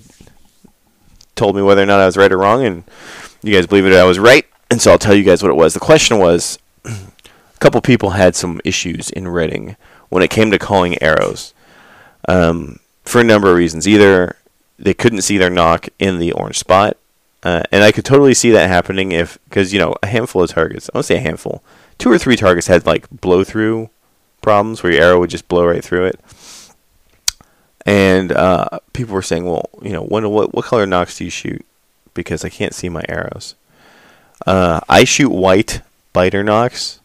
told 1.35 1.57
me 1.57 1.63
whether 1.63 1.83
or 1.83 1.87
not 1.87 2.01
I 2.01 2.07
was 2.07 2.17
right 2.17 2.33
or 2.33 2.39
wrong, 2.39 2.65
and 2.65 2.85
you 3.43 3.53
guys 3.53 3.67
believe 3.67 3.87
it, 3.87 3.93
I 3.93 4.05
was 4.05 4.19
right, 4.19 4.47
and 4.71 4.81
so 4.81 4.91
I'll 4.91 4.99
tell 4.99 5.15
you 5.15 5.25
guys 5.25 5.43
what 5.43 5.51
it 5.51 5.57
was. 5.57 5.75
The 5.75 5.81
question 5.81 6.19
was, 6.19 6.59
a 6.85 7.59
couple 7.59 7.81
people 7.81 8.11
had 8.11 8.35
some 8.37 8.61
issues 8.65 9.11
in 9.11 9.29
Redding 9.29 9.77
when 10.09 10.23
it 10.23 10.31
came 10.31 10.51
to 10.51 10.59
calling 10.59 11.01
arrows, 11.03 11.55
um, 12.29 12.79
for 13.05 13.21
a 13.21 13.25
number 13.25 13.51
of 13.51 13.57
reasons. 13.57 13.89
Either 13.89 14.37
they 14.79 14.95
couldn't 14.95 15.23
see 15.23 15.39
their 15.39 15.51
nock 15.51 15.89
in 15.99 16.19
the 16.19 16.33
orange 16.33 16.59
spot, 16.59 16.97
uh, 17.43 17.63
and 17.71 17.85
I 17.85 17.93
could 17.93 18.05
totally 18.05 18.35
see 18.35 18.51
that 18.51 18.69
happening 18.69 19.13
if, 19.13 19.39
because 19.45 19.73
you 19.73 19.79
know, 19.79 19.95
a 20.03 20.07
handful 20.07 20.43
of 20.43 20.51
targets, 20.51 20.89
I 20.93 20.99
won't 20.99 21.07
say 21.07 21.17
a 21.17 21.21
handful, 21.21 21.63
two 21.99 22.11
or 22.11 22.19
three 22.19 22.37
targets 22.37 22.67
had 22.67 22.87
like 22.87 23.09
blow 23.11 23.45
through 23.45 23.91
problems 24.41 24.83
where 24.83 24.93
your 24.93 25.03
arrow 25.03 25.21
would 25.21 25.31
just 25.31 25.49
blow 25.49 25.67
right 25.67 25.85
through 25.85 26.07
it. 26.07 26.21
And 27.87 28.33
uh, 28.33 28.81
people 28.93 29.15
were 29.15 29.23
saying, 29.23 29.45
well, 29.45 29.69
you 29.83 29.91
know, 29.91 30.03
when, 30.03 30.29
what, 30.31 30.55
what 30.55 30.65
color 30.65 30.87
nocks 30.87 31.19
do 31.19 31.25
you 31.25 31.31
shoot? 31.31 31.65
Because 32.15 32.45
I 32.45 32.49
can't 32.49 32.75
see 32.75 32.89
my 32.89 33.03
arrows. 33.09 33.55
Uh, 34.47 34.81
I 34.89 35.05
shoot 35.05 35.31
white 35.31 35.83
Beiter 36.15 36.45
nocks. 36.45 37.01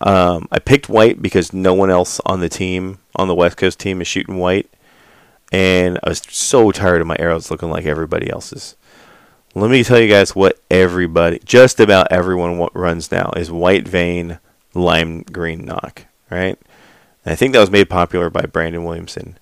Um, 0.00 0.48
I 0.50 0.58
picked 0.58 0.88
white 0.88 1.22
because 1.22 1.52
no 1.52 1.74
one 1.74 1.90
else 1.90 2.20
on 2.26 2.40
the 2.40 2.48
team, 2.48 2.98
on 3.16 3.28
the 3.28 3.34
West 3.34 3.56
Coast 3.56 3.78
team, 3.78 4.00
is 4.00 4.08
shooting 4.08 4.36
white. 4.36 4.68
And 5.52 5.98
I 6.02 6.08
was 6.08 6.22
so 6.28 6.72
tired 6.72 7.00
of 7.00 7.06
my 7.06 7.16
arrows 7.18 7.50
looking 7.50 7.70
like 7.70 7.84
everybody 7.84 8.30
else's. 8.30 8.74
Let 9.54 9.70
me 9.70 9.84
tell 9.84 10.00
you 10.00 10.08
guys 10.08 10.34
what 10.34 10.58
everybody, 10.70 11.38
just 11.44 11.78
about 11.78 12.10
everyone 12.10 12.68
runs 12.72 13.12
now, 13.12 13.32
is 13.36 13.50
white 13.50 13.86
vein, 13.86 14.38
lime 14.72 15.22
green 15.22 15.66
nock, 15.66 16.06
right? 16.30 16.58
And 17.24 17.32
I 17.32 17.36
think 17.36 17.52
that 17.52 17.60
was 17.60 17.70
made 17.70 17.90
popular 17.90 18.30
by 18.30 18.42
Brandon 18.42 18.82
Williamson. 18.82 19.38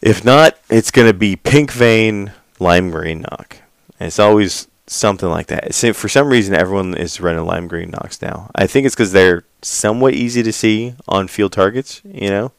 If 0.00 0.24
not, 0.24 0.56
it's 0.70 0.90
going 0.90 1.08
to 1.08 1.14
be 1.14 1.36
pink 1.36 1.72
vein, 1.72 2.32
lime 2.58 2.90
green 2.90 3.22
nock. 3.22 3.58
And 3.98 4.06
it's 4.06 4.18
always 4.18 4.68
something 4.86 5.28
like 5.28 5.48
that. 5.48 5.74
For 5.74 6.08
some 6.08 6.28
reason, 6.28 6.54
everyone 6.54 6.96
is 6.96 7.20
running 7.20 7.44
lime 7.44 7.68
green 7.68 7.90
nocks 7.90 8.22
now. 8.22 8.50
I 8.54 8.66
think 8.66 8.86
it's 8.86 8.94
because 8.94 9.12
they're 9.12 9.44
somewhat 9.62 10.14
easy 10.14 10.42
to 10.42 10.52
see 10.52 10.94
on 11.08 11.28
field 11.28 11.52
targets, 11.52 12.00
you 12.04 12.30
know? 12.30 12.52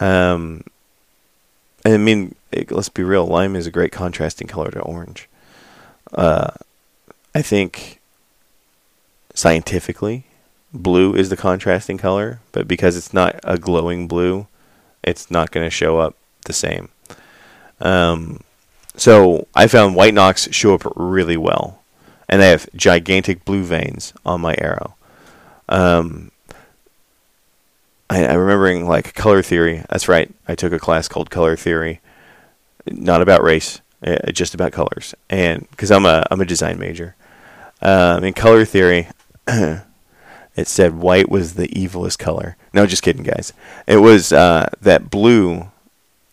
Um, 0.00 0.64
I 1.84 1.96
mean, 1.98 2.34
it, 2.50 2.70
let's 2.70 2.88
be 2.88 3.02
real, 3.02 3.26
lime 3.26 3.56
is 3.56 3.66
a 3.66 3.70
great 3.70 3.92
contrasting 3.92 4.48
color 4.48 4.70
to 4.70 4.80
orange. 4.80 5.28
Uh, 6.12 6.50
I 7.34 7.42
think 7.42 8.00
scientifically, 9.34 10.24
blue 10.72 11.14
is 11.14 11.28
the 11.28 11.36
contrasting 11.36 11.98
color, 11.98 12.40
but 12.52 12.66
because 12.66 12.96
it's 12.96 13.12
not 13.12 13.38
a 13.44 13.58
glowing 13.58 14.08
blue, 14.08 14.46
it's 15.02 15.30
not 15.30 15.50
going 15.50 15.66
to 15.66 15.70
show 15.70 15.98
up 15.98 16.16
the 16.44 16.52
same. 16.52 16.88
Um, 17.80 18.40
so 18.96 19.46
I 19.54 19.66
found 19.66 19.96
white 19.96 20.14
nocks 20.14 20.48
show 20.52 20.74
up 20.74 20.82
really 20.94 21.36
well, 21.36 21.82
and 22.28 22.42
I 22.42 22.46
have 22.46 22.68
gigantic 22.74 23.44
blue 23.44 23.64
veins 23.64 24.12
on 24.24 24.40
my 24.40 24.54
arrow. 24.58 24.94
Um, 25.68 26.30
I, 28.08 28.26
I'm 28.26 28.38
remembering 28.38 28.86
like 28.86 29.14
color 29.14 29.42
theory. 29.42 29.84
That's 29.90 30.08
right. 30.08 30.32
I 30.46 30.54
took 30.54 30.72
a 30.72 30.78
class 30.78 31.08
called 31.08 31.30
color 31.30 31.56
theory, 31.56 32.00
not 32.86 33.22
about 33.22 33.42
race, 33.42 33.80
uh, 34.06 34.30
just 34.32 34.54
about 34.54 34.72
colors, 34.72 35.14
and 35.28 35.68
because 35.70 35.90
I'm 35.90 36.06
a 36.06 36.24
I'm 36.30 36.40
a 36.40 36.46
design 36.46 36.78
major. 36.78 37.16
Um, 37.82 38.24
in 38.24 38.32
color 38.32 38.64
theory, 38.64 39.08
it 39.46 39.84
said 40.68 40.94
white 40.94 41.28
was 41.28 41.54
the 41.54 41.68
evilest 41.68 42.18
color. 42.18 42.56
No, 42.72 42.86
just 42.86 43.02
kidding, 43.02 43.24
guys. 43.24 43.52
It 43.86 43.98
was 43.98 44.32
uh, 44.32 44.70
that 44.80 45.10
blue 45.10 45.70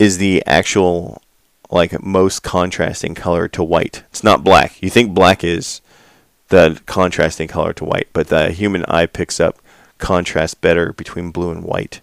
is 0.01 0.17
the 0.17 0.43
actual 0.47 1.21
like 1.69 2.01
most 2.01 2.41
contrasting 2.41 3.13
color 3.13 3.47
to 3.49 3.63
white. 3.63 4.03
It's 4.09 4.23
not 4.23 4.43
black. 4.43 4.81
You 4.81 4.89
think 4.89 5.13
black 5.13 5.43
is 5.43 5.79
the 6.47 6.81
contrasting 6.87 7.47
color 7.47 7.71
to 7.73 7.85
white, 7.85 8.07
but 8.11 8.29
the 8.29 8.51
human 8.51 8.83
eye 8.85 9.05
picks 9.05 9.39
up 9.39 9.59
contrast 9.99 10.59
better 10.59 10.91
between 10.91 11.29
blue 11.29 11.51
and 11.51 11.63
white. 11.63 12.01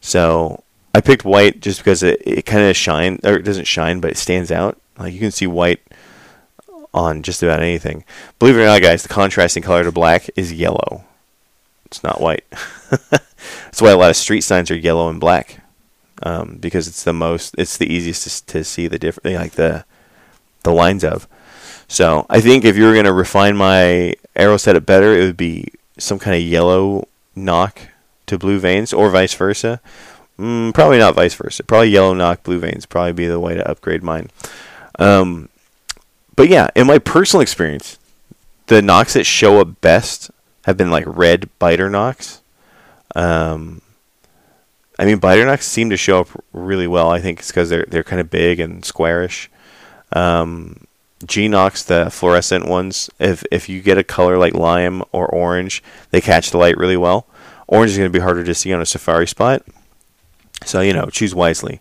So 0.00 0.62
I 0.94 1.00
picked 1.00 1.24
white 1.24 1.58
just 1.60 1.80
because 1.80 2.04
it, 2.04 2.22
it 2.24 2.46
kind 2.46 2.70
of 2.70 2.76
shine 2.76 3.18
or 3.24 3.34
it 3.34 3.42
doesn't 3.42 3.66
shine, 3.66 3.98
but 3.98 4.12
it 4.12 4.16
stands 4.16 4.52
out. 4.52 4.80
Like 4.96 5.12
you 5.12 5.18
can 5.18 5.32
see 5.32 5.48
white 5.48 5.80
on 6.94 7.24
just 7.24 7.42
about 7.42 7.58
anything. 7.58 8.04
Believe 8.38 8.56
it 8.56 8.60
or 8.60 8.66
not, 8.66 8.80
guys, 8.80 9.02
the 9.02 9.08
contrasting 9.08 9.64
color 9.64 9.82
to 9.82 9.90
black 9.90 10.30
is 10.36 10.52
yellow. 10.52 11.02
It's 11.86 12.04
not 12.04 12.20
white. 12.20 12.44
That's 13.10 13.82
why 13.82 13.90
a 13.90 13.96
lot 13.96 14.10
of 14.10 14.16
street 14.16 14.42
signs 14.42 14.70
are 14.70 14.76
yellow 14.76 15.08
and 15.10 15.18
black, 15.18 15.60
um, 16.22 16.58
because 16.60 16.88
it's 16.88 17.04
the 17.04 17.12
most, 17.12 17.54
it's 17.58 17.76
the 17.76 17.92
easiest 17.92 18.48
to, 18.48 18.52
to 18.54 18.64
see 18.64 18.86
the 18.86 18.98
different, 18.98 19.36
like 19.36 19.52
the 19.52 19.84
the 20.64 20.72
lines 20.72 21.04
of. 21.04 21.28
So 21.86 22.26
I 22.28 22.40
think 22.40 22.64
if 22.64 22.76
you 22.76 22.84
were 22.84 22.94
gonna 22.94 23.12
refine 23.12 23.56
my 23.56 24.14
arrow 24.36 24.56
setup 24.56 24.86
better, 24.86 25.16
it 25.16 25.24
would 25.24 25.36
be 25.36 25.68
some 25.96 26.18
kind 26.18 26.36
of 26.36 26.42
yellow 26.42 27.08
nock 27.34 27.80
to 28.26 28.38
blue 28.38 28.58
veins, 28.58 28.92
or 28.92 29.10
vice 29.10 29.34
versa. 29.34 29.80
Mm, 30.38 30.72
probably 30.72 30.98
not 30.98 31.14
vice 31.14 31.34
versa. 31.34 31.64
Probably 31.64 31.88
yellow 31.88 32.14
nock, 32.14 32.42
blue 32.42 32.60
veins. 32.60 32.86
Probably 32.86 33.12
be 33.12 33.26
the 33.26 33.40
way 33.40 33.54
to 33.54 33.68
upgrade 33.68 34.02
mine. 34.02 34.30
Um, 34.98 35.48
but 36.36 36.48
yeah, 36.48 36.68
in 36.76 36.86
my 36.86 36.98
personal 36.98 37.40
experience, 37.40 37.98
the 38.66 38.80
nocks 38.80 39.14
that 39.14 39.24
show 39.24 39.60
up 39.60 39.80
best 39.80 40.30
have 40.64 40.76
been 40.76 40.90
like 40.90 41.04
red 41.06 41.48
Beiter 41.60 41.90
nocks. 41.90 42.40
Um, 43.16 43.80
I 44.98 45.04
mean, 45.04 45.20
Beiter 45.20 45.46
nocks 45.46 45.66
seem 45.66 45.90
to 45.90 45.96
show 45.96 46.20
up 46.20 46.28
really 46.52 46.88
well. 46.88 47.10
I 47.10 47.20
think 47.20 47.38
it's 47.38 47.48
because 47.48 47.68
they're 47.68 47.86
they're 47.88 48.02
kind 48.02 48.20
of 48.20 48.30
big 48.30 48.58
and 48.58 48.84
squarish. 48.84 49.48
Um, 50.12 50.86
G 51.24 51.48
nocks, 51.48 51.82
the 51.82 52.10
fluorescent 52.10 52.66
ones, 52.66 53.10
if 53.18 53.44
if 53.50 53.68
you 53.68 53.80
get 53.80 53.98
a 53.98 54.04
color 54.04 54.38
like 54.38 54.54
lime 54.54 55.02
or 55.12 55.26
orange, 55.26 55.82
they 56.10 56.20
catch 56.20 56.50
the 56.50 56.58
light 56.58 56.76
really 56.76 56.96
well. 56.96 57.26
Orange 57.66 57.92
is 57.92 57.98
going 57.98 58.10
to 58.10 58.18
be 58.18 58.22
harder 58.22 58.44
to 58.44 58.54
see 58.54 58.72
on 58.72 58.80
a 58.80 58.86
safari 58.86 59.26
spot, 59.26 59.62
so 60.64 60.80
you 60.80 60.92
know 60.92 61.06
choose 61.06 61.34
wisely. 61.34 61.80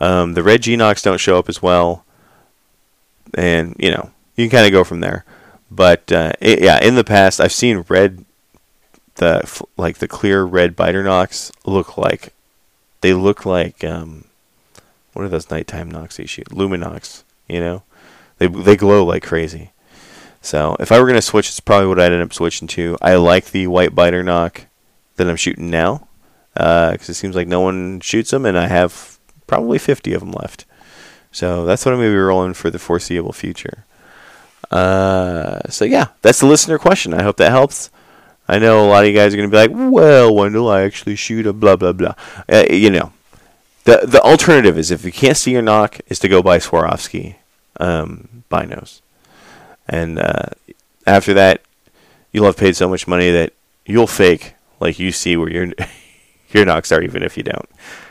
Um, 0.00 0.34
the 0.34 0.42
red 0.42 0.62
G 0.62 0.76
nocks 0.76 1.02
don't 1.02 1.20
show 1.20 1.38
up 1.38 1.48
as 1.48 1.62
well, 1.62 2.04
and 3.34 3.76
you 3.78 3.90
know 3.90 4.10
you 4.36 4.48
can 4.48 4.58
kind 4.58 4.66
of 4.66 4.72
go 4.72 4.84
from 4.84 5.00
there. 5.00 5.24
But 5.70 6.10
uh, 6.12 6.32
it, 6.40 6.62
yeah, 6.62 6.82
in 6.82 6.94
the 6.94 7.04
past, 7.04 7.40
I've 7.40 7.52
seen 7.52 7.84
red, 7.88 8.24
the 9.16 9.64
like 9.76 9.98
the 9.98 10.08
clear 10.08 10.44
red 10.44 10.76
Beiter 10.76 11.04
nocks 11.04 11.52
look 11.64 11.98
like 11.98 12.32
they 13.04 13.12
look 13.12 13.44
like 13.44 13.84
um, 13.84 14.24
what 15.12 15.26
are 15.26 15.28
those 15.28 15.50
nighttime 15.50 15.90
nocks 15.90 16.18
you 16.18 16.26
shoot? 16.26 16.48
Lumenoks, 16.48 17.22
you 17.46 17.60
know, 17.60 17.82
they 18.38 18.46
they 18.46 18.76
glow 18.76 19.04
like 19.04 19.22
crazy. 19.22 19.72
So 20.40 20.74
if 20.80 20.90
I 20.90 20.98
were 20.98 21.06
gonna 21.06 21.20
switch, 21.20 21.50
it's 21.50 21.60
probably 21.60 21.86
what 21.86 22.00
I'd 22.00 22.12
end 22.12 22.22
up 22.22 22.32
switching 22.32 22.66
to. 22.68 22.96
I 23.02 23.16
like 23.16 23.50
the 23.50 23.66
white 23.66 23.94
Beiter 23.94 24.24
nock 24.24 24.68
that 25.16 25.28
I'm 25.28 25.36
shooting 25.36 25.68
now 25.68 26.08
because 26.54 27.10
uh, 27.10 27.12
it 27.12 27.14
seems 27.14 27.36
like 27.36 27.46
no 27.46 27.60
one 27.60 28.00
shoots 28.00 28.30
them, 28.30 28.46
and 28.46 28.56
I 28.56 28.68
have 28.68 29.18
probably 29.46 29.76
50 29.76 30.14
of 30.14 30.20
them 30.20 30.32
left. 30.32 30.64
So 31.30 31.66
that's 31.66 31.84
what 31.84 31.92
I'm 31.92 32.00
to 32.00 32.08
be 32.08 32.16
rolling 32.16 32.54
for 32.54 32.70
the 32.70 32.78
foreseeable 32.78 33.34
future. 33.34 33.84
Uh, 34.70 35.60
so 35.68 35.84
yeah, 35.84 36.06
that's 36.22 36.40
the 36.40 36.46
listener 36.46 36.78
question. 36.78 37.12
I 37.12 37.22
hope 37.22 37.36
that 37.36 37.50
helps. 37.50 37.90
I 38.46 38.58
know 38.58 38.84
a 38.84 38.88
lot 38.88 39.04
of 39.04 39.10
you 39.10 39.16
guys 39.16 39.32
are 39.32 39.36
going 39.36 39.50
to 39.50 39.54
be 39.54 39.56
like, 39.56 39.70
"Well, 39.72 40.34
Wendell, 40.34 40.70
I 40.70 40.82
actually 40.82 41.16
shoot 41.16 41.46
a 41.46 41.52
blah 41.52 41.76
blah 41.76 41.92
blah." 41.92 42.14
Uh, 42.48 42.64
you 42.70 42.90
know, 42.90 43.12
the 43.84 44.02
the 44.04 44.20
alternative 44.20 44.76
is 44.78 44.90
if 44.90 45.04
you 45.04 45.12
can't 45.12 45.36
see 45.36 45.52
your 45.52 45.62
nock, 45.62 46.00
is 46.08 46.18
to 46.20 46.28
go 46.28 46.42
buy 46.42 46.58
Swarovski 46.58 47.36
um, 47.80 48.44
binos, 48.50 49.00
and 49.88 50.18
uh, 50.18 50.50
after 51.06 51.32
that, 51.34 51.62
you'll 52.32 52.46
have 52.46 52.56
paid 52.56 52.76
so 52.76 52.88
much 52.88 53.08
money 53.08 53.30
that 53.30 53.52
you'll 53.86 54.06
fake 54.06 54.54
like 54.80 54.98
you 54.98 55.12
see 55.12 55.36
where 55.36 55.50
your 55.50 55.68
your 56.50 56.64
nocks 56.64 56.92
are, 56.92 57.02
even 57.02 57.22
if 57.22 57.36
you 57.36 57.42
don't. 57.42 57.68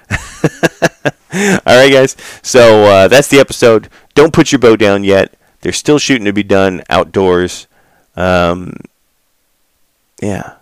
All 1.34 1.78
right, 1.78 1.92
guys. 1.92 2.16
So 2.42 2.84
uh, 2.84 3.08
that's 3.08 3.28
the 3.28 3.40
episode. 3.40 3.90
Don't 4.14 4.34
put 4.34 4.52
your 4.52 4.60
bow 4.60 4.76
down 4.76 5.04
yet. 5.04 5.36
They're 5.62 5.72
still 5.72 5.98
shooting 5.98 6.26
to 6.26 6.34
be 6.34 6.44
done 6.44 6.84
outdoors. 6.90 7.68
Um, 8.16 8.76
yeah, 10.24 10.56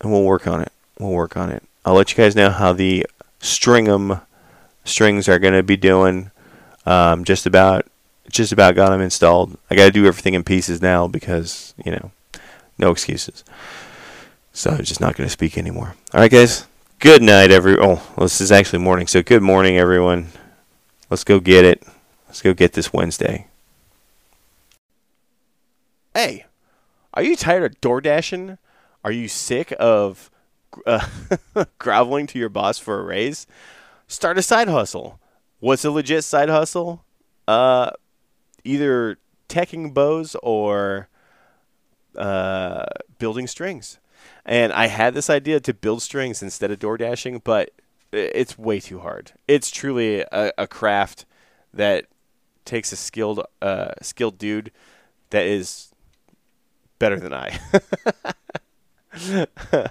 and 0.00 0.12
we'll 0.12 0.24
work 0.24 0.46
on 0.46 0.60
it. 0.60 0.72
We'll 0.98 1.12
work 1.12 1.36
on 1.36 1.50
it. 1.50 1.62
I'll 1.84 1.94
let 1.94 2.10
you 2.10 2.16
guys 2.16 2.36
know 2.36 2.50
how 2.50 2.72
the 2.72 3.06
stringum 3.40 4.20
strings 4.84 5.28
are 5.28 5.38
going 5.38 5.54
to 5.54 5.62
be 5.62 5.76
doing. 5.76 6.30
Um, 6.84 7.24
just 7.24 7.46
about, 7.46 7.86
just 8.30 8.52
about 8.52 8.74
got 8.74 8.90
them 8.90 9.00
installed. 9.00 9.58
I 9.70 9.76
got 9.76 9.86
to 9.86 9.90
do 9.90 10.06
everything 10.06 10.34
in 10.34 10.44
pieces 10.44 10.82
now 10.82 11.06
because 11.06 11.74
you 11.82 11.92
know, 11.92 12.10
no 12.78 12.90
excuses. 12.90 13.44
So 14.52 14.70
I'm 14.70 14.84
just 14.84 15.00
not 15.00 15.16
going 15.16 15.26
to 15.26 15.32
speak 15.32 15.56
anymore. 15.56 15.94
All 16.12 16.20
right, 16.20 16.30
guys. 16.30 16.66
Good 16.98 17.22
night, 17.22 17.50
every. 17.50 17.78
Oh, 17.78 18.02
well, 18.16 18.24
this 18.26 18.40
is 18.40 18.50
actually 18.50 18.80
morning. 18.80 19.06
So 19.06 19.22
good 19.22 19.42
morning, 19.42 19.78
everyone. 19.78 20.28
Let's 21.08 21.24
go 21.24 21.38
get 21.38 21.64
it. 21.64 21.82
Let's 22.26 22.42
go 22.42 22.52
get 22.52 22.72
this 22.72 22.92
Wednesday. 22.92 23.46
Hey, 26.12 26.44
are 27.14 27.22
you 27.22 27.36
tired 27.36 27.62
of 27.64 27.80
door 27.80 28.00
dashing? 28.00 28.58
Are 29.04 29.12
you 29.12 29.28
sick 29.28 29.72
of 29.78 30.30
uh, 30.86 31.06
groveling 31.78 32.26
to 32.28 32.38
your 32.38 32.48
boss 32.48 32.78
for 32.78 33.00
a 33.00 33.02
raise? 33.02 33.46
Start 34.06 34.38
a 34.38 34.42
side 34.42 34.68
hustle. 34.68 35.20
What's 35.60 35.84
a 35.84 35.90
legit 35.90 36.24
side 36.24 36.48
hustle? 36.48 37.04
Uh, 37.46 37.90
either 38.64 39.18
teching 39.48 39.94
bows 39.94 40.36
or 40.42 41.08
uh, 42.16 42.86
building 43.18 43.46
strings. 43.46 43.98
And 44.44 44.72
I 44.72 44.86
had 44.86 45.14
this 45.14 45.30
idea 45.30 45.60
to 45.60 45.74
build 45.74 46.02
strings 46.02 46.42
instead 46.42 46.70
of 46.70 46.78
door 46.78 46.96
dashing, 46.96 47.40
but 47.44 47.70
it's 48.12 48.58
way 48.58 48.80
too 48.80 49.00
hard. 49.00 49.32
It's 49.46 49.70
truly 49.70 50.20
a, 50.20 50.52
a 50.58 50.66
craft 50.66 51.26
that 51.72 52.06
takes 52.64 52.92
a 52.92 52.96
skilled 52.96 53.42
uh, 53.62 53.92
skilled 54.02 54.38
dude 54.38 54.70
that 55.30 55.44
is 55.44 55.92
better 56.98 57.18
than 57.18 57.32
I. 57.32 57.58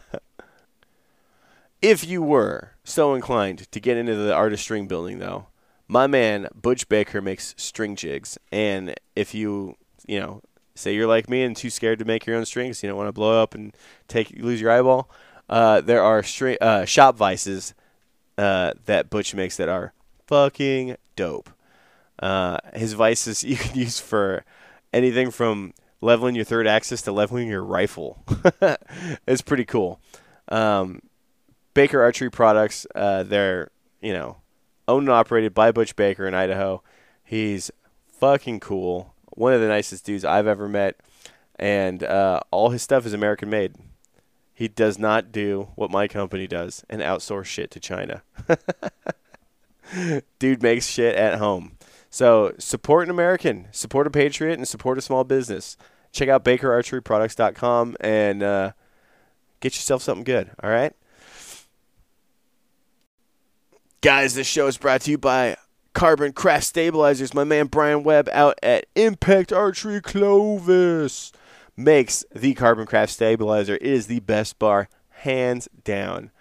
if 1.82 2.08
you 2.08 2.22
were 2.22 2.72
so 2.84 3.14
inclined 3.14 3.72
to 3.72 3.80
get 3.80 3.98
into 3.98 4.16
the 4.16 4.34
art 4.34 4.54
of 4.54 4.60
string 4.60 4.88
building, 4.88 5.20
though, 5.20 5.48
my 5.88 6.08
man 6.08 6.48
Butch 6.54 6.90
Baker 6.90 7.22
makes 7.22 7.54
string 7.58 7.96
jigs. 7.96 8.38
And 8.52 8.96
if 9.16 9.34
you, 9.34 9.76
you 10.06 10.20
know, 10.20 10.42
say 10.76 10.94
you're 10.94 11.08
like 11.08 11.30
me 11.30 11.44
and 11.44 11.56
too 11.56 11.70
scared 11.70 12.00
to 12.00 12.06
make 12.06 12.26
your 12.26 12.36
own 12.36 12.46
strings, 12.46 12.82
you 12.84 12.90
don't 12.90 12.98
want 12.98 13.08
to 13.08 13.14
blow 13.14 13.42
up 13.42 13.56
and 13.56 13.76
take 14.08 14.32
lose 14.38 14.62
your 14.62 14.72
eyeball, 14.72 15.10
uh, 15.50 15.82
there 15.82 16.02
are 16.02 16.24
string 16.24 16.58
uh, 16.62 16.86
shop 16.86 17.16
vices 17.16 17.74
uh, 18.38 18.74
that 18.86 19.10
Butch 19.10 19.34
makes 19.34 19.58
that 19.58 19.70
are 19.70 19.94
fucking 20.28 20.98
dope. 21.16 21.50
Uh, 22.20 22.58
his 22.74 22.94
vices 22.94 23.44
you 23.44 23.56
can 23.56 23.78
use 23.78 24.00
for 24.00 24.44
anything 24.94 25.32
from 25.32 25.74
leveling 26.02 26.36
your 26.36 26.46
third 26.46 26.68
axis 26.68 27.02
to 27.04 27.12
leveling 27.12 27.48
your 27.48 27.64
rifle. 27.64 28.24
it's 29.28 29.42
pretty 29.42 29.66
cool. 29.66 30.00
Um, 30.50 31.02
Baker 31.74 32.02
Archery 32.02 32.30
Products, 32.30 32.88
uh, 32.96 33.24
they're, 33.24 33.72
you 34.02 34.14
know, 34.14 34.38
owned 34.88 35.08
and 35.08 35.16
operated 35.16 35.54
by 35.54 35.72
Butch 35.72 35.96
Baker 35.96 36.28
in 36.28 36.34
Idaho. 36.34 36.82
He's 37.24 37.72
fucking 38.08 38.60
cool. 38.60 39.14
One 39.30 39.54
of 39.54 39.62
the 39.62 39.68
nicest 39.68 40.06
dudes 40.06 40.26
I've 40.26 40.48
ever 40.48 40.68
met. 40.68 41.00
And 41.60 42.04
uh, 42.04 42.42
all 42.52 42.70
his 42.70 42.82
stuff 42.82 43.06
is 43.06 43.14
American 43.14 43.50
made. 43.50 43.76
He 44.54 44.68
does 44.68 44.98
not 44.98 45.32
do 45.32 45.70
what 45.76 45.92
my 45.92 46.08
company 46.08 46.48
does 46.48 46.84
and 46.90 47.02
outsource 47.02 47.46
shit 47.46 47.70
to 47.72 47.80
China. 47.80 48.24
Dude 50.40 50.64
makes 50.64 50.88
shit 50.88 51.16
at 51.16 51.38
home. 51.38 51.77
So 52.18 52.56
support 52.58 53.04
an 53.04 53.12
American, 53.12 53.68
support 53.70 54.08
a 54.08 54.10
patriot, 54.10 54.58
and 54.58 54.68
support 54.68 54.98
a 54.98 55.02
small 55.02 55.24
business. 55.24 55.78
Check 56.12 56.30
out 56.30 56.44
BakerArcheryProducts.com 56.44 57.96
and 58.00 58.42
uh, 58.42 58.72
get 59.60 59.76
yourself 59.76 60.02
something 60.02 60.24
good. 60.24 60.50
All 60.64 60.72
right, 60.72 60.94
guys. 64.02 64.34
This 64.34 64.48
show 64.48 64.66
is 64.66 64.80
brought 64.80 65.02
to 65.02 65.12
you 65.12 65.20
by 65.20 65.58
Carbon 65.94 66.34
Craft 66.34 66.64
Stabilizers. 66.64 67.36
My 67.36 67.44
man 67.44 67.68
Brian 67.68 68.04
Webb 68.04 68.30
out 68.34 68.58
at 68.64 68.88
Impact 68.96 69.54
Archery 69.54 70.02
Clovis 70.02 71.32
makes 71.76 72.26
the 72.36 72.56
Carbon 72.56 72.88
Craft 72.88 73.12
Stabilizer. 73.12 73.76
It 73.76 73.84
is 73.84 74.08
the 74.08 74.22
best 74.22 74.58
bar, 74.58 74.90
hands 75.10 75.70
down. 75.84 76.32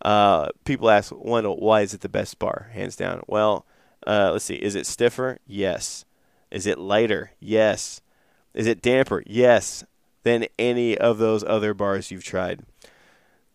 Uh, 0.00 0.50
people 0.64 0.88
ask, 0.88 1.12
Wendell, 1.12 1.58
why 1.58 1.80
is 1.80 1.92
it 1.92 2.02
the 2.02 2.08
best 2.08 2.38
bar? 2.38 2.70
Hands 2.72 2.94
down. 2.94 3.24
Well, 3.26 3.66
uh, 4.06 4.30
let's 4.32 4.44
see. 4.44 4.56
Is 4.56 4.74
it 4.74 4.86
stiffer? 4.86 5.38
Yes. 5.46 6.04
Is 6.50 6.66
it 6.66 6.78
lighter? 6.78 7.32
Yes. 7.40 8.00
Is 8.54 8.66
it 8.66 8.82
damper? 8.82 9.22
Yes. 9.26 9.84
than 10.22 10.46
any 10.58 10.96
of 10.96 11.18
those 11.18 11.44
other 11.44 11.74
bars 11.74 12.10
you've 12.10 12.24
tried. 12.24 12.60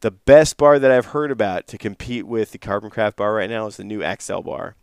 The 0.02 0.12
best 0.12 0.56
bar 0.56 0.80
that 0.80 0.92
I've 0.92 1.08
heard 1.08 1.32
about 1.32 1.68
to 1.68 1.78
compete 1.78 2.28
with 2.28 2.52
the 2.52 2.58
Carbon 2.58 2.90
Craft 2.90 3.18
bar 3.18 3.34
right 3.34 3.50
now 3.50 3.66
is 3.66 3.78
the 3.78 3.84
new 3.84 4.02
XL 4.02 4.42
bar. 4.42 4.76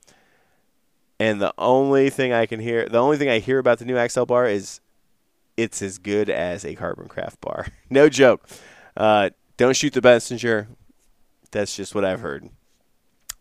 And 1.18 1.40
the 1.40 1.54
only 1.56 2.10
thing 2.10 2.32
I 2.32 2.44
can 2.44 2.60
hear, 2.60 2.88
the 2.88 2.98
only 2.98 3.16
thing 3.16 3.30
I 3.30 3.38
hear 3.38 3.58
about 3.58 3.78
the 3.78 3.86
new 3.86 4.08
XL 4.08 4.24
bar 4.24 4.46
is 4.46 4.80
it's 5.56 5.80
as 5.80 5.98
good 5.98 6.28
as 6.28 6.64
a 6.64 6.74
Carbon 6.74 7.08
Craft 7.08 7.40
bar. 7.40 7.68
no 7.90 8.08
joke. 8.08 8.46
Uh, 8.96 9.30
don't 9.56 9.76
shoot 9.76 9.94
the 9.94 10.02
messenger. 10.02 10.68
That's 11.50 11.74
just 11.74 11.94
what 11.94 12.04
I've 12.04 12.20
heard. 12.20 12.50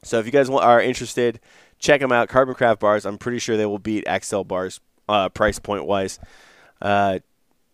So 0.03 0.19
if 0.19 0.25
you 0.25 0.31
guys 0.31 0.49
are 0.49 0.81
interested, 0.81 1.39
check 1.85 2.01
them 2.01 2.11
out. 2.11 2.29
Carbon 2.29 2.55
Craft 2.55 2.79
bars. 2.79 3.05
I'm 3.05 3.17
pretty 3.17 3.39
sure 3.39 3.55
they 3.55 3.65
will 3.65 3.79
beat 3.79 4.07
XL 4.21 4.41
bars 4.41 4.79
uh, 5.07 5.29
price 5.29 5.59
point 5.59 5.85
wise. 5.85 6.19
Uh, 6.81 7.19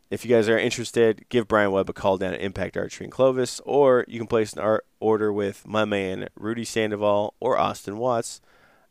if 0.09 0.25
you 0.25 0.29
guys 0.29 0.49
are 0.49 0.57
interested, 0.57 1.25
give 1.29 1.47
Brian 1.47 1.71
Webb 1.71 1.89
a 1.89 1.93
call 1.93 2.17
down 2.17 2.33
at 2.33 2.41
Impact 2.41 2.75
Archery 2.75 3.05
in 3.05 3.11
Clovis, 3.11 3.61
or 3.65 4.03
you 4.09 4.19
can 4.19 4.27
place 4.27 4.51
an 4.51 4.59
art 4.59 4.85
order 4.99 5.31
with 5.31 5.65
my 5.65 5.85
man 5.85 6.27
Rudy 6.35 6.65
Sandoval 6.65 7.33
or 7.39 7.57
Austin 7.57 7.97
Watts 7.97 8.41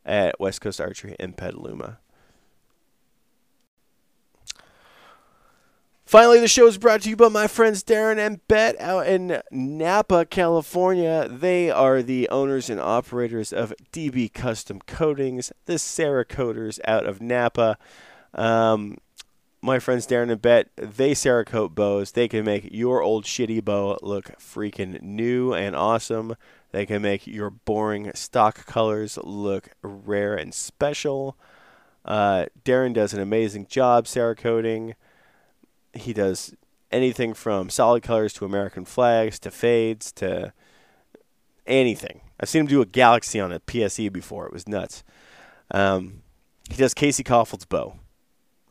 at 0.03 0.39
West 0.39 0.61
Coast 0.61 0.81
Archery 0.81 1.15
in 1.19 1.33
Petaluma. 1.33 1.99
Finally, 6.11 6.41
the 6.41 6.47
show 6.49 6.67
is 6.67 6.77
brought 6.77 7.03
to 7.03 7.09
you 7.09 7.15
by 7.15 7.29
my 7.29 7.47
friends 7.47 7.85
Darren 7.85 8.17
and 8.17 8.45
Bet 8.49 8.75
out 8.81 9.07
in 9.07 9.41
Napa, 9.49 10.25
California. 10.25 11.25
They 11.29 11.71
are 11.71 12.01
the 12.01 12.27
owners 12.27 12.69
and 12.69 12.81
operators 12.81 13.53
of 13.53 13.73
DB 13.93 14.33
Custom 14.33 14.81
Coatings, 14.85 15.53
the 15.67 15.75
Cerakoters 15.75 16.81
out 16.83 17.05
of 17.05 17.21
Napa. 17.21 17.77
Um, 18.35 18.97
my 19.61 19.79
friends 19.79 20.05
Darren 20.05 20.29
and 20.29 20.41
Bet, 20.41 20.67
they 20.75 21.11
Cerakote 21.11 21.75
bows. 21.75 22.11
They 22.11 22.27
can 22.27 22.43
make 22.43 22.67
your 22.73 23.01
old 23.01 23.23
shitty 23.23 23.63
bow 23.63 23.97
look 24.01 24.37
freaking 24.37 25.01
new 25.01 25.53
and 25.53 25.77
awesome. 25.77 26.35
They 26.73 26.85
can 26.85 27.01
make 27.01 27.25
your 27.25 27.51
boring 27.51 28.11
stock 28.15 28.65
colors 28.65 29.17
look 29.23 29.69
rare 29.81 30.35
and 30.35 30.53
special. 30.53 31.37
Uh, 32.03 32.47
Darren 32.65 32.93
does 32.93 33.13
an 33.13 33.21
amazing 33.21 33.67
job 33.67 34.07
Cerakoting 34.07 34.95
he 35.93 36.13
does 36.13 36.55
anything 36.91 37.33
from 37.33 37.69
solid 37.69 38.03
colors 38.03 38.33
to 38.33 38.45
American 38.45 38.85
flags 38.85 39.39
to 39.39 39.51
fades 39.51 40.11
to 40.13 40.53
anything. 41.65 42.21
I've 42.39 42.49
seen 42.49 42.61
him 42.61 42.67
do 42.67 42.81
a 42.81 42.85
galaxy 42.85 43.39
on 43.39 43.51
a 43.51 43.59
PSE 43.59 44.11
before. 44.11 44.47
It 44.47 44.53
was 44.53 44.67
nuts. 44.67 45.03
Um, 45.69 46.23
he 46.69 46.75
does 46.75 46.93
Casey 46.93 47.23
Kaufhold's 47.23 47.65
bow. 47.65 47.95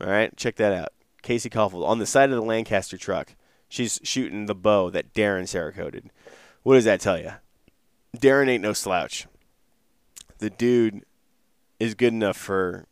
All 0.01 0.07
right, 0.07 0.37
check 0.37 0.57
that 0.57 0.73
out. 0.73 0.89
Casey 1.23 1.51
Kaufhold 1.51 1.87
on 1.87 1.99
the 1.99 2.07
side 2.07 2.31
of 2.31 2.37
the 2.37 2.43
Lancaster 2.43 2.97
truck. 2.97 3.35
She's 3.69 4.01
shooting 4.03 4.47
the 4.47 4.55
bow 4.55 4.91
that 4.91 5.13
Darren 5.15 5.45
Cerakoted. 5.45 6.07
What 6.63 6.75
does 6.75 6.85
that 6.85 7.01
tell 7.01 7.19
you? 7.19 7.33
Darren 8.17 8.49
ain't 8.49 8.63
no 8.63 8.73
slouch. 8.73 9.27
The 10.39 10.51
dude 10.51 11.05
is 11.79 11.95
good 11.95 12.13
enough 12.13 12.37
for 12.37 12.87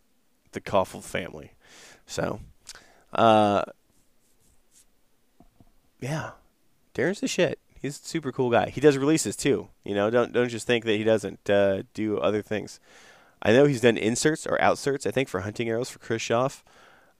the 0.52 0.60
Kaufhold 0.60 1.04
family. 1.04 1.52
So, 2.06 2.40
uh, 3.12 3.64
yeah, 6.00 6.30
Darren's 6.94 7.20
the 7.20 7.28
shit. 7.28 7.58
He's 7.80 8.00
a 8.00 8.04
super 8.04 8.32
cool 8.32 8.50
guy. 8.50 8.70
He 8.70 8.80
does 8.80 8.96
releases 8.96 9.36
too. 9.36 9.68
You 9.84 9.94
know, 9.94 10.10
don't 10.10 10.32
don't 10.32 10.48
just 10.48 10.66
think 10.66 10.84
that 10.84 10.96
he 10.96 11.04
doesn't 11.04 11.48
uh, 11.48 11.82
do 11.94 12.18
other 12.18 12.42
things. 12.42 12.80
I 13.40 13.52
know 13.52 13.66
he's 13.66 13.80
done 13.80 13.96
inserts 13.96 14.46
or 14.46 14.58
outserts. 14.58 15.06
I 15.06 15.10
think 15.10 15.28
for 15.28 15.40
hunting 15.40 15.68
arrows 15.68 15.90
for 15.90 16.00
Chris 16.00 16.22
Schaff. 16.22 16.64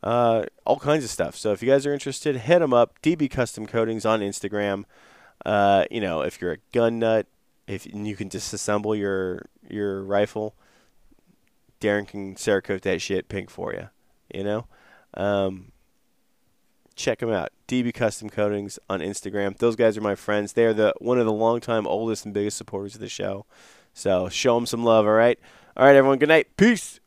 Uh, 0.03 0.45
all 0.65 0.79
kinds 0.79 1.05
of 1.05 1.11
stuff. 1.11 1.37
So 1.37 1.53
if 1.53 1.63
you 1.63 1.69
guys 1.69 1.87
are 1.87 1.93
interested, 1.93 2.37
hit 2.37 2.63
him 2.63 2.73
up. 2.73 3.01
DB 3.03 3.31
Custom 3.31 3.67
Coatings 3.67 4.05
on 4.05 4.21
Instagram. 4.21 4.85
Uh, 5.45 5.85
you 5.91 6.01
know, 6.01 6.23
if 6.23 6.41
you're 6.41 6.53
a 6.53 6.59
gun 6.73 6.99
nut, 6.99 7.27
if 7.67 7.87
you 7.87 8.17
can 8.17 8.29
disassemble 8.29 8.99
your 8.99 9.47
your 9.69 10.03
rifle, 10.03 10.57
Darren 11.81 12.07
can 12.07 12.35
Cerakote 12.35 12.83
that 12.83 13.01
shit 13.01 13.29
pink 13.29 13.51
for 13.51 13.73
you. 13.73 13.89
You 14.35 14.45
know, 14.45 14.67
um, 15.15 15.73
check 16.99 17.21
them 17.21 17.31
out. 17.31 17.51
DB 17.67 17.95
Custom 17.95 18.29
Coatings 18.29 18.79
on 18.91 19.01
Instagram. 19.01 19.57
Those 19.57 19.77
guys 19.77 19.97
are 19.97 20.03
my 20.03 20.15
friends. 20.15 20.53
They 20.53 20.65
are 20.65 20.75
the 20.75 20.93
one 20.99 21.19
of 21.19 21.25
the 21.25 21.33
longtime 21.33 21.87
oldest 21.87 22.25
and 22.25 22.35
biggest 22.35 22.59
supporters 22.59 22.95
of 22.95 23.01
the 23.01 23.09
show. 23.09 23.47
So 23.95 24.29
show 24.29 24.57
them 24.57 24.67
some 24.67 24.85
love. 24.85 25.07
All 25.07 25.13
right. 25.13 25.39
All 25.77 25.87
right, 25.87 25.97
everyone. 25.97 26.19
Good 26.19 26.29
night. 26.29 26.49
Peace. 26.57 27.01